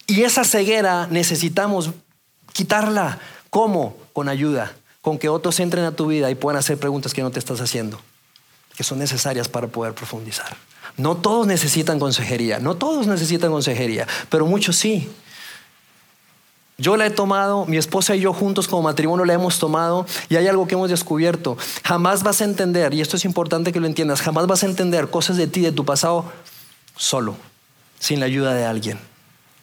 Y 0.09 0.23
esa 0.23 0.43
ceguera 0.43 1.07
necesitamos 1.09 1.91
quitarla. 2.53 3.21
¿Cómo? 3.51 3.97
Con 4.13 4.29
ayuda, 4.29 4.73
con 5.01 5.17
que 5.21 5.29
otros 5.29 5.61
entren 5.61 5.85
a 5.85 5.93
tu 5.93 6.09
vida 6.09 6.29
y 6.29 6.35
puedan 6.35 6.59
hacer 6.59 6.77
preguntas 6.77 7.15
que 7.15 7.23
no 7.23 7.31
te 7.31 7.39
estás 7.39 7.61
haciendo, 7.61 8.01
que 8.77 8.83
son 8.83 8.99
necesarias 8.99 9.49
para 9.49 9.69
poder 9.69 9.95
profundizar. 9.95 10.57
No 10.97 11.17
todos 11.17 11.47
necesitan 11.47 11.99
consejería, 11.99 12.59
no 12.59 12.77
todos 12.77 13.07
necesitan 13.07 13.51
consejería, 13.51 14.07
pero 14.29 14.47
muchos 14.47 14.77
sí. 14.77 15.09
Yo 16.79 16.97
la 16.97 17.07
he 17.07 17.11
tomado, 17.11 17.67
mi 17.67 17.77
esposa 17.77 18.17
y 18.17 18.21
yo 18.21 18.33
juntos 18.33 18.67
como 18.67 18.83
matrimonio 18.83 19.25
la 19.25 19.35
hemos 19.35 19.59
tomado 19.59 20.07
y 20.29 20.37
hay 20.37 20.49
algo 20.49 20.67
que 20.67 20.75
hemos 20.75 20.91
descubierto. 20.91 21.57
Jamás 21.85 22.23
vas 22.23 22.41
a 22.41 22.45
entender, 22.45 22.93
y 22.95 23.01
esto 23.01 23.17
es 23.17 23.25
importante 23.25 23.73
que 23.73 23.81
lo 23.81 23.87
entiendas, 23.87 24.21
jamás 24.21 24.47
vas 24.47 24.63
a 24.65 24.67
entender 24.67 25.09
cosas 25.09 25.37
de 25.37 25.47
ti, 25.47 25.61
de 25.61 25.73
tu 25.73 25.85
pasado, 25.85 26.25
solo, 26.97 27.37
sin 28.01 28.21
la 28.21 28.27
ayuda 28.27 28.55
de 28.55 28.65
alguien. 28.65 28.99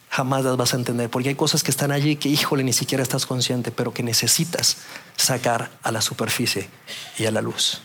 Jamás 0.09 0.43
las 0.43 0.55
vas 0.55 0.73
a 0.73 0.77
entender, 0.77 1.09
porque 1.09 1.29
hay 1.29 1.35
cosas 1.35 1.61
que 1.61 1.71
están 1.71 1.91
allí 1.91 2.15
que, 2.15 2.29
híjole, 2.29 2.63
ni 2.63 2.73
siquiera 2.73 3.03
estás 3.03 3.25
consciente, 3.25 3.71
pero 3.71 3.93
que 3.93 4.01
necesitas 4.01 4.77
sacar 5.17 5.71
a 5.83 5.91
la 5.91 6.01
superficie 6.01 6.69
y 7.17 7.25
a 7.25 7.31
la 7.31 7.41
luz. 7.41 7.81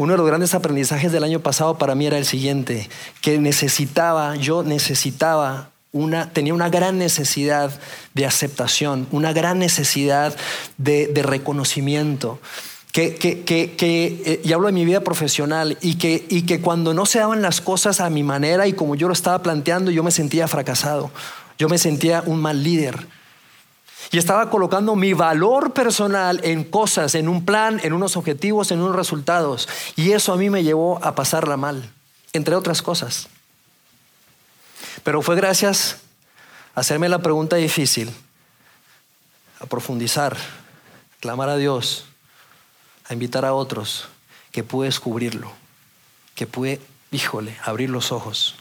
Uno 0.00 0.14
de 0.14 0.16
los 0.16 0.26
grandes 0.26 0.54
aprendizajes 0.54 1.12
del 1.12 1.24
año 1.24 1.40
pasado 1.40 1.76
para 1.76 1.94
mí 1.94 2.06
era 2.06 2.16
el 2.16 2.24
siguiente, 2.24 2.88
que 3.20 3.38
necesitaba, 3.38 4.34
yo 4.34 4.62
necesitaba 4.62 5.72
una, 5.92 6.32
tenía 6.32 6.54
una 6.54 6.70
gran 6.70 6.96
necesidad 6.96 7.78
de 8.14 8.24
aceptación, 8.24 9.06
una 9.10 9.34
gran 9.34 9.58
necesidad 9.58 10.34
de, 10.78 11.12
reconocimiento. 11.22 12.40
Que, 12.92 13.16
que, 13.16 13.42
que, 13.44 13.74
eh, 14.24 14.40
y 14.42 14.54
hablo 14.54 14.68
de 14.68 14.72
mi 14.72 14.86
vida 14.86 15.02
profesional, 15.02 15.76
y 15.82 15.96
que, 15.96 16.24
y 16.30 16.46
que 16.46 16.62
cuando 16.62 16.94
no 16.94 17.04
se 17.04 17.18
daban 17.18 17.42
las 17.42 17.60
cosas 17.60 18.00
a 18.00 18.08
mi 18.08 18.22
manera 18.22 18.66
y 18.66 18.72
como 18.72 18.94
yo 18.94 19.06
lo 19.06 19.12
estaba 19.12 19.42
planteando, 19.42 19.90
yo 19.90 20.02
me 20.02 20.12
sentía 20.12 20.48
fracasado, 20.48 21.10
yo 21.58 21.68
me 21.68 21.76
sentía 21.76 22.22
un 22.24 22.40
mal 22.40 22.64
líder. 22.64 23.06
Y 24.12 24.18
estaba 24.18 24.50
colocando 24.50 24.96
mi 24.96 25.12
valor 25.12 25.72
personal 25.72 26.40
en 26.42 26.64
cosas, 26.64 27.14
en 27.14 27.28
un 27.28 27.44
plan, 27.44 27.80
en 27.82 27.92
unos 27.92 28.16
objetivos, 28.16 28.70
en 28.70 28.80
unos 28.80 28.96
resultados. 28.96 29.68
Y 29.96 30.12
eso 30.12 30.32
a 30.32 30.36
mí 30.36 30.50
me 30.50 30.64
llevó 30.64 31.02
a 31.04 31.14
pasarla 31.14 31.56
mal, 31.56 31.90
entre 32.32 32.54
otras 32.56 32.82
cosas. 32.82 33.28
Pero 35.04 35.22
fue 35.22 35.36
gracias 35.36 35.98
a 36.74 36.80
hacerme 36.80 37.08
la 37.08 37.20
pregunta 37.20 37.56
difícil, 37.56 38.10
a 39.60 39.66
profundizar, 39.66 40.36
clamar 41.20 41.48
a 41.48 41.56
Dios, 41.56 42.06
a 43.08 43.12
invitar 43.12 43.44
a 43.44 43.54
otros 43.54 44.08
que 44.50 44.64
puede 44.64 44.88
descubrirlo, 44.88 45.52
que 46.34 46.46
puede, 46.46 46.80
híjole, 47.12 47.56
abrir 47.64 47.90
los 47.90 48.12
ojos 48.12 48.56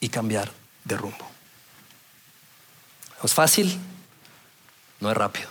y 0.00 0.08
cambiar 0.08 0.50
de 0.84 0.96
rumbo. 0.96 1.29
¿No 3.20 3.26
es 3.26 3.34
fácil? 3.34 3.78
No 5.00 5.10
es 5.10 5.16
rápido. 5.16 5.48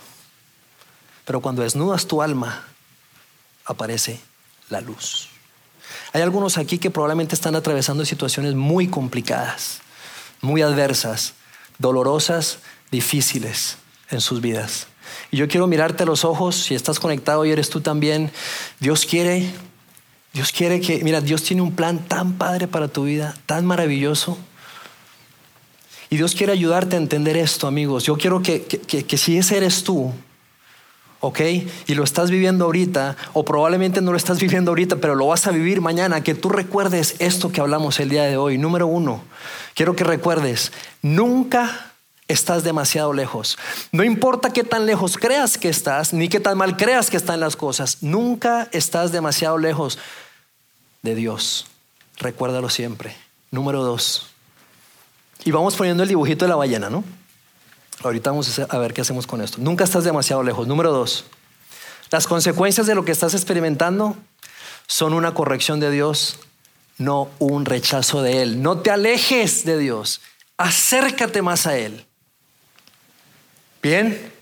Pero 1.24 1.40
cuando 1.40 1.62
desnudas 1.62 2.06
tu 2.06 2.22
alma, 2.22 2.64
aparece 3.64 4.20
la 4.68 4.80
luz. 4.80 5.28
Hay 6.12 6.22
algunos 6.22 6.58
aquí 6.58 6.78
que 6.78 6.90
probablemente 6.90 7.34
están 7.34 7.54
atravesando 7.54 8.04
situaciones 8.04 8.54
muy 8.54 8.88
complicadas, 8.88 9.80
muy 10.40 10.62
adversas, 10.62 11.34
dolorosas, 11.78 12.58
difíciles 12.90 13.76
en 14.10 14.20
sus 14.20 14.40
vidas. 14.40 14.88
Y 15.30 15.36
yo 15.36 15.48
quiero 15.48 15.66
mirarte 15.66 16.02
a 16.02 16.06
los 16.06 16.24
ojos, 16.24 16.56
si 16.56 16.74
estás 16.74 16.98
conectado 17.00 17.44
y 17.44 17.50
eres 17.50 17.70
tú 17.70 17.80
también, 17.80 18.30
Dios 18.80 19.06
quiere, 19.06 19.50
Dios 20.32 20.52
quiere 20.52 20.80
que, 20.80 21.02
mira, 21.04 21.20
Dios 21.20 21.42
tiene 21.42 21.62
un 21.62 21.74
plan 21.74 22.00
tan 22.06 22.34
padre 22.34 22.66
para 22.66 22.88
tu 22.88 23.04
vida, 23.04 23.36
tan 23.46 23.66
maravilloso. 23.66 24.38
Y 26.10 26.16
Dios 26.16 26.34
quiere 26.34 26.52
ayudarte 26.52 26.96
a 26.96 26.98
entender 26.98 27.36
esto, 27.36 27.66
amigos. 27.68 28.04
Yo 28.04 28.16
quiero 28.16 28.42
que, 28.42 28.64
que, 28.64 29.06
que 29.06 29.16
si 29.16 29.38
ese 29.38 29.56
eres 29.56 29.84
tú, 29.84 30.12
¿ok? 31.20 31.40
Y 31.86 31.94
lo 31.94 32.02
estás 32.02 32.30
viviendo 32.30 32.64
ahorita, 32.64 33.16
o 33.32 33.44
probablemente 33.44 34.00
no 34.00 34.10
lo 34.10 34.16
estás 34.16 34.40
viviendo 34.40 34.72
ahorita, 34.72 34.96
pero 34.96 35.14
lo 35.14 35.28
vas 35.28 35.46
a 35.46 35.52
vivir 35.52 35.80
mañana, 35.80 36.22
que 36.22 36.34
tú 36.34 36.48
recuerdes 36.48 37.14
esto 37.20 37.52
que 37.52 37.60
hablamos 37.60 38.00
el 38.00 38.08
día 38.08 38.24
de 38.24 38.36
hoy. 38.36 38.58
Número 38.58 38.86
uno, 38.86 39.22
quiero 39.74 39.94
que 39.94 40.04
recuerdes, 40.04 40.72
nunca 41.02 41.92
estás 42.26 42.64
demasiado 42.64 43.12
lejos. 43.12 43.58
No 43.92 44.02
importa 44.02 44.52
qué 44.52 44.64
tan 44.64 44.86
lejos 44.86 45.16
creas 45.16 45.58
que 45.58 45.68
estás, 45.68 46.12
ni 46.12 46.28
qué 46.28 46.40
tan 46.40 46.56
mal 46.56 46.76
creas 46.76 47.10
que 47.10 47.16
están 47.16 47.40
las 47.40 47.56
cosas, 47.56 47.98
nunca 48.00 48.68
estás 48.72 49.12
demasiado 49.12 49.58
lejos 49.58 49.98
de 51.02 51.14
Dios. 51.14 51.66
Recuérdalo 52.18 52.68
siempre. 52.68 53.16
Número 53.50 53.82
dos. 53.82 54.26
Y 55.44 55.50
vamos 55.50 55.74
poniendo 55.74 56.02
el 56.02 56.08
dibujito 56.08 56.44
de 56.44 56.50
la 56.50 56.56
ballena, 56.56 56.90
¿no? 56.90 57.04
Ahorita 58.02 58.30
vamos 58.30 58.58
a 58.58 58.78
ver 58.78 58.94
qué 58.94 59.02
hacemos 59.02 59.26
con 59.26 59.42
esto. 59.42 59.58
Nunca 59.60 59.84
estás 59.84 60.04
demasiado 60.04 60.42
lejos. 60.42 60.66
Número 60.66 60.90
dos, 60.90 61.24
las 62.10 62.26
consecuencias 62.26 62.86
de 62.86 62.94
lo 62.94 63.04
que 63.04 63.12
estás 63.12 63.34
experimentando 63.34 64.16
son 64.86 65.12
una 65.12 65.34
corrección 65.34 65.80
de 65.80 65.90
Dios, 65.90 66.38
no 66.98 67.28
un 67.38 67.64
rechazo 67.64 68.22
de 68.22 68.42
Él. 68.42 68.62
No 68.62 68.78
te 68.78 68.90
alejes 68.90 69.64
de 69.64 69.78
Dios, 69.78 70.20
acércate 70.56 71.42
más 71.42 71.66
a 71.66 71.76
Él. 71.76 72.06
Bien, 73.82 74.32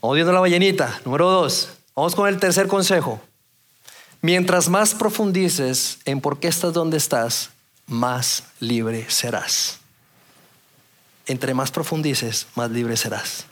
vamos 0.00 0.16
la 0.32 0.40
ballenita. 0.40 1.00
Número 1.04 1.30
dos, 1.30 1.70
vamos 1.94 2.14
con 2.14 2.28
el 2.28 2.38
tercer 2.38 2.66
consejo. 2.66 3.20
Mientras 4.20 4.68
más 4.68 4.94
profundices 4.94 5.98
en 6.04 6.20
por 6.20 6.40
qué 6.40 6.48
estás 6.48 6.72
donde 6.72 6.96
estás, 6.96 7.50
más 7.86 8.44
libre 8.58 9.06
serás 9.10 9.83
entre 11.26 11.54
más 11.54 11.70
profundices, 11.70 12.46
más 12.54 12.70
libre 12.70 12.96
serás. 12.96 13.46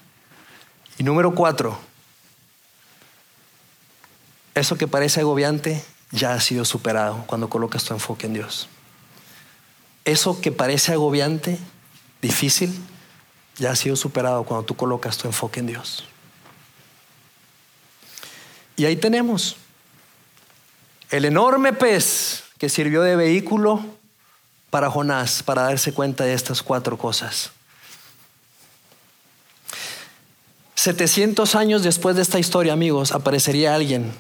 Y 0.99 1.03
número 1.05 1.35
cuatro, 1.35 1.79
eso 4.55 4.77
que 4.77 4.87
parece 4.87 5.20
agobiante 5.20 5.83
ya 6.11 6.35
ha 6.35 6.41
sido 6.41 6.64
superado 6.64 7.25
cuando 7.27 7.49
colocas 7.49 7.85
tu 7.85 7.95
enfoque 7.95 8.27
en 8.27 8.35
Dios. 8.35 8.68
Eso 10.05 10.41
que 10.41 10.53
parece 10.53 10.93
agobiante, 10.93 11.59
difícil, 12.20 12.79
ya 13.57 13.70
ha 13.70 13.77
sido 13.77 13.97
superado 13.97 14.45
cuando 14.45 14.66
tú 14.66 14.77
colocas 14.77 15.16
tu 15.16 15.27
enfoque 15.27 15.61
en 15.61 15.66
Dios. 15.66 16.05
Y 18.77 18.85
ahí 18.85 18.97
tenemos 18.97 19.57
el 21.11 21.25
enorme 21.25 21.73
pez 21.73 22.45
que 22.59 22.68
sirvió 22.68 23.03
de 23.03 23.16
vehículo 23.16 23.85
para 24.70 24.91
Jonás, 24.91 25.43
para 25.43 25.62
darse 25.62 25.93
cuenta 25.93 26.25
de 26.25 26.35
estas 26.35 26.62
cuatro 26.62 26.97
cosas. 26.97 27.53
700 30.75 31.55
años 31.55 31.83
después 31.83 32.16
de 32.16 32.23
esta 32.23 32.39
historia, 32.39 32.73
amigos, 32.73 33.12
aparecería 33.12 33.75
alguien, 33.75 34.12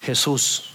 Jesús. 0.00 0.70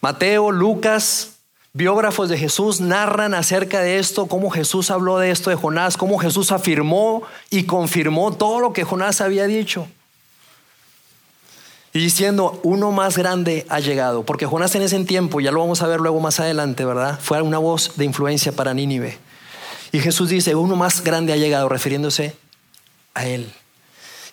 Mateo, 0.00 0.50
Lucas, 0.50 1.36
biógrafos 1.72 2.28
de 2.28 2.38
Jesús 2.38 2.80
narran 2.80 3.34
acerca 3.34 3.80
de 3.80 3.98
esto, 3.98 4.26
cómo 4.26 4.50
Jesús 4.50 4.90
habló 4.90 5.18
de 5.18 5.30
esto 5.30 5.50
de 5.50 5.56
Jonás, 5.56 5.96
cómo 5.96 6.18
Jesús 6.18 6.52
afirmó 6.52 7.22
y 7.50 7.64
confirmó 7.64 8.32
todo 8.32 8.60
lo 8.60 8.72
que 8.72 8.84
Jonás 8.84 9.20
había 9.20 9.46
dicho. 9.46 9.86
Y 11.94 11.98
diciendo, 11.98 12.58
uno 12.62 12.90
más 12.90 13.18
grande 13.18 13.66
ha 13.68 13.80
llegado, 13.80 14.24
porque 14.24 14.46
Jonás 14.46 14.74
en 14.74 14.82
ese 14.82 14.98
tiempo, 15.04 15.40
ya 15.40 15.52
lo 15.52 15.60
vamos 15.60 15.82
a 15.82 15.86
ver 15.86 16.00
luego 16.00 16.20
más 16.20 16.40
adelante, 16.40 16.84
¿verdad? 16.84 17.18
Fue 17.20 17.42
una 17.42 17.58
voz 17.58 17.96
de 17.96 18.06
influencia 18.06 18.52
para 18.52 18.72
Nínive. 18.72 19.18
Y 19.92 20.00
Jesús 20.00 20.30
dice, 20.30 20.54
uno 20.54 20.74
más 20.74 21.04
grande 21.04 21.34
ha 21.34 21.36
llegado, 21.36 21.68
refiriéndose 21.68 22.34
a 23.14 23.26
él. 23.26 23.52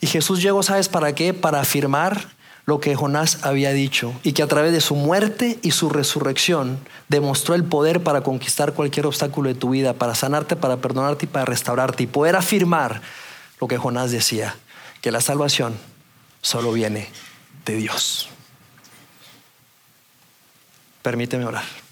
Y 0.02 0.08
Jesús 0.08 0.42
llegó, 0.42 0.64
¿sabes 0.64 0.90
para 0.90 1.14
qué? 1.14 1.34
Para 1.34 1.60
afirmar 1.60 2.30
lo 2.66 2.80
que 2.80 2.96
Jonás 2.96 3.40
había 3.44 3.74
dicho 3.74 4.14
y 4.24 4.34
que 4.34 4.44
a 4.44 4.48
través 4.48 4.72
de 4.72 4.80
su 4.80 4.96
muerte 4.96 5.58
y 5.64 5.72
su 5.72 5.90
resurrección 5.90 6.80
demostró 7.08 7.56
el 7.56 7.64
poder 7.64 8.04
para 8.04 8.22
conquistar 8.22 8.74
cualquier 8.74 9.08
obstáculo 9.08 9.50
de 9.50 9.56
tu 9.56 9.72
vida, 9.72 9.94
para 9.94 10.14
sanarte, 10.14 10.56
para 10.56 10.78
perdonarte 10.78 11.26
y 11.26 11.28
para 11.28 11.46
restaurarte 11.46 12.04
y 12.04 12.08
poder 12.08 12.36
afirmar 12.36 13.02
lo 13.60 13.68
que 13.68 13.78
Jonás 13.78 14.12
decía, 14.12 14.56
que 15.02 15.12
la 15.12 15.20
salvación 15.20 15.78
solo 16.42 16.72
viene 16.72 17.10
de 17.66 17.76
Dios. 17.76 18.30
Permíteme 21.02 21.46
orar. 21.46 21.89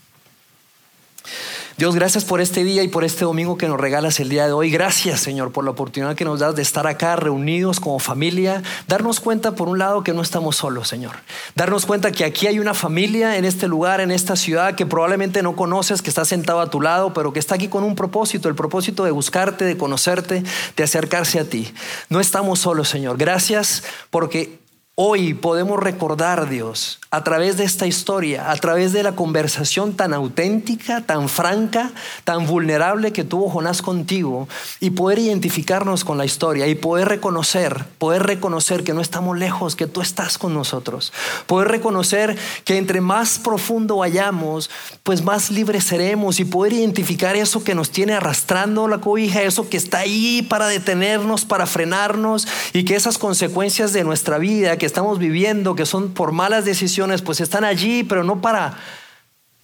Dios, 1.77 1.93
gracias 1.93 2.25
por 2.25 2.41
este 2.41 2.63
día 2.63 2.81
y 2.81 2.87
por 2.87 3.03
este 3.03 3.23
domingo 3.23 3.55
que 3.55 3.67
nos 3.67 3.79
regalas 3.79 4.19
el 4.19 4.29
día 4.29 4.47
de 4.47 4.51
hoy. 4.51 4.71
Gracias, 4.71 5.19
Señor, 5.19 5.51
por 5.51 5.63
la 5.63 5.69
oportunidad 5.69 6.15
que 6.15 6.25
nos 6.25 6.39
das 6.39 6.55
de 6.55 6.63
estar 6.63 6.87
acá 6.87 7.15
reunidos 7.15 7.79
como 7.79 7.99
familia. 7.99 8.63
Darnos 8.87 9.19
cuenta, 9.19 9.51
por 9.51 9.69
un 9.69 9.77
lado, 9.77 10.03
que 10.03 10.11
no 10.11 10.23
estamos 10.23 10.55
solos, 10.55 10.87
Señor. 10.87 11.17
Darnos 11.53 11.85
cuenta 11.85 12.11
que 12.11 12.25
aquí 12.25 12.47
hay 12.47 12.57
una 12.57 12.73
familia 12.73 13.37
en 13.37 13.45
este 13.45 13.67
lugar, 13.67 14.01
en 14.01 14.09
esta 14.09 14.35
ciudad, 14.35 14.73
que 14.73 14.87
probablemente 14.87 15.43
no 15.43 15.55
conoces, 15.55 16.01
que 16.01 16.09
está 16.09 16.25
sentado 16.25 16.61
a 16.61 16.71
tu 16.71 16.81
lado, 16.81 17.13
pero 17.13 17.31
que 17.31 17.37
está 17.37 17.53
aquí 17.53 17.67
con 17.67 17.83
un 17.83 17.93
propósito, 17.93 18.49
el 18.49 18.55
propósito 18.55 19.03
de 19.03 19.11
buscarte, 19.11 19.63
de 19.63 19.77
conocerte, 19.77 20.43
de 20.75 20.83
acercarse 20.83 21.39
a 21.39 21.47
ti. 21.47 21.71
No 22.09 22.19
estamos 22.19 22.57
solos, 22.57 22.89
Señor. 22.89 23.19
Gracias 23.19 23.83
porque 24.09 24.57
Hoy 24.99 25.35
podemos 25.35 25.79
recordar, 25.79 26.49
Dios, 26.49 26.97
a 27.11 27.23
través 27.23 27.55
de 27.55 27.65
esta 27.65 27.85
historia, 27.85 28.49
a 28.49 28.55
través 28.55 28.93
de 28.93 29.03
la 29.03 29.11
conversación 29.11 29.93
tan 29.95 30.11
auténtica, 30.11 31.01
tan 31.01 31.29
franca, 31.29 31.91
tan 32.23 32.47
vulnerable 32.47 33.13
que 33.13 33.23
tuvo 33.23 33.47
Jonás 33.47 33.83
contigo, 33.83 34.47
y 34.79 34.89
poder 34.89 35.19
identificarnos 35.19 36.03
con 36.03 36.17
la 36.17 36.25
historia 36.25 36.65
y 36.65 36.73
poder 36.73 37.09
reconocer, 37.09 37.85
poder 37.99 38.23
reconocer 38.23 38.83
que 38.83 38.95
no 38.95 39.01
estamos 39.01 39.37
lejos, 39.37 39.75
que 39.75 39.85
tú 39.85 40.01
estás 40.01 40.39
con 40.39 40.55
nosotros, 40.55 41.13
poder 41.45 41.67
reconocer 41.67 42.35
que 42.65 42.77
entre 42.77 42.99
más 42.99 43.37
profundo 43.37 43.97
vayamos, 43.97 44.71
pues 45.03 45.23
más 45.23 45.51
libres 45.51 45.83
seremos 45.83 46.39
y 46.39 46.45
poder 46.45 46.73
identificar 46.73 47.35
eso 47.35 47.63
que 47.63 47.75
nos 47.75 47.91
tiene 47.91 48.13
arrastrando 48.13 48.87
la 48.87 48.97
cobija, 48.97 49.43
eso 49.43 49.69
que 49.69 49.77
está 49.77 49.99
ahí 49.99 50.41
para 50.41 50.65
detenernos, 50.65 51.45
para 51.45 51.67
frenarnos 51.67 52.47
y 52.73 52.83
que 52.83 52.95
esas 52.95 53.19
consecuencias 53.19 53.93
de 53.93 54.03
nuestra 54.03 54.39
vida, 54.39 54.75
que 54.77 54.86
estamos 54.87 55.19
viviendo, 55.19 55.75
que 55.75 55.85
son 55.85 56.13
por 56.13 56.31
malas 56.31 56.65
decisiones, 56.65 57.21
pues 57.21 57.39
están 57.39 57.63
allí, 57.63 58.03
pero 58.03 58.23
no 58.23 58.41
para 58.41 58.77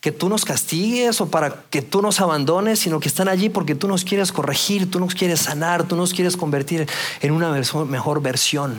que 0.04 0.12
tú 0.12 0.28
nos 0.28 0.44
castigues 0.44 1.22
o 1.22 1.32
para 1.32 1.64
que 1.70 1.82
tú 1.82 2.02
nos 2.02 2.20
abandones, 2.20 2.80
sino 2.80 3.00
que 3.00 3.08
están 3.08 3.30
allí 3.30 3.48
porque 3.48 3.74
tú 3.74 3.88
nos 3.88 4.04
quieres 4.04 4.34
corregir, 4.34 4.92
tú 4.92 5.00
nos 5.00 5.16
quieres 5.16 5.40
sanar, 5.40 5.86
tú 5.86 5.96
nos 5.96 6.14
quieres 6.14 6.36
convertir 6.36 6.88
en 7.22 7.32
una 7.32 7.52
mejor 7.86 8.22
versión. 8.22 8.76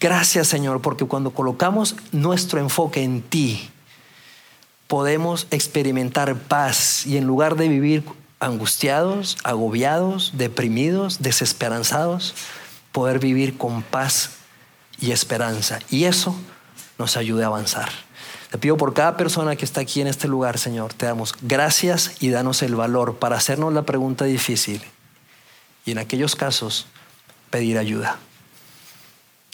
Gracias 0.00 0.46
Señor, 0.46 0.80
porque 0.80 1.04
cuando 1.04 1.30
colocamos 1.30 1.96
nuestro 2.12 2.60
enfoque 2.60 3.02
en 3.02 3.22
ti, 3.22 3.70
podemos 4.86 5.48
experimentar 5.50 6.36
paz 6.36 7.06
y 7.06 7.16
en 7.16 7.26
lugar 7.26 7.56
de 7.56 7.68
vivir 7.68 8.04
angustiados, 8.38 9.36
agobiados, 9.42 10.32
deprimidos, 10.34 11.22
desesperanzados, 11.22 12.34
poder 12.92 13.18
vivir 13.18 13.58
con 13.58 13.82
paz 13.82 14.30
y 15.04 15.12
esperanza. 15.12 15.78
Y 15.90 16.04
eso 16.04 16.34
nos 16.98 17.16
ayude 17.16 17.44
a 17.44 17.48
avanzar. 17.48 17.90
Te 18.50 18.58
pido 18.58 18.76
por 18.76 18.94
cada 18.94 19.16
persona 19.16 19.56
que 19.56 19.64
está 19.64 19.80
aquí 19.80 20.00
en 20.00 20.06
este 20.06 20.28
lugar, 20.28 20.58
Señor, 20.58 20.94
te 20.94 21.06
damos 21.06 21.34
gracias 21.42 22.12
y 22.20 22.30
danos 22.30 22.62
el 22.62 22.74
valor 22.76 23.16
para 23.16 23.36
hacernos 23.36 23.72
la 23.72 23.82
pregunta 23.82 24.24
difícil 24.24 24.80
y 25.84 25.90
en 25.90 25.98
aquellos 25.98 26.36
casos 26.36 26.86
pedir 27.50 27.78
ayuda. 27.78 28.18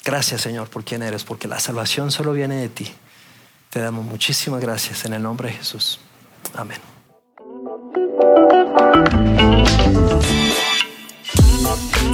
Gracias, 0.05 0.43
Señor, 0.43 0.69
por 0.69 0.85
quien 0.85 1.03
eres, 1.03 1.25
porque 1.25 1.49
la 1.49 1.59
salvación 1.61 2.11
solo 2.11 2.33
viene 2.33 2.57
de 2.57 2.69
ti. 2.69 2.93
Te 3.71 3.81
damos 3.81 4.05
muchísimas 4.05 4.61
gracias 4.61 5.05
en 5.05 5.15
el 5.15 5.23
nombre 5.23 5.49
de 5.49 5.55
Jesús. 5.57 5.99
Amén. 6.55 6.81